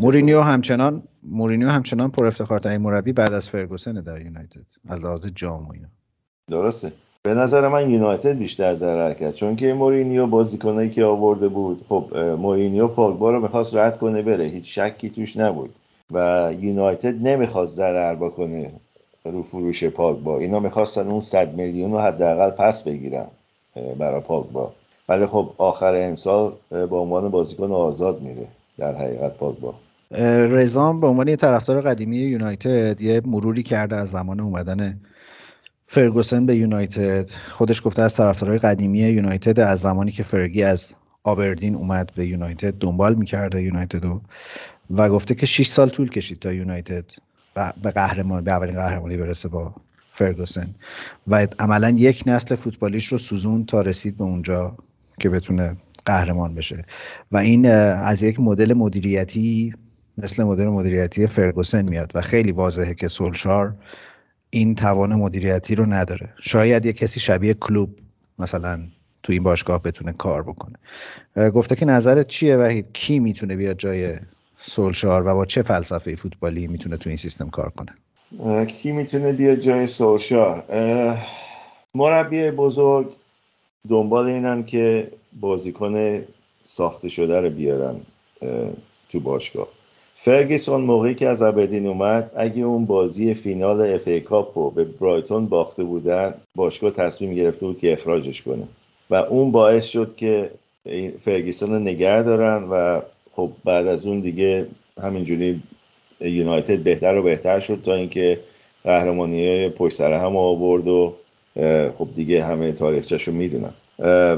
مورینیو 0.00 0.40
همچنان 0.40 1.02
مورینیو 1.22 1.68
همچنان 1.68 2.10
پر 2.10 2.26
افتخارترین 2.26 2.80
مربی 2.80 3.12
بعد 3.12 3.32
از 3.32 3.50
فرگوسن 3.50 3.92
در 3.92 4.22
یونایتد 4.22 4.66
از 4.88 5.00
لحاظ 5.00 5.26
جام 5.26 5.68
و 5.68 5.72
اینا. 5.72 5.88
درسته. 6.48 6.92
به 7.28 7.34
نظر 7.34 7.68
من 7.68 7.90
یونایتد 7.90 8.38
بیشتر 8.38 8.74
ضرر 8.74 9.14
کرد 9.14 9.34
چون 9.34 9.56
که 9.56 9.72
مورینیو 9.72 10.26
بازیکنایی 10.26 10.90
که 10.90 11.04
آورده 11.04 11.48
بود 11.48 11.84
خب 11.88 12.16
مورینیو 12.16 12.88
پاگبا 12.88 13.30
رو 13.30 13.40
می‌خواست 13.40 13.76
رد 13.76 13.98
کنه 13.98 14.22
بره. 14.22 14.44
هیچ 14.44 14.78
شکی 14.78 15.10
توش 15.10 15.36
نبود. 15.36 15.70
و 16.10 16.48
یونایتد 16.60 17.28
نمی‌خواست 17.28 17.76
ضرر 17.76 18.14
بکنه 18.14 18.70
رو 19.24 19.42
فروش 19.42 19.84
پاگبا. 19.84 20.38
اینا 20.38 20.60
می‌خواستن 20.60 21.08
اون 21.08 21.20
100 21.20 21.54
میلیون 21.54 21.92
رو 21.92 21.98
حداقل 21.98 22.50
پس 22.50 22.82
بگیرن 22.82 23.26
برای 23.98 24.20
پاگبا. 24.20 24.72
ولی 25.08 25.26
خب 25.26 25.50
آخر 25.58 25.94
امسال 25.94 26.52
به 26.70 26.96
عنوان 26.96 27.28
بازیکن 27.28 27.72
آزاد 27.72 28.22
میره 28.22 28.46
در 28.78 28.94
حقیقت 28.94 29.36
پاگبا. 29.36 29.74
اه، 30.14 30.46
رضام 30.46 31.00
به 31.00 31.06
عنوان 31.06 31.28
یه 31.28 31.36
طرفدار 31.36 31.80
قدیمی 31.80 32.16
یونایتد 32.16 33.02
یه 33.02 33.20
مروری 33.26 33.62
کرده 33.62 33.96
از 33.96 34.08
زمان 34.08 34.40
اومدن 34.40 35.00
فرگوسن 35.90 36.46
به 36.46 36.56
یونایتد. 36.56 37.30
خودش 37.50 37.82
گفته 37.84 38.02
از 38.02 38.14
طرفدارای 38.14 38.58
قدیمی 38.58 38.98
یونایتد 38.98 39.60
از 39.60 39.80
زمانی 39.80 40.12
که 40.12 40.22
فرگی 40.22 40.62
از 40.62 40.94
آبردین 41.24 41.74
اومد 41.74 42.12
به 42.16 42.26
یونایتد 42.26 42.74
دنبال 42.74 43.14
می‌کرده 43.14 43.62
یونایتد 43.62 44.04
رو 44.04 44.20
و 44.90 45.08
گفته 45.08 45.34
که 45.34 45.46
6 45.46 45.66
سال 45.66 45.88
طول 45.88 46.08
کشید 46.08 46.38
تا 46.38 46.52
یونایتد 46.52 47.04
به 47.82 47.90
قهرمان 47.90 48.44
به 48.44 48.52
اولین 48.52 48.74
قهرمانی 48.74 49.16
برسه 49.16 49.48
با 49.48 49.74
فرگوسن. 50.12 50.74
و 51.28 51.46
عملا 51.58 51.90
یک 51.90 52.22
نسل 52.26 52.54
فوتبالیش 52.54 53.06
رو 53.06 53.18
سوزون 53.18 53.64
تا 53.64 53.80
رسید 53.80 54.16
به 54.16 54.24
اونجا 54.24 54.76
که 55.20 55.28
بتونه 55.28 55.76
قهرمان 56.04 56.54
بشه. 56.54 56.84
و 57.32 57.36
این 57.36 57.66
از 57.66 58.22
یک 58.22 58.40
مدل 58.40 58.74
مدیریتی 58.74 59.74
مثل 60.18 60.44
مدل 60.44 60.66
مدیریتی 60.66 61.26
فرگوسن 61.26 61.82
میاد. 61.82 62.12
و 62.14 62.20
خیلی 62.20 62.52
واضحه 62.52 62.94
که 62.94 63.08
سولشار 63.08 63.74
این 64.50 64.74
توان 64.74 65.14
مدیریتی 65.14 65.74
رو 65.74 65.86
نداره. 65.86 66.28
شاید 66.40 66.86
یه 66.86 66.92
کسی 66.92 67.20
شبیه 67.20 67.54
کلوب 67.54 67.90
مثلا 68.38 68.80
تو 69.22 69.32
این 69.32 69.42
باشگاه 69.42 69.82
بتونه 69.82 70.12
کار 70.12 70.42
بکنه. 70.42 70.78
گفته 71.50 71.76
که 71.76 71.84
نظرت 71.84 72.28
چیه 72.28 72.56
وحید؟ 72.56 72.92
کی 72.92 73.18
می‌تونه 73.18 73.56
بیاد 73.56 73.76
جای 73.76 74.16
سولشار 74.58 75.26
و 75.26 75.34
با 75.34 75.46
چه 75.46 75.62
فلسفه 75.62 76.16
فوتبالی 76.16 76.66
می‌تونه 76.66 76.96
تو 76.96 77.10
این 77.10 77.16
سیستم 77.16 77.50
کار 77.50 77.72
کنه؟ 77.76 78.66
کی 78.66 78.92
می‌تونه 78.92 79.32
بیاد 79.32 79.58
جای 79.58 79.86
سولشار؟ 79.86 80.64
مربی 81.94 82.50
بزرگ 82.50 83.12
دنبال 83.88 84.26
اینن 84.26 84.64
که 84.64 85.10
بازیکن 85.40 86.22
ساخته 86.64 87.08
شده 87.08 87.40
رو 87.40 87.50
بیارن 87.50 88.00
تو 89.08 89.20
باشگاه. 89.20 89.68
فرگیسون 90.20 90.80
موقعی 90.80 91.14
که 91.14 91.28
از 91.28 91.42
ابردین 91.42 91.86
اومد 91.86 92.30
اگه 92.36 92.62
اون 92.62 92.86
بازی 92.86 93.34
فینال 93.34 93.94
اف 93.94 94.08
ای 94.08 94.20
کاپ 94.20 94.58
رو 94.58 94.70
به 94.70 94.84
برایتون 94.84 95.46
باخته 95.46 95.84
بودن 95.84 96.34
باشگاه 96.54 96.90
تصمیم 96.90 97.34
گرفته 97.34 97.66
بود 97.66 97.78
که 97.78 97.92
اخراجش 97.92 98.42
کنه. 98.42 98.62
و 99.10 99.14
اون 99.14 99.50
باعث 99.50 99.86
شد 99.86 100.16
که 100.16 100.50
این 100.84 101.12
فرگیسون 101.20 101.70
رو 101.70 101.78
نگه 101.78 102.22
دارن 102.22 102.64
و 102.64 103.00
خب 103.32 103.50
بعد 103.64 103.86
از 103.86 104.06
اون 104.06 104.20
دیگه 104.20 104.66
همینجوری 105.02 105.62
یونایتد 106.20 106.78
بهتر 106.78 107.16
و 107.16 107.22
بهتر 107.22 107.60
شد 107.60 107.80
تا 107.82 107.94
اینکه 107.94 108.40
قهرمانی 108.84 109.46
های 109.46 109.68
پشت 109.68 109.96
سر 109.96 110.12
هم 110.12 110.36
آورد 110.36 110.88
و 110.88 111.14
خب 111.98 112.08
دیگه 112.16 112.44
همه 112.44 112.72
تاریخچه‌ش 112.72 113.22
رو 113.22 113.34
می‌دونن. 113.34 113.72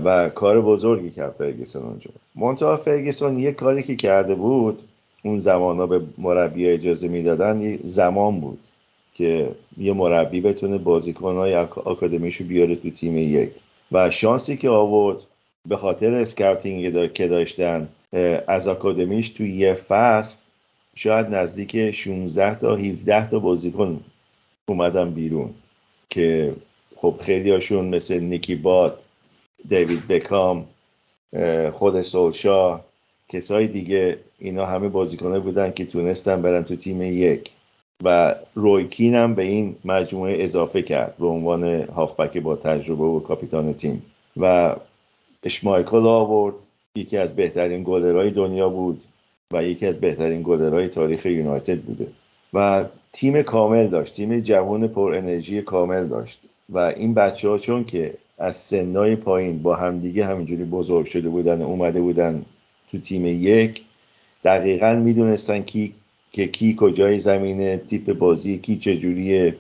و 0.05 0.29
کار 0.29 0.61
بزرگی 0.61 1.11
کرد 1.11 1.35
فرگیسون 1.39 1.83
اونجا. 1.83 2.11
منتها 2.35 2.77
فرگیسون 2.77 3.39
یه 3.39 3.53
کاری 3.53 3.83
که 3.83 3.97
کرده 3.97 4.35
بود 4.35 4.83
اون 5.23 5.39
زمان 5.39 5.77
ها 5.77 5.87
به 5.87 6.01
مربی 6.19 6.69
اجازه 6.69 7.09
می‌دادن 7.09 7.63
یه 7.63 7.79
زمان 7.85 8.41
بود 8.41 8.67
که 9.15 9.51
یه 9.79 9.93
مربی 9.93 10.41
بتونه 10.41 10.79
بازیکنهای 10.79 11.55
آکادمیشو 11.55 12.45
بیاره 12.45 12.77
تو 12.77 12.91
تیم 12.91 13.19
یک. 13.19 13.51
و 13.93 14.11
شانسی 14.11 14.57
که 14.57 14.69
آورد 14.69 15.25
به 15.69 15.77
خاطر 15.77 16.15
اسکاوتینگ 16.15 17.13
که 17.13 17.29
داشتن 17.29 17.89
از 18.47 18.69
آکادمیش 18.69 19.29
تو 19.29 19.45
یه 19.45 19.75
فصل 19.75 20.51
شاید 20.95 21.27
نزدیک 21.35 21.91
16 21.91 22.55
تا 22.55 22.77
17 22.77 23.29
تا 23.29 23.39
بازیکن 23.39 24.01
اومدن 24.69 25.11
بیرون 25.11 25.51
که 26.11 26.55
خب 26.97 27.15
خیلی 27.21 27.51
هاشون 27.51 27.85
مثل 27.95 28.21
نیکی 28.21 28.55
باد 28.55 29.03
دیوید 29.69 30.09
بکام 30.09 30.67
خود 31.73 32.01
سولشا 32.01 32.81
کسای 33.29 33.69
دیگه 33.69 34.19
اینا 34.41 34.67
همه 34.67 34.89
بازیکنه 34.89 35.39
بودن 35.39 35.73
که 35.73 35.85
تونستن 35.85 36.43
برن 36.43 36.65
تو 36.65 36.77
تیم 36.77 37.03
یک. 37.03 37.51
و 38.05 38.35
روی 38.55 38.89
کین 38.89 39.15
هم 39.15 39.35
به 39.35 39.43
این 39.43 39.77
مجموعه 39.85 40.45
اضافه 40.45 40.83
کرد 40.83 41.17
به 41.19 41.27
عنوان 41.27 41.83
هافبک 41.83 42.39
با 42.39 42.57
تجربه 42.57 43.05
و 43.05 43.21
کاپیتان 43.21 43.73
تیم. 43.73 44.03
و 44.37 44.77
اشمایکل 45.43 46.07
آورد. 46.07 46.55
یکی 46.97 47.17
از 47.17 47.37
بهترین 47.37 47.83
گلرهای 47.85 48.31
دنیا 48.31 48.69
بود 48.69 49.05
و 49.53 49.65
یکی 49.65 49.87
از 49.87 50.01
بهترین 50.01 50.43
گلرهای 50.43 50.89
تاریخ 50.89 51.27
یونایتد 51.27 51.79
بوده. 51.79 52.07
و 52.55 52.85
تیم 53.13 53.43
کامل 53.43 53.87
داشت. 53.87 54.15
تیم 54.15 54.41
جوان 54.41 54.89
پر 54.89 55.15
انرژی 55.15 55.63
کامل 55.63 56.07
داشت. 56.07 56.41
و 56.71 56.79
این 56.79 57.15
بچه 57.15 57.49
ها 57.49 57.59
چون 57.59 57.85
که 57.85 58.15
از 58.39 58.57
سنای 58.57 59.17
پایین 59.17 59.63
با 59.63 59.77
همدیگه 59.77 60.27
همینجوری 60.27 60.65
بزرگ 60.65 61.07
شده 61.07 61.29
بودن 61.29 61.63
اومده 61.63 62.01
بودن 62.01 62.45
تو 62.91 62.99
تیم 62.99 63.27
یک 63.27 63.83
دقیقا 64.45 64.95
می‌دونستن 64.95 65.61
کی 65.61 65.93
که 66.33 66.47
کی 66.47 66.77
کجای 66.79 67.19
زمینه 67.19 67.77
تیپ 67.77 68.13
بازی 68.13 68.59
کی 68.59 68.77
چجوریه. 68.77 69.57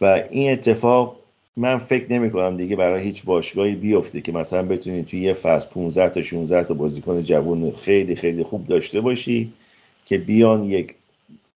و 0.00 0.22
این 0.30 0.52
اتفاق 0.52 1.16
من 1.56 1.78
فکر 1.78 2.12
نمی 2.12 2.30
کنم 2.30 2.56
دیگه 2.56 2.76
برای 2.76 3.02
هیچ 3.02 3.24
باشگاهی 3.24 3.74
بیفته 3.74 4.20
که 4.20 4.32
مثلا 4.32 4.62
بتونی 4.62 5.02
توی 5.02 5.20
یه 5.20 5.32
فصل 5.32 5.68
15 5.68 6.08
تا 6.08 6.22
16 6.22 6.64
تا 6.64 6.74
بازیکن 6.74 7.20
جوان 7.20 7.70
خیلی 7.70 8.16
خیلی 8.16 8.42
خوب 8.42 8.66
داشته 8.66 9.00
باشی 9.00 9.52
که 10.06 10.18
بیان 10.18 10.64
یک 10.64 10.94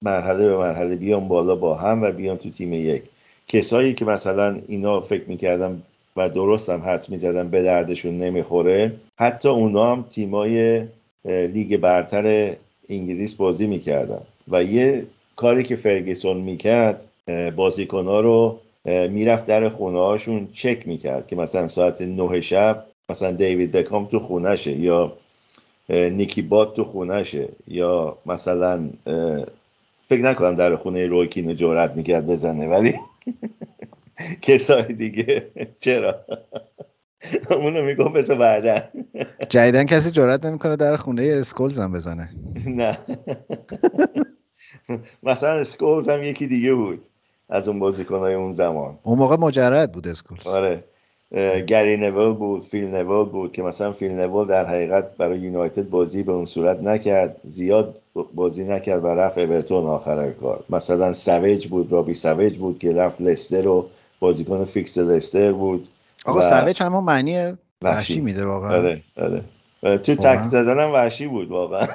مرحله 0.02 0.48
به 0.48 0.56
مرحله 0.56 0.96
بیان 0.96 1.28
بالا 1.28 1.54
با 1.54 1.74
هم 1.74 2.02
و 2.02 2.12
بیان 2.12 2.36
تو 2.36 2.50
تیم 2.50 2.72
یک. 2.72 3.02
کسایی 3.48 3.94
که 3.94 4.04
مثلا 4.04 4.60
اینا 4.68 5.00
فکر 5.00 5.24
می‌کردم 5.28 5.82
و 6.16 6.28
درست 6.28 6.70
هم 6.70 6.80
حدس 6.80 7.10
می‌زدن 7.10 7.48
به 7.48 7.62
دردشون 7.62 8.18
نمی‌خوره 8.18 8.92
حتی 9.18 9.48
اونا 9.48 9.92
هم 9.92 10.02
تیمای 10.02 10.82
لیگ 11.26 11.76
برتر 11.76 12.56
انگلیس 12.88 13.34
بازی 13.34 13.66
می‌کردن. 13.66 14.20
و 14.48 14.64
یه 14.64 15.06
کاری 15.36 15.62
که 15.64 15.76
فرگیسون 15.76 16.36
می‌کرد 16.36 17.06
بازیکنها 17.56 18.20
رو 18.20 18.58
می‌رفت 18.84 19.46
در 19.46 19.68
خونه 19.68 19.98
هاشون 19.98 20.48
چک 20.52 20.88
می‌کرد 20.88 21.26
که 21.26 21.36
مثلا 21.36 21.66
ساعت 21.66 22.02
نه 22.02 22.40
شب 22.40 22.86
مثلا 23.08 23.32
دیوید 23.32 23.72
بکام 23.72 24.06
تو 24.06 24.18
خونشه 24.20 24.72
یا 24.72 25.12
نیکی 25.88 26.42
بات 26.42 26.74
تو 26.76 26.84
خونشه 26.84 27.48
یا 27.68 28.18
مثلا 28.26 28.90
فکر 30.08 30.22
نکنم 30.22 30.54
در 30.54 30.76
خونه 30.76 31.06
روی 31.06 31.27
کین 31.27 31.54
جرئت 31.54 31.90
می‌کرد 31.96 32.26
بزنه 32.26 32.68
ولی 32.68 32.94
کسای 34.42 34.92
دیگه 34.92 35.46
چرا؟ 35.84 36.14
اونو 37.50 37.82
میگم 37.82 38.12
پس 38.12 38.30
بعدا. 38.30 38.82
جدیدن 39.48 39.84
کسی 39.84 40.10
جرئت 40.10 40.46
نمی‌کنه 40.46 40.76
در 40.76 40.96
خونه 40.96 41.34
اسکولز 41.36 41.78
هم 41.78 41.92
بزنه. 41.92 42.30
نه. 42.66 42.98
مثلا 45.22 45.52
اسکولز 45.52 46.08
هم 46.08 46.22
یکی 46.22 46.46
دیگه 46.46 46.74
بود 46.74 47.04
از 47.48 47.68
اون 47.68 47.78
بازیکنهای 47.78 48.34
اون 48.34 48.52
زمان. 48.52 48.98
اون 49.02 49.18
موقع 49.18 49.36
مجرد 49.36 49.92
بود 49.92 50.08
اسکولز. 50.08 50.46
آره. 50.46 50.84
گری 51.66 51.96
نویل 51.96 52.34
بود 52.34 52.64
فیل 52.64 52.84
نویل 52.84 53.28
بود 53.28 53.52
که 53.52 53.62
مثلا 53.62 53.92
فیل 53.92 54.12
نویل 54.12 54.48
در 54.48 54.66
حقیقت 54.66 55.16
برای 55.16 55.38
یونایتد 55.38 55.88
بازی 55.88 56.22
به 56.22 56.32
اون 56.32 56.44
صورت 56.44 56.80
نکرد 56.80 57.40
زیاد 57.44 58.00
بازی 58.34 58.64
نکرد 58.64 59.04
و 59.04 59.06
رفت 59.06 59.38
اورتون 59.38 59.84
آخر 59.84 60.30
کار. 60.30 60.64
مثلا 60.70 61.12
سویج 61.12 61.66
بود 61.68 61.92
رابی 61.92 62.14
سویج 62.14 62.56
بود 62.56 62.78
که 62.78 62.92
رفت 62.92 63.20
لستر 63.20 63.62
رو 63.62 63.86
بازیکن 64.20 64.64
فیکس 64.64 64.98
لستر 64.98 65.52
بود. 65.52 65.88
آقا 66.26 66.38
و- 66.38 66.72
همون 66.84 67.04
معنی 67.04 67.52
وحشی 67.82 68.20
میده 68.20 68.46
واقعا. 68.46 68.78
آره 68.78 69.02
آره. 69.16 69.98
تو؟ 69.98 70.14
تکل 70.14 70.42
زدن 70.42 70.78
هم 70.78 70.92
وحشی 70.92 71.26
بود 71.26 71.48
واقعا. 71.48 71.86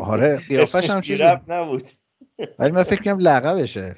آره 0.00 0.40
قیافش 0.48 0.90
هم 0.90 1.00
چیزی. 1.08 1.22
نبود. 1.48 1.82
ولی 2.58 2.70
من 2.72 2.82
فکر 2.82 3.02
کنم 3.02 3.18
لقبشه 3.18 3.96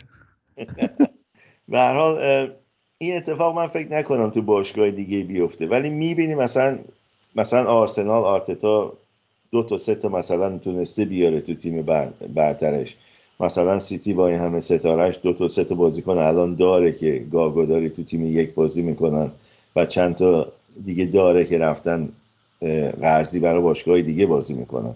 به 1.68 1.78
هر 1.78 1.94
حال 1.94 2.50
این 2.98 3.16
اتفاق 3.16 3.56
من 3.56 3.66
فکر 3.66 3.92
نکنم 3.92 4.30
تو 4.30 4.42
باشگاه 4.42 4.90
دیگه 4.90 5.24
بیفته. 5.24 5.66
ولی 5.66 5.90
می‌بینی 5.90 6.34
مثلا 6.34 6.78
مثلا 7.36 7.64
آرسنال 7.64 8.24
آرتتا 8.24 8.92
دو 9.52 9.62
تا 9.62 9.76
سه 9.76 9.94
تا 9.94 10.08
مثلا 10.08 10.58
تونسته 10.58 11.04
بیاره 11.04 11.40
تو 11.40 11.54
تیم 11.54 11.82
بر- 11.82 12.12
برترش 12.34 12.96
مثلا 13.40 13.78
سیتی 13.78 14.12
با 14.12 14.28
این 14.28 14.38
همه 14.40 14.60
ستارهش 14.60 15.18
دو 15.22 15.32
تا 15.32 15.48
سه 15.48 15.64
تا 15.64 15.74
بازیکن 15.74 16.18
الان 16.18 16.54
داره 16.54 16.92
که 16.92 17.26
گاگوداری 17.32 17.90
تو 17.90 18.02
تیم 18.02 18.26
یک 18.26 18.54
بازی 18.54 18.82
می‌کنن. 18.82 19.30
و 19.76 19.86
چند 19.86 20.14
تا 20.14 20.52
دیگه 20.84 21.04
داره 21.04 21.44
که 21.44 21.58
رفتن 21.58 22.08
قرضی 23.00 23.40
برای 23.40 23.62
باشگاه 23.62 24.00
دیگه 24.02 24.26
بازی 24.26 24.54
می‌کنن. 24.54 24.94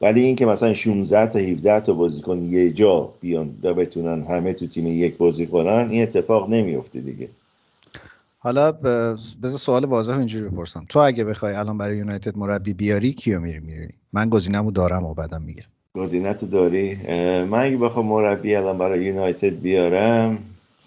ولی 0.00 0.20
اینکه 0.22 0.46
مثلا 0.46 0.74
16 0.74 1.26
تا 1.26 1.38
17 1.38 1.80
تا 1.80 1.92
بازیکن 1.92 2.44
یه 2.44 2.70
جا 2.70 3.12
بیان 3.20 3.54
و 3.62 3.74
بتونن 3.74 4.22
همه 4.22 4.52
تو 4.52 4.66
تیم 4.66 4.86
یک 4.86 5.16
بازی 5.16 5.46
کنن 5.46 5.88
این 5.90 6.02
اتفاق 6.02 6.50
نمیفته 6.50 7.00
دیگه. 7.00 7.28
حالا 8.38 8.72
بذار 9.42 9.58
سوال 9.58 9.84
واضح 9.84 10.18
اینجوری 10.18 10.48
بپرسم. 10.48 10.86
تو 10.88 10.98
اگه 10.98 11.24
بخوای 11.24 11.54
الان 11.54 11.78
برای 11.78 11.96
یونایتد 11.96 12.38
مربی 12.38 12.74
بیاری 12.74 13.12
کیو 13.12 13.40
میری 13.40 13.60
میری؟ 13.60 13.88
من 14.12 14.28
گزینه‌مو 14.28 14.70
دارم 14.70 15.04
و 15.04 15.14
بعدم 15.14 15.42
میگم 15.42 15.62
گزینه 15.94 16.32
داری؟ 16.34 16.98
اه، 17.04 17.44
من 17.44 17.64
اگه 17.64 17.76
بخوام 17.76 18.06
مربی 18.06 18.54
الان 18.54 18.78
برای 18.78 19.04
یونایتد 19.04 19.60
بیارم 19.60 20.38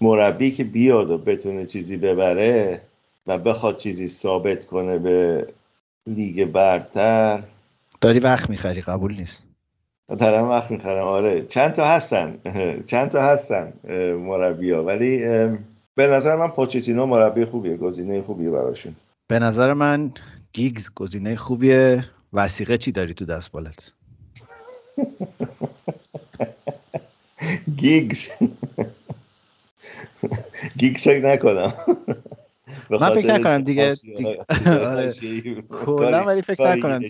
مربی 0.02 0.52
که 0.52 0.64
بیاد 0.64 1.12
و 1.12 1.18
بتونه 1.18 1.66
چیزی 1.66 1.98
ببره 1.98 2.82
و 3.28 3.38
بخواد 3.38 3.78
چیزی 3.78 4.08
ثابت 4.08 4.66
کنه 4.66 4.98
به 4.98 5.48
لیگ 6.08 6.46
برتر. 6.46 7.44
داری 8.02 8.20
وقت 8.20 8.50
می‌خری 8.50 8.82
قبول 8.82 9.16
نیست. 9.16 9.44
دارم 10.20 10.50
وقت 10.50 10.72
می‌خرم 10.72 11.08
آره. 11.08 11.46
چند 11.46 11.72
تا 11.72 11.86
هستن؟ 11.86 12.40
چند 12.92 13.10
تا 13.10 13.22
هستن 13.22 13.74
مربی 14.14 14.72
ها 14.72 14.84
ولی 14.84 15.18
به 15.96 16.08
نظر 16.08 16.36
من 16.36 16.48
پوچتینو 16.48 17.06
مربی 17.06 17.46
خوبیه 17.46 17.78
گزینه 17.78 18.22
خوبیه 18.22 18.50
براشون. 18.50 18.96
به 19.28 19.40
نظر 19.40 19.74
من 19.74 20.12
گیگز 20.54 20.90
گزینه 20.96 21.36
خوبیه. 21.36 22.06
وسیقه 22.34 22.78
چی 22.78 22.92
داری 22.92 23.14
تو 23.14 23.26
دست 23.26 23.52
بالت؟ 23.52 23.94
گیگز. 27.78 28.28
گیگز 30.80 31.04
فکر 31.04 31.26
نکنم. 31.26 31.74
من 32.90 33.10
فکر 33.10 33.34
نکنم 33.34 33.62
دیگه- 33.64 33.96
آره. 34.68 35.14
کلا 35.70 36.24
ولی 36.24 36.42
فکر 36.42 36.76
نکنم. 36.76 37.02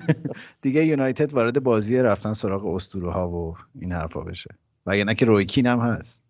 دیگه 0.62 0.84
یونایتد 0.84 1.34
وارد 1.34 1.62
بازی 1.62 1.96
رفتن 1.98 2.32
سراغ 2.34 2.66
اسطوره 2.66 3.10
ها 3.10 3.28
و 3.28 3.54
این 3.80 3.92
حرفا 3.92 4.20
بشه. 4.20 4.50
وگرنه 4.86 5.14
که 5.14 5.24
رویکین 5.24 5.66
هم 5.66 5.78
هست. 5.78 6.22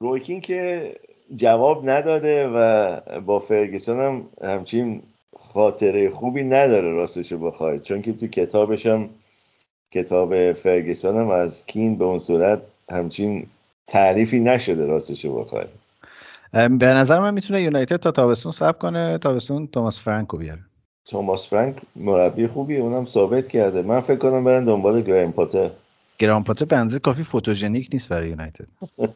رویکین 0.00 0.40
که 0.40 0.94
جواب 1.34 1.90
نداده 1.90 2.48
و 2.48 3.20
با 3.20 3.38
فرگسون 3.38 4.00
هم 4.00 4.28
همچین 4.50 5.02
خاطره 5.38 6.10
خوبی 6.10 6.42
نداره 6.42 6.90
راستشو 6.92 7.38
بخواید. 7.38 7.80
چون 7.82 8.02
که 8.02 8.12
تو 8.12 8.26
کتابش 8.26 8.86
هم 8.86 9.08
کتاب 9.90 10.52
فرگسون 10.52 11.16
هم 11.16 11.28
از 11.28 11.66
کین 11.66 11.98
به 11.98 12.04
اون 12.04 12.18
صورت 12.18 12.62
همچین 12.90 13.46
تعریفی 13.86 14.40
نشده 14.40 14.86
راستشو 14.86 15.40
بخواید. 15.40 15.68
به 16.52 16.86
نظر 16.86 17.18
من 17.18 17.34
می‌تونه 17.34 17.62
یونایتد 17.62 17.96
تا 17.96 18.10
تابستون 18.10 18.52
صبر 18.52 18.78
کنه 18.78 19.18
تابستون 19.18 19.66
توماس 19.66 20.00
فرانکو 20.00 20.36
بیاره. 20.36 20.60
توماس 21.04 21.48
فرانک 21.48 21.76
مربی 21.96 22.46
خوبیه 22.46 22.80
اونم 22.80 23.04
ثابت 23.04 23.48
کرده. 23.48 23.82
من 23.82 24.00
فکر 24.00 24.18
کنم 24.18 24.44
برن 24.44 24.64
دنبال 24.64 25.02
گریم 25.02 25.32
پاتر. 25.32 25.70
گرام 26.18 26.44
پاتر 26.44 26.64
به 26.64 26.76
اندازه 26.76 26.98
کافی 26.98 27.22
فوتوژنیک 27.22 27.88
نیست 27.92 28.08
برای 28.08 28.28
یونایتد. 28.28 28.66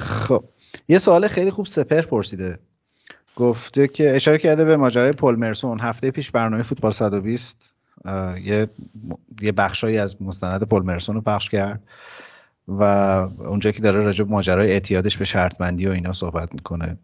خب. 0.00 0.44
یه 0.88 0.98
سوال 0.98 1.28
خیلی 1.28 1.50
خوب 1.50 1.66
سپر 1.66 2.02
پرسیده. 2.02 2.58
گفته 3.36 3.88
که 3.88 4.16
اشاره 4.16 4.38
کرده 4.38 4.64
به 4.64 4.76
ماجرای 4.76 5.12
پل 5.12 5.34
مرسون. 5.34 5.80
هفته 5.80 6.10
پیش 6.10 6.30
برنامه 6.30 6.62
فوتبال 6.62 6.92
120 6.92 7.74
اه، 8.04 8.40
یه 8.40 8.68
یه 9.42 9.52
بخشایی 9.52 9.98
از 9.98 10.22
مستند 10.22 10.68
پل 10.68 10.82
مرسون 10.82 11.14
رو 11.14 11.20
پخش 11.20 11.50
کرد. 11.50 11.82
و 12.68 12.82
اونجا 13.38 13.70
که 13.70 13.82
داره 13.82 14.00
راجع 14.00 14.24
ماجرای 14.24 14.70
اعتیادش 14.70 15.18
به 15.18 15.24
شرط 15.24 15.58
بندی 15.58 15.86
و 15.86 15.90
اینا 15.90 16.12
صحبت 16.12 16.52
می‌کنه. 16.52 16.98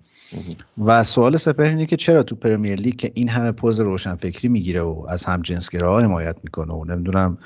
و 0.84 1.04
سوال 1.04 1.36
سپر 1.36 1.62
اینه 1.62 1.86
که 1.86 1.96
چرا 1.96 2.22
تو 2.22 2.36
پرمیر 2.36 2.80
لیگ 2.80 2.96
که 2.96 3.12
این 3.14 3.28
همه 3.28 3.52
پوز 3.52 3.80
روشنفکری 3.80 4.48
می‌گیره 4.48 4.80
و 4.80 5.06
از 5.08 5.24
هم 5.24 5.42
جنسگراها 5.42 6.00
حمایت 6.00 6.36
می‌کنه 6.42 6.72
و 6.72 6.84
نمی‌دونم 6.84 7.38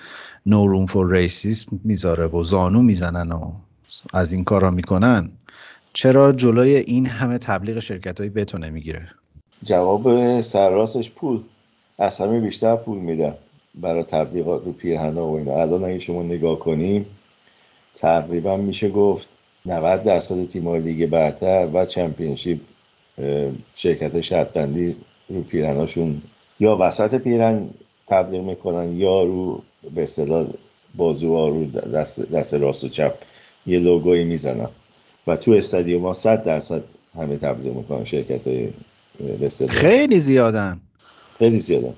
نو 0.46 0.66
روم 0.66 0.86
فور 0.86 1.12
ریسیسم 1.12 1.80
می‌ذاره 1.84 2.26
و 2.26 2.44
زانو 2.44 2.82
می‌زنن 2.82 3.32
و 3.32 3.52
از 4.14 4.32
این 4.32 4.44
کارا 4.44 4.70
می‌کنن 4.70 5.30
چرا 5.92 6.32
جلوی 6.32 6.76
این 6.76 7.06
همه 7.06 7.38
تبلیغ 7.38 7.78
شرکت 7.78 8.20
های 8.20 8.30
بتو 8.30 8.58
نمی‌گیره 8.58 9.08
جواب 9.62 10.40
سرراستش 10.40 11.10
پول. 11.10 11.40
از 11.98 12.20
همه 12.20 12.40
بیشتر 12.40 12.76
پول 12.76 12.98
میدن 12.98 13.34
برای 13.74 14.02
تبلیغات 14.02 14.64
رو 14.64 14.72
پیرهنها 14.72 15.26
و 15.26 15.36
اینا. 15.36 15.60
الان 15.60 15.84
اگه 15.84 15.98
شما 15.98 16.22
نگاه 16.22 16.58
کنیم 16.58 17.06
تقریبا 18.00 18.56
میشه 18.56 18.88
گفت 18.88 19.28
90 19.66 20.02
درصد 20.02 20.46
تیم‌های 20.46 20.80
لیگ 20.80 21.06
برتر 21.06 21.68
و 21.74 21.86
چمپیونشیپ 21.86 22.58
شرکت 23.74 24.20
شرط 24.20 24.48
بندی 24.48 24.96
رو 25.28 25.42
پیرهناشون 25.42 26.22
یا 26.60 26.76
وسط 26.80 27.14
پیرهن 27.14 27.68
تبلیغ 28.08 28.44
می‌کنن 28.44 28.96
یا 28.96 29.22
رو 29.22 29.62
به 29.94 30.02
اصطلاح 30.02 30.46
بازوها 30.94 31.48
رو 31.48 31.64
دست, 31.66 32.20
دست 32.20 32.54
راست 32.54 32.84
و 32.84 32.88
چپ 32.88 33.14
یه 33.66 33.78
لوگویی 33.78 34.24
می‌زنن. 34.24 34.68
و 35.26 35.36
تو 35.36 35.52
استادیوم 35.52 36.02
ها 36.02 36.12
100 36.12 36.44
درصد 36.44 36.82
همه 37.16 37.36
تبلیغ 37.36 37.76
می‌کنن 37.76 38.04
شرکت 38.04 38.46
های 38.46 38.68
خیلی 39.68 40.18
زیادن. 40.18 40.80
خیلی 41.38 41.60
زیاده 41.60 41.92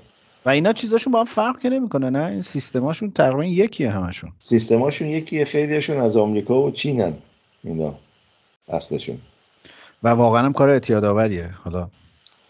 و 0.45 0.49
اینا 0.49 0.73
چیزاشون 0.73 1.13
با 1.13 1.19
هم 1.19 1.25
فرق 1.25 1.59
که 1.59 1.69
نمی‌کنه 1.69 2.09
نه؟ 2.09 2.25
این 2.25 2.41
سیستماشون 2.41 3.11
تقریبا 3.11 3.45
یکیه 3.45 3.91
همشون. 3.91 4.31
سیستماشون 4.39 5.07
یکیه 5.07 5.45
خیلیشون 5.45 5.97
از 5.97 6.17
آمریکا 6.17 6.61
و 6.61 6.71
چینن 6.71 7.13
اینا 7.63 7.95
اصلشون. 8.69 9.17
و 10.03 10.09
واقعا 10.09 10.43
هم 10.43 10.53
کار 10.53 10.69
اعتیادآوریه. 10.69 11.49
حالا 11.63 11.89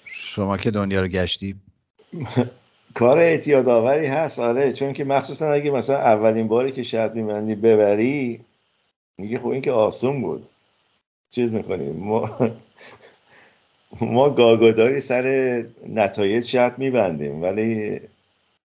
شما 0.06 0.58
که 0.58 0.72
دنیا 0.72 1.02
رو 1.02 1.08
گشتی. 1.08 1.56
کار 2.94 3.18
اعتیاد 3.18 3.70
آوری 3.70 4.06
هست 4.06 4.40
آره. 4.40 4.72
چون 4.72 4.94
که 4.94 5.04
مخصوصا 5.04 5.52
اگه 5.52 5.72
مثلا 5.72 5.98
اولین 5.98 6.48
باری 6.48 6.72
که 6.72 6.84
شرط 6.84 7.12
میبندی 7.12 7.56
ببری 7.56 8.40
میگه 9.18 9.40
خب 9.40 9.48
این 9.48 9.62
که 9.62 9.72
آسون 9.72 10.22
بود. 10.22 10.50
چیز 11.30 11.54
می‌کنیم 11.54 11.96
ما 11.96 12.38
ما 14.02 14.30
گاگوداری 14.30 15.00
سر 15.00 15.66
نتایج 15.90 16.44
شرط 16.44 16.80
میبندیم 16.80 17.42
ولی 17.42 18.00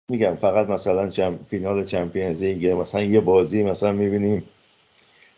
میگم 0.09 0.35
فقط 0.35 0.67
مثلا 0.67 1.09
چم... 1.09 1.39
فینال 1.47 1.85
چمپیونز 1.85 2.43
لیگ 2.43 2.67
مثلا 2.67 3.03
یه 3.03 3.21
بازی 3.21 3.63
مثلا 3.63 3.93
می‌بینیم. 3.93 4.43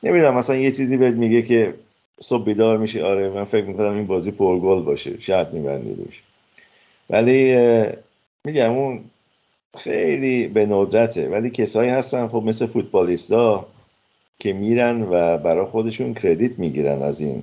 نمی‌دونم 0.02 0.34
مثلا 0.34 0.56
یه 0.56 0.70
چیزی 0.70 0.96
بهت 0.96 1.14
میگه 1.14 1.42
که 1.42 1.74
صبح 2.20 2.44
بیدار 2.44 2.78
میشه 2.78 3.04
آره 3.04 3.28
من 3.28 3.44
فکر 3.44 3.64
می‌کنم 3.64 3.94
این 3.94 4.06
بازی 4.06 4.30
پرگل 4.30 4.82
باشه. 4.82 5.20
شرط 5.20 5.48
میبندی 5.48 5.94
روش. 5.94 6.22
ولی 7.10 7.56
میگم 8.44 8.72
اون 8.72 9.00
خیلی 9.78 10.46
به 10.46 10.66
ندرته. 10.66 11.28
ولی 11.28 11.50
کسایی 11.50 11.90
هستن 11.90 12.28
خب 12.28 12.42
مثل 12.46 12.66
فوتبالیستا 12.66 13.66
که 14.38 14.52
میرن 14.52 15.02
و 15.02 15.38
برای 15.38 15.66
خودشون 15.66 16.14
کردیت 16.14 16.58
می‌گیرن 16.58 17.02
از 17.02 17.20
این 17.20 17.42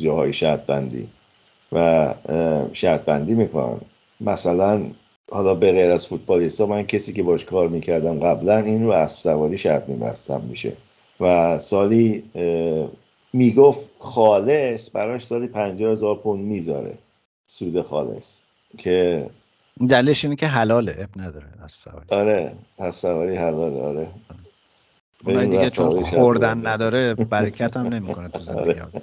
جاهای 0.00 0.32
شرط 0.32 0.60
بندی. 0.60 1.08
و 1.72 2.14
شرط 2.72 3.00
بندی 3.00 3.34
می‌کنن. 3.34 3.80
مثلا 4.20 4.82
حالا 5.30 5.54
به 5.54 5.72
غیر 5.72 5.90
از 5.90 6.06
فوتبالیستا 6.06 6.66
من 6.66 6.82
کسی 6.82 7.12
که 7.12 7.22
باش 7.22 7.44
کار 7.44 7.68
می‌کردم 7.68 8.20
قبلا 8.20 8.58
این 8.58 8.84
رو 8.84 8.90
اسب 8.90 9.20
سواری 9.20 9.58
شرط 9.58 9.88
میبستم 9.88 10.40
میشه. 10.40 10.72
و 11.20 11.58
سالی 11.58 12.22
می‌گفت 13.32 13.90
خالص 13.98 14.90
براش 14.92 15.26
سالی 15.26 15.46
پنجاه 15.46 15.90
هزار 15.92 16.16
پوند 16.16 16.44
می‌ذاره. 16.44 16.98
سود 17.46 17.82
خالص. 17.82 18.38
که 18.78 19.26
دلیلش 19.88 20.24
اینه 20.24 20.36
که 20.36 20.46
حلاله 20.46 20.96
اب 20.98 21.22
نداره 21.22 21.46
از 21.64 21.72
سواری. 21.72 22.06
آره 22.08 22.52
پس 22.78 23.00
سواری 23.00 23.36
حلال 23.36 23.76
آره. 23.76 24.08
اونایی 25.24 25.48
بریم 25.48 25.50
دیگه 25.50 25.70
چون 25.70 26.02
خوردن. 26.02 26.66
نداره 26.66 27.14
برکت 27.14 27.76
هم 27.76 27.86
نمی‌کنه 27.86 28.28
تو 28.28 28.38
زندگی 28.38 28.80
آره. 28.80 29.02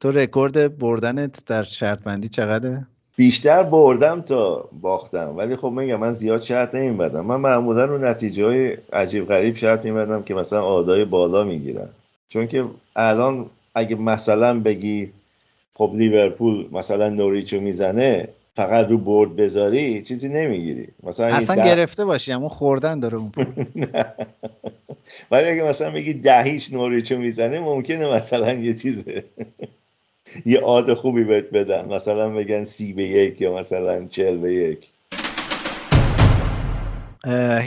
تو 0.00 0.10
رکورد 0.10 0.78
بردنت 0.78 1.44
در 1.46 1.62
شرط 1.62 2.02
بندی 2.02 2.28
چقدره؟ 2.28 2.86
بیشتر 3.16 3.62
بردم 3.62 4.20
تا 4.20 4.68
باختم. 4.80 5.36
ولی 5.36 5.56
خب 5.56 5.68
میگم 5.68 5.96
من 5.96 6.12
زیاد 6.12 6.40
شرط 6.40 6.74
نمیبندم. 6.74 7.26
من 7.26 7.36
معمولا 7.36 7.84
رو 7.84 7.98
نتیجه 7.98 8.44
های 8.44 8.76
عجیب 8.92 9.26
غریب 9.28 9.56
شرط 9.56 9.84
میبندم 9.84 10.22
که 10.22 10.34
مثلا 10.34 10.62
آدای 10.64 11.04
بالا 11.04 11.44
می‌گیرن. 11.44 11.88
چون 12.28 12.46
که 12.46 12.64
الان 12.96 13.46
اگه 13.74 13.96
مثلا 13.96 14.60
بگی 14.60 15.12
خب 15.74 15.92
لیورپول 15.94 16.68
مثلا 16.72 17.08
نوریچو 17.08 17.60
می‌زنه 17.60 18.28
فقط 18.56 18.88
رو 18.88 18.98
برد 18.98 19.36
بذاری 19.36 20.02
چیزی 20.02 20.28
نمی‌گیری. 20.28 20.88
مثلا 21.02 21.26
اصلا 21.26 21.56
ده- 21.56 21.62
گرفته 21.62 22.04
باشی 22.04 22.32
اما 22.32 22.48
خوردن 22.48 23.00
داره 23.00 23.18
اون. 23.18 23.32
ولی 25.30 25.48
اگه 25.48 25.62
مثلا 25.62 25.90
بگی 25.90 26.14
دهیچ 26.14 26.72
نوریچو 26.72 27.18
می‌زنه 27.18 27.60
ممکنه 27.60 28.14
مثلا 28.14 28.52
یه 28.52 28.74
چیزه. 28.74 29.24
یه 30.46 30.60
عاد 30.60 30.94
خوبی 30.94 31.24
بهت 31.24 31.50
بدن 31.50 31.88
مثلا 31.94 32.30
بگن 32.30 32.64
سی 32.64 32.92
به 32.92 33.04
یک 33.04 33.40
یا 33.40 33.54
مثلا 33.56 34.06
چل 34.06 34.36
به 34.36 34.54
یک. 34.54 34.88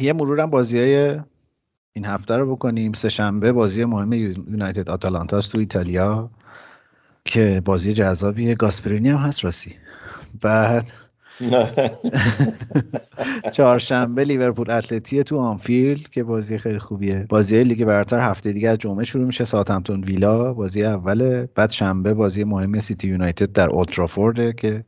یه 0.02 0.14
مرورم 0.14 0.50
بازی 0.50 0.80
های 0.80 1.20
این 1.94 2.06
هفته 2.06 2.36
رو 2.36 2.56
بکنیم. 2.56 2.94
سه 2.94 3.10
شنبه 3.10 3.52
بازی 3.52 3.86
مهم 3.86 4.14
یو- 4.14 4.50
یونایتد 4.50 4.90
آتالانتاس 4.90 5.48
تو 5.48 5.60
ایتالیا 5.60 6.30
که 7.26 7.62
بازی 7.66 7.94
جذابیه. 7.94 8.56
گاسپرینی 8.56 9.10
هم 9.10 9.18
هست 9.18 9.46
راستی. 9.46 9.76
بعد 10.42 10.86
چهارشنبه 13.54 14.24
لیورپول 14.24 14.72
اتلتی 14.72 15.24
تو 15.24 15.38
آنفیلد 15.38 16.10
که 16.10 16.24
بازی 16.24 16.58
خیلی 16.58 16.80
خوبیه. 16.80 17.26
بازی 17.30 17.64
لیگ 17.64 17.86
برتر 17.86 18.20
هفته 18.20 18.52
دیگه 18.52 18.70
از 18.70 18.78
جمعه 18.78 19.06
شروع 19.06 19.26
میشه. 19.26 19.46
ساوثهمپتون 19.46 20.04
ویلا 20.04 20.54
بازی 20.54 20.84
اوله. 20.84 21.50
بعد 21.56 21.70
شنبه 21.70 22.14
بازی 22.14 22.44
مهم 22.44 22.80
سیتی 22.80 23.08
یونایتد 23.08 23.52
در 23.52 23.70
اولدترافورد 23.70 24.56
که 24.56 24.84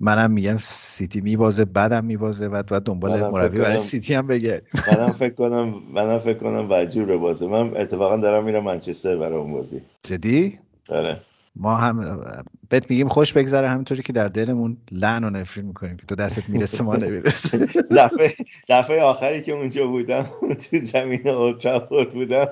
منم 0.00 0.30
میگم 0.30 0.56
سیتی 0.58 1.20
میبازه 1.20 1.64
بعدم 1.64 2.04
میبازه. 2.04 2.48
بعد 2.48 2.66
بعد 2.66 2.82
دنبال 2.82 3.30
مربی 3.30 3.58
برای 3.58 3.78
سیتی 3.78 4.14
هم 4.14 4.26
بگردیم. 4.26 4.68
منم 4.86 5.12
فکر 5.12 5.34
کنم 5.34 5.74
منم 5.94 6.18
فکر 6.18 6.38
کنم 6.38 6.66
وجور 6.70 7.18
بازه 7.18 7.46
من 7.46 7.76
اتفاقا 7.76 8.16
دارم 8.16 8.44
میرم 8.44 8.64
منچستر 8.64 9.16
برای 9.16 9.38
اون 9.38 9.52
بازی. 9.52 9.80
جدی؟ 10.02 10.58
آره. 10.88 11.20
ما 11.56 11.76
هم 11.76 12.20
بهت 12.68 12.90
میگیم 12.90 13.08
خوش 13.08 13.32
بگذره 13.32 13.68
همینطوری 13.68 14.02
که 14.02 14.12
در 14.12 14.28
دلمون 14.28 14.76
لعن 14.92 15.24
و 15.24 15.30
نفرین 15.30 15.66
می‌کنیم 15.66 15.96
که 15.96 16.06
تو 16.06 16.14
دستت 16.14 16.48
می‌رسه 16.48 16.84
ما 16.84 16.96
نمی‌رسه. 16.96 17.58
دفعه 17.96 18.34
دفعه 18.68 19.02
آخری 19.02 19.42
که 19.42 19.52
اونجا 19.52 19.86
بودم 19.86 20.22
تو 20.70 20.80
زمین 20.80 21.28
اولترافورد 21.28 22.14
بودم. 22.14 22.46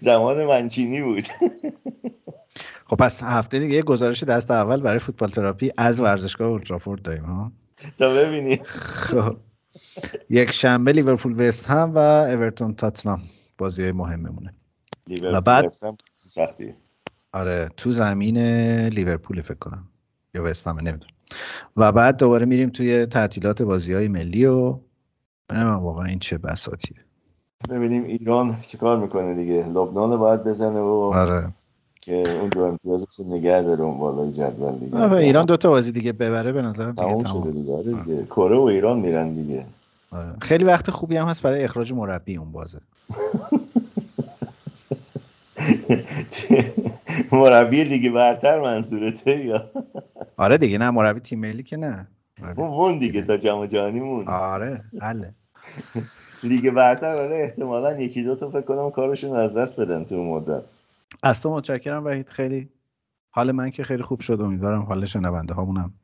زمان 0.00 0.44
منچینی 0.44 1.00
بود. 1.02 1.24
خب 2.86 2.96
پس 2.96 3.22
هفته 3.22 3.58
دیگه 3.58 3.74
یه 3.74 3.82
گزارش 3.82 4.22
دست 4.22 4.50
اول 4.50 4.80
برای 4.80 4.98
فوتبال 4.98 5.28
تراپی 5.28 5.72
از 5.76 6.00
ورزشگاه 6.00 6.48
اولترافورد 6.48 7.02
داریم 7.02 7.24
ها؟ 7.24 7.52
تا 7.98 8.14
ببینی 8.14 8.56
خب. 8.64 9.36
یک 10.30 10.50
شنبه 10.52 10.92
لیورپول 10.92 11.34
وست 11.48 11.66
هم 11.66 11.92
و 11.94 11.98
اورتون 11.98 12.74
تاتنام 12.74 13.22
بازی 13.58 13.92
مهممونه. 13.92 14.54
و 15.22 15.40
بعد- 15.40 15.64
لیورپول 15.64 15.96
سختی. 16.14 16.74
آره 17.34 17.68
تو 17.76 17.92
زمین 17.92 18.38
لیورپول 18.88 19.42
فکر 19.42 19.58
کنم. 19.58 19.88
یا 20.34 20.44
وست 20.44 20.68
هم 20.68 20.78
نمی‌دونم. 20.78 21.12
و 21.76 21.92
بعد 21.92 22.16
دوباره 22.16 22.46
میریم 22.46 22.70
توی 22.70 23.06
تعطیلات 23.06 23.62
بازی 23.62 23.94
های 23.94 24.08
ملی 24.08 24.46
و 24.46 24.78
نمی‌دونم 25.52 25.76
واقعا 25.78 26.04
این 26.04 26.18
چه 26.18 26.38
بساتیه. 26.38 26.96
ببینیم 27.70 28.04
ایران 28.04 28.56
چیکار 28.62 28.98
می‌کنه 28.98 29.34
دیگه. 29.34 29.68
لبنان 29.68 30.10
رو 30.10 30.18
باید 30.18 30.44
بزنه 30.44 30.80
و 30.80 31.12
آره. 31.14 31.48
که 32.00 32.38
اون 32.40 32.48
دو 32.48 32.62
امتیازش 32.64 33.20
نگه 33.20 33.62
داره 33.62 33.80
اون 33.80 33.98
بالای 33.98 34.32
جدول 34.32 34.78
دیگه. 34.78 34.98
آره، 34.98 35.16
ایران 35.16 35.44
دو 35.44 35.56
تا 35.56 35.70
بازی 35.70 35.92
دیگه 35.92 36.12
ببره 36.12 36.52
به 36.52 36.62
نظرم 36.62 36.90
دیگه 36.90 37.02
تموم 37.02 37.24
شده 37.24 37.30
تمام 37.32 37.50
دیگه 37.50 37.72
آره. 37.72 37.92
دیگه. 38.04 38.24
کره 38.26 38.56
و 38.56 38.62
ایران 38.62 38.98
میرن 39.00 39.34
دیگه. 39.34 39.66
آره. 40.10 40.34
خیلی 40.40 40.64
وقت 40.64 40.90
خوبی 40.90 41.16
هم 41.16 41.28
هست 41.28 41.42
برای 41.42 41.64
اخراج 41.64 41.92
مربی 41.92 42.36
اون 42.36 42.52
بازه. 42.52 42.80
مربی 47.32 47.84
لیگ 47.84 48.12
برتر 48.12 48.60
منظورته 48.60 49.44
یا؟ 49.44 49.70
آره 50.36 50.58
دیگه 50.58 50.78
نه 50.78 50.90
مربی 50.90 51.20
تیم 51.20 51.40
ملی 51.40 51.62
که 51.62 51.76
نه. 51.76 52.08
اون 52.56 52.68
مون 52.68 52.98
دیگه 52.98 53.22
تا 53.22 53.36
جام 53.36 53.66
جهانی 53.66 54.00
مون. 54.00 54.28
آره 54.28 54.84
حله 55.00 55.34
لیگ 56.42 56.70
برتر 56.70 57.16
آره 57.16 57.36
احتمالا 57.42 58.00
یکی 58.00 58.22
دو 58.22 58.36
تا 58.36 58.50
فکر 58.50 58.60
کنم 58.60 58.90
کارشون 58.90 59.36
از 59.36 59.58
دست 59.58 59.80
بدن 59.80 60.04
تو 60.04 60.24
مدت. 60.24 60.74
از 61.22 61.42
تو 61.42 61.50
متشکرم 61.54 62.04
وحید 62.04 62.28
خیلی 62.28 62.68
حال 63.30 63.52
من 63.52 63.70
که 63.70 63.84
خیلی 63.84 64.02
خوب 64.02 64.20
شد 64.20 64.40
امیدوارم 64.40 64.82
حال 64.82 65.04
شنونده 65.04 65.54
هامونم 65.54 65.94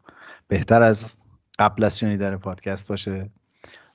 بهتر 0.49 0.83
از 0.83 1.17
قبل 1.59 1.85
از 1.85 1.99
شنیدن 1.99 2.37
پادکست 2.37 2.89
باشه. 2.89 3.31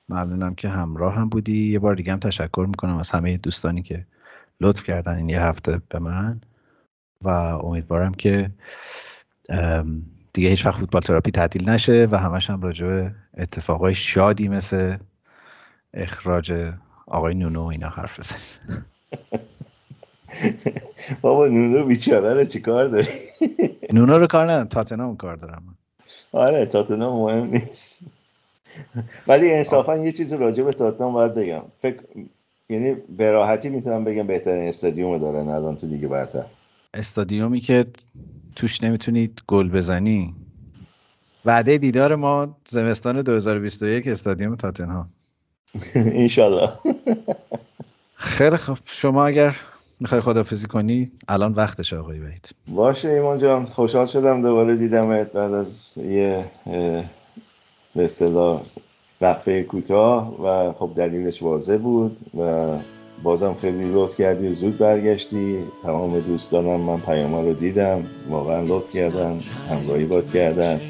ممنونم 0.08 0.54
که 0.54 0.68
همراه 0.68 1.14
هم 1.14 1.28
بودی. 1.28 1.72
یه 1.72 1.78
بار 1.78 1.94
دیگه 1.94 2.12
هم 2.12 2.18
تشکر 2.18 2.66
می‌کنم 2.68 2.96
از 2.96 3.10
همه 3.10 3.36
دوستانی 3.36 3.82
که 3.82 4.06
لطف 4.60 4.82
کردن 4.82 5.16
این 5.16 5.28
یه 5.28 5.42
هفته 5.42 5.80
به 5.88 5.98
من 5.98 6.40
و 7.22 7.28
امیدوارم 7.28 8.14
که 8.14 8.50
دیگه 10.32 10.48
هیچ 10.48 10.66
وقت 10.66 10.78
فوتبال 10.80 11.02
تراپی 11.02 11.30
تعطیل 11.30 11.68
نشه 11.68 12.08
و 12.10 12.16
همش 12.16 12.50
هم 12.50 12.62
راجع 12.62 12.86
به 12.86 13.14
اتفاقای 13.36 13.94
شادی 13.94 14.48
مثل 14.48 14.96
اخراج 15.94 16.72
آقای 17.06 17.34
نونو 17.34 17.62
و 17.62 17.66
اینا 17.66 17.88
حرف 17.88 18.18
بزنیم. 18.18 18.84
بابا 21.22 21.46
نونو 21.46 21.84
بیچاره 21.84 22.34
رو 22.34 22.44
چیکار 22.44 22.88
داری؟ 22.88 23.08
نونو 23.92 24.18
رو 24.18 24.26
کار 24.26 24.44
ندارم 24.44 24.68
تاتنهام 24.68 25.16
کار 25.16 25.36
دارم. 25.36 25.78
آره 26.32 26.66
تاتنهام 26.66 27.18
مهم 27.18 27.46
نیست. 27.46 28.00
ولی 29.26 29.52
انصافا 29.52 29.96
یه 29.96 30.12
چیزی 30.12 30.36
راجع 30.36 30.64
به 30.64 30.72
تاتنهام 30.72 31.12
باید 31.12 31.34
بگم. 31.34 31.62
فکر 31.82 32.00
یعنی 32.70 32.94
به 32.94 33.30
راحتی 33.30 33.68
می‌تونم 33.68 34.04
بگم 34.04 34.26
بهترین 34.26 34.68
استادیوم 34.68 35.18
دارن 35.18 35.48
الان 35.48 35.76
تو 35.76 35.86
لیگ 35.86 36.06
برتر. 36.06 36.44
استادیومی 36.94 37.60
که 37.60 37.86
توش 38.56 38.82
نمی‌تونید 38.82 39.42
گل 39.46 39.68
بزنی. 39.68 40.34
وعده 41.44 41.78
دیدار 41.78 42.14
ما 42.14 42.56
زمستان 42.68 43.22
2021 43.22 44.06
استادیوم 44.06 44.56
تاتنهام. 44.56 45.08
انشالله. 45.94 46.68
خیلی 48.14 48.56
خب 48.56 48.78
شما 48.84 49.26
اگر 49.26 49.56
می‌خوای 50.00 50.20
خدافزی 50.20 50.66
کنی 50.66 51.12
الان 51.28 51.52
وقتش 51.52 51.92
آقای 51.92 52.20
وحید. 52.20 52.54
باشه 52.68 53.08
ایمان 53.08 53.38
جان. 53.38 53.64
خوشحال 53.64 54.06
شدم 54.06 54.42
دوباره 54.42 54.76
دیدمت 54.76 55.32
بعد 55.32 55.52
از 55.52 55.98
یه 55.98 56.44
به 57.94 58.04
اصطلاح 58.04 58.62
وقفه 59.20 59.62
کوتاه 59.62 60.42
و 60.42 60.72
خب 60.72 60.90
دلیلش 60.96 61.42
واضح 61.42 61.76
بود 61.76 62.16
و 62.38 62.66
بازم 63.22 63.54
خیلی 63.60 63.92
لطف 63.94 64.16
کردی 64.16 64.52
زود 64.52 64.78
برگشتی. 64.78 65.58
تمام 65.82 66.20
دوستانم 66.20 66.80
من 66.80 67.00
پیاما 67.00 67.40
رو 67.40 67.52
دیدم 67.52 68.02
واقعا 68.30 68.62
لطف 68.62 68.92
کردن 68.92 69.38
همراهی 69.70 70.04
باد 70.04 70.30
کردن 70.30 70.80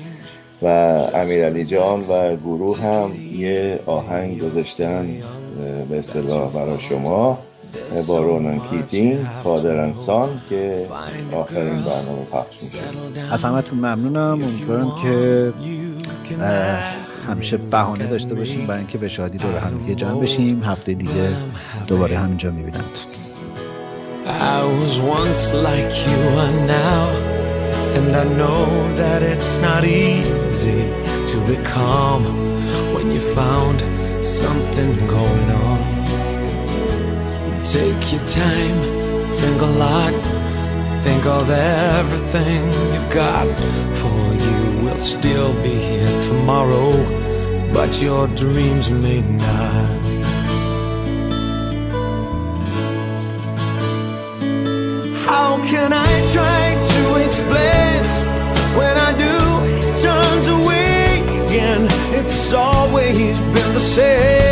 و 0.63 0.67
امیرعلی 1.15 1.65
جان 1.65 2.01
و 2.01 2.37
گروه 2.37 2.81
هم 2.81 3.11
یه 3.33 3.81
آهنگ 3.87 4.41
گذاشتن 4.41 5.07
به 5.89 5.99
اصطلاح 5.99 6.53
برای 6.53 6.81
شما 6.81 7.39
با 8.09 8.19
رونان 8.19 8.61
کیتینگ 8.71 9.19
فادر 9.45 9.81
انسان 9.81 10.29
که 10.51 10.87
آخرین 11.33 11.81
برنامه 11.81 12.25
پخش 12.33 12.63
میشه. 12.63 12.79
از 13.33 13.45
همتون 13.45 13.79
ممنونم. 13.79 14.43
امیدوارم 14.43 14.93
که 15.03 15.53
همیشه 17.27 17.57
بهانه 17.57 18.07
داشته 18.07 18.35
باشیم 18.35 18.67
برای 18.67 18.79
اینکه 18.79 18.99
به 18.99 19.09
شادی 19.09 19.39
دور 19.39 19.59
هم 19.59 19.79
دیگه 19.79 19.95
جمع 19.95 20.21
بشیم 20.21 20.65
هفته 20.65 20.95
دیگه 20.95 21.31
دوباره 21.87 22.19
همینجا 22.19 22.51
می‌بینم 22.51 22.85
I 24.27 24.63
think 41.07 41.25
of 41.25 41.49
everything 41.49 42.63
you've 42.93 43.11
got, 43.15 43.47
for 44.01 44.23
you 44.45 44.61
will 44.85 44.99
still 44.99 45.53
be 45.63 45.75
here 45.91 46.21
tomorrow, 46.21 46.91
but 47.73 48.03
your 48.03 48.27
dreams 48.43 48.91
may 48.91 49.21
not. 49.45 50.01
How 55.29 55.51
can 55.73 55.91
I 55.93 56.13
try 56.35 56.65
to 56.93 57.03
explain 57.25 57.99
when 58.79 58.95
I 59.09 59.11
do? 59.25 59.37
It 59.77 59.95
turns 60.07 60.49
away 60.59 61.23
again. 61.45 61.83
It's 62.19 62.53
always 62.53 63.39
been 63.55 63.71
the 63.79 63.87
same, 63.97 64.27
same 64.27 64.46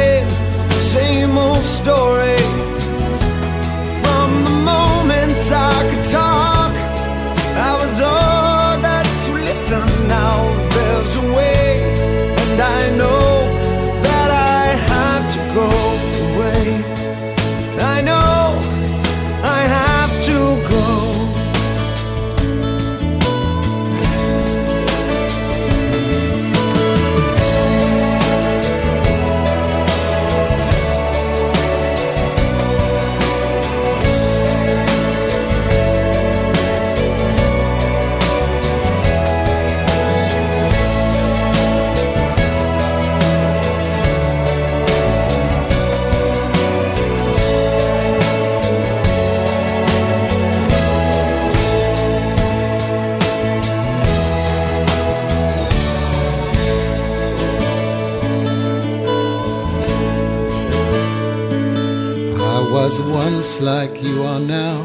like 63.64 64.02
you 64.02 64.22
are 64.22 64.40
now. 64.40 64.82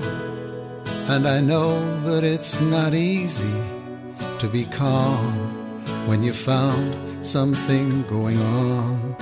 And 1.10 1.28
I 1.28 1.42
know 1.42 1.74
that 2.04 2.24
it's 2.24 2.62
not 2.62 2.94
easy 2.94 3.60
to 4.38 4.48
be 4.48 4.64
calm 4.66 5.34
when 6.08 6.24
you 6.24 6.32
found 6.32 7.26
something 7.26 8.04
going 8.04 8.40
on. 8.42 9.18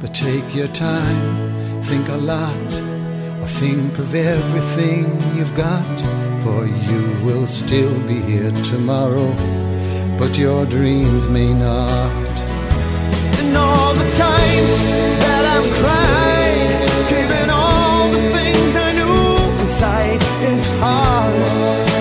But 0.00 0.14
take 0.14 0.54
your 0.54 0.68
time, 0.68 1.82
think 1.82 2.08
a 2.08 2.18
lot, 2.18 2.70
or 3.42 3.48
think 3.48 3.98
of 3.98 4.14
everything 4.14 5.04
you've 5.36 5.56
got, 5.56 5.98
for 6.44 6.66
you 6.66 7.02
will 7.24 7.48
still 7.48 7.98
be 8.06 8.20
here 8.20 8.52
tomorrow, 8.62 9.34
but 10.18 10.38
your 10.38 10.66
dreams 10.66 11.28
may 11.28 11.52
not. 11.52 12.34
And 13.40 13.56
all 13.56 13.92
the 13.94 14.08
times 14.24 14.74
that 15.24 15.44
I've 15.56 15.82
cried. 15.82 16.33
It's 19.76 20.70
hard, 20.78 21.34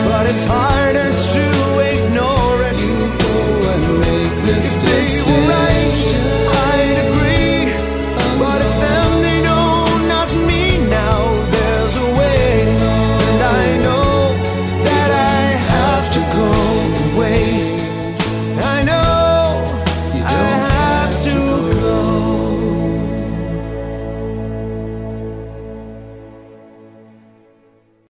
but 0.05 0.27
it's 0.27 0.45
harder 0.45 1.09
to 1.09 1.45
ignore 1.81 2.61
it. 2.69 2.77
You 2.79 2.97
go 3.17 3.35
and 3.73 3.99
make 3.99 4.45
this 4.45 4.75
decision. 4.75 5.49
Right, 5.49 6.42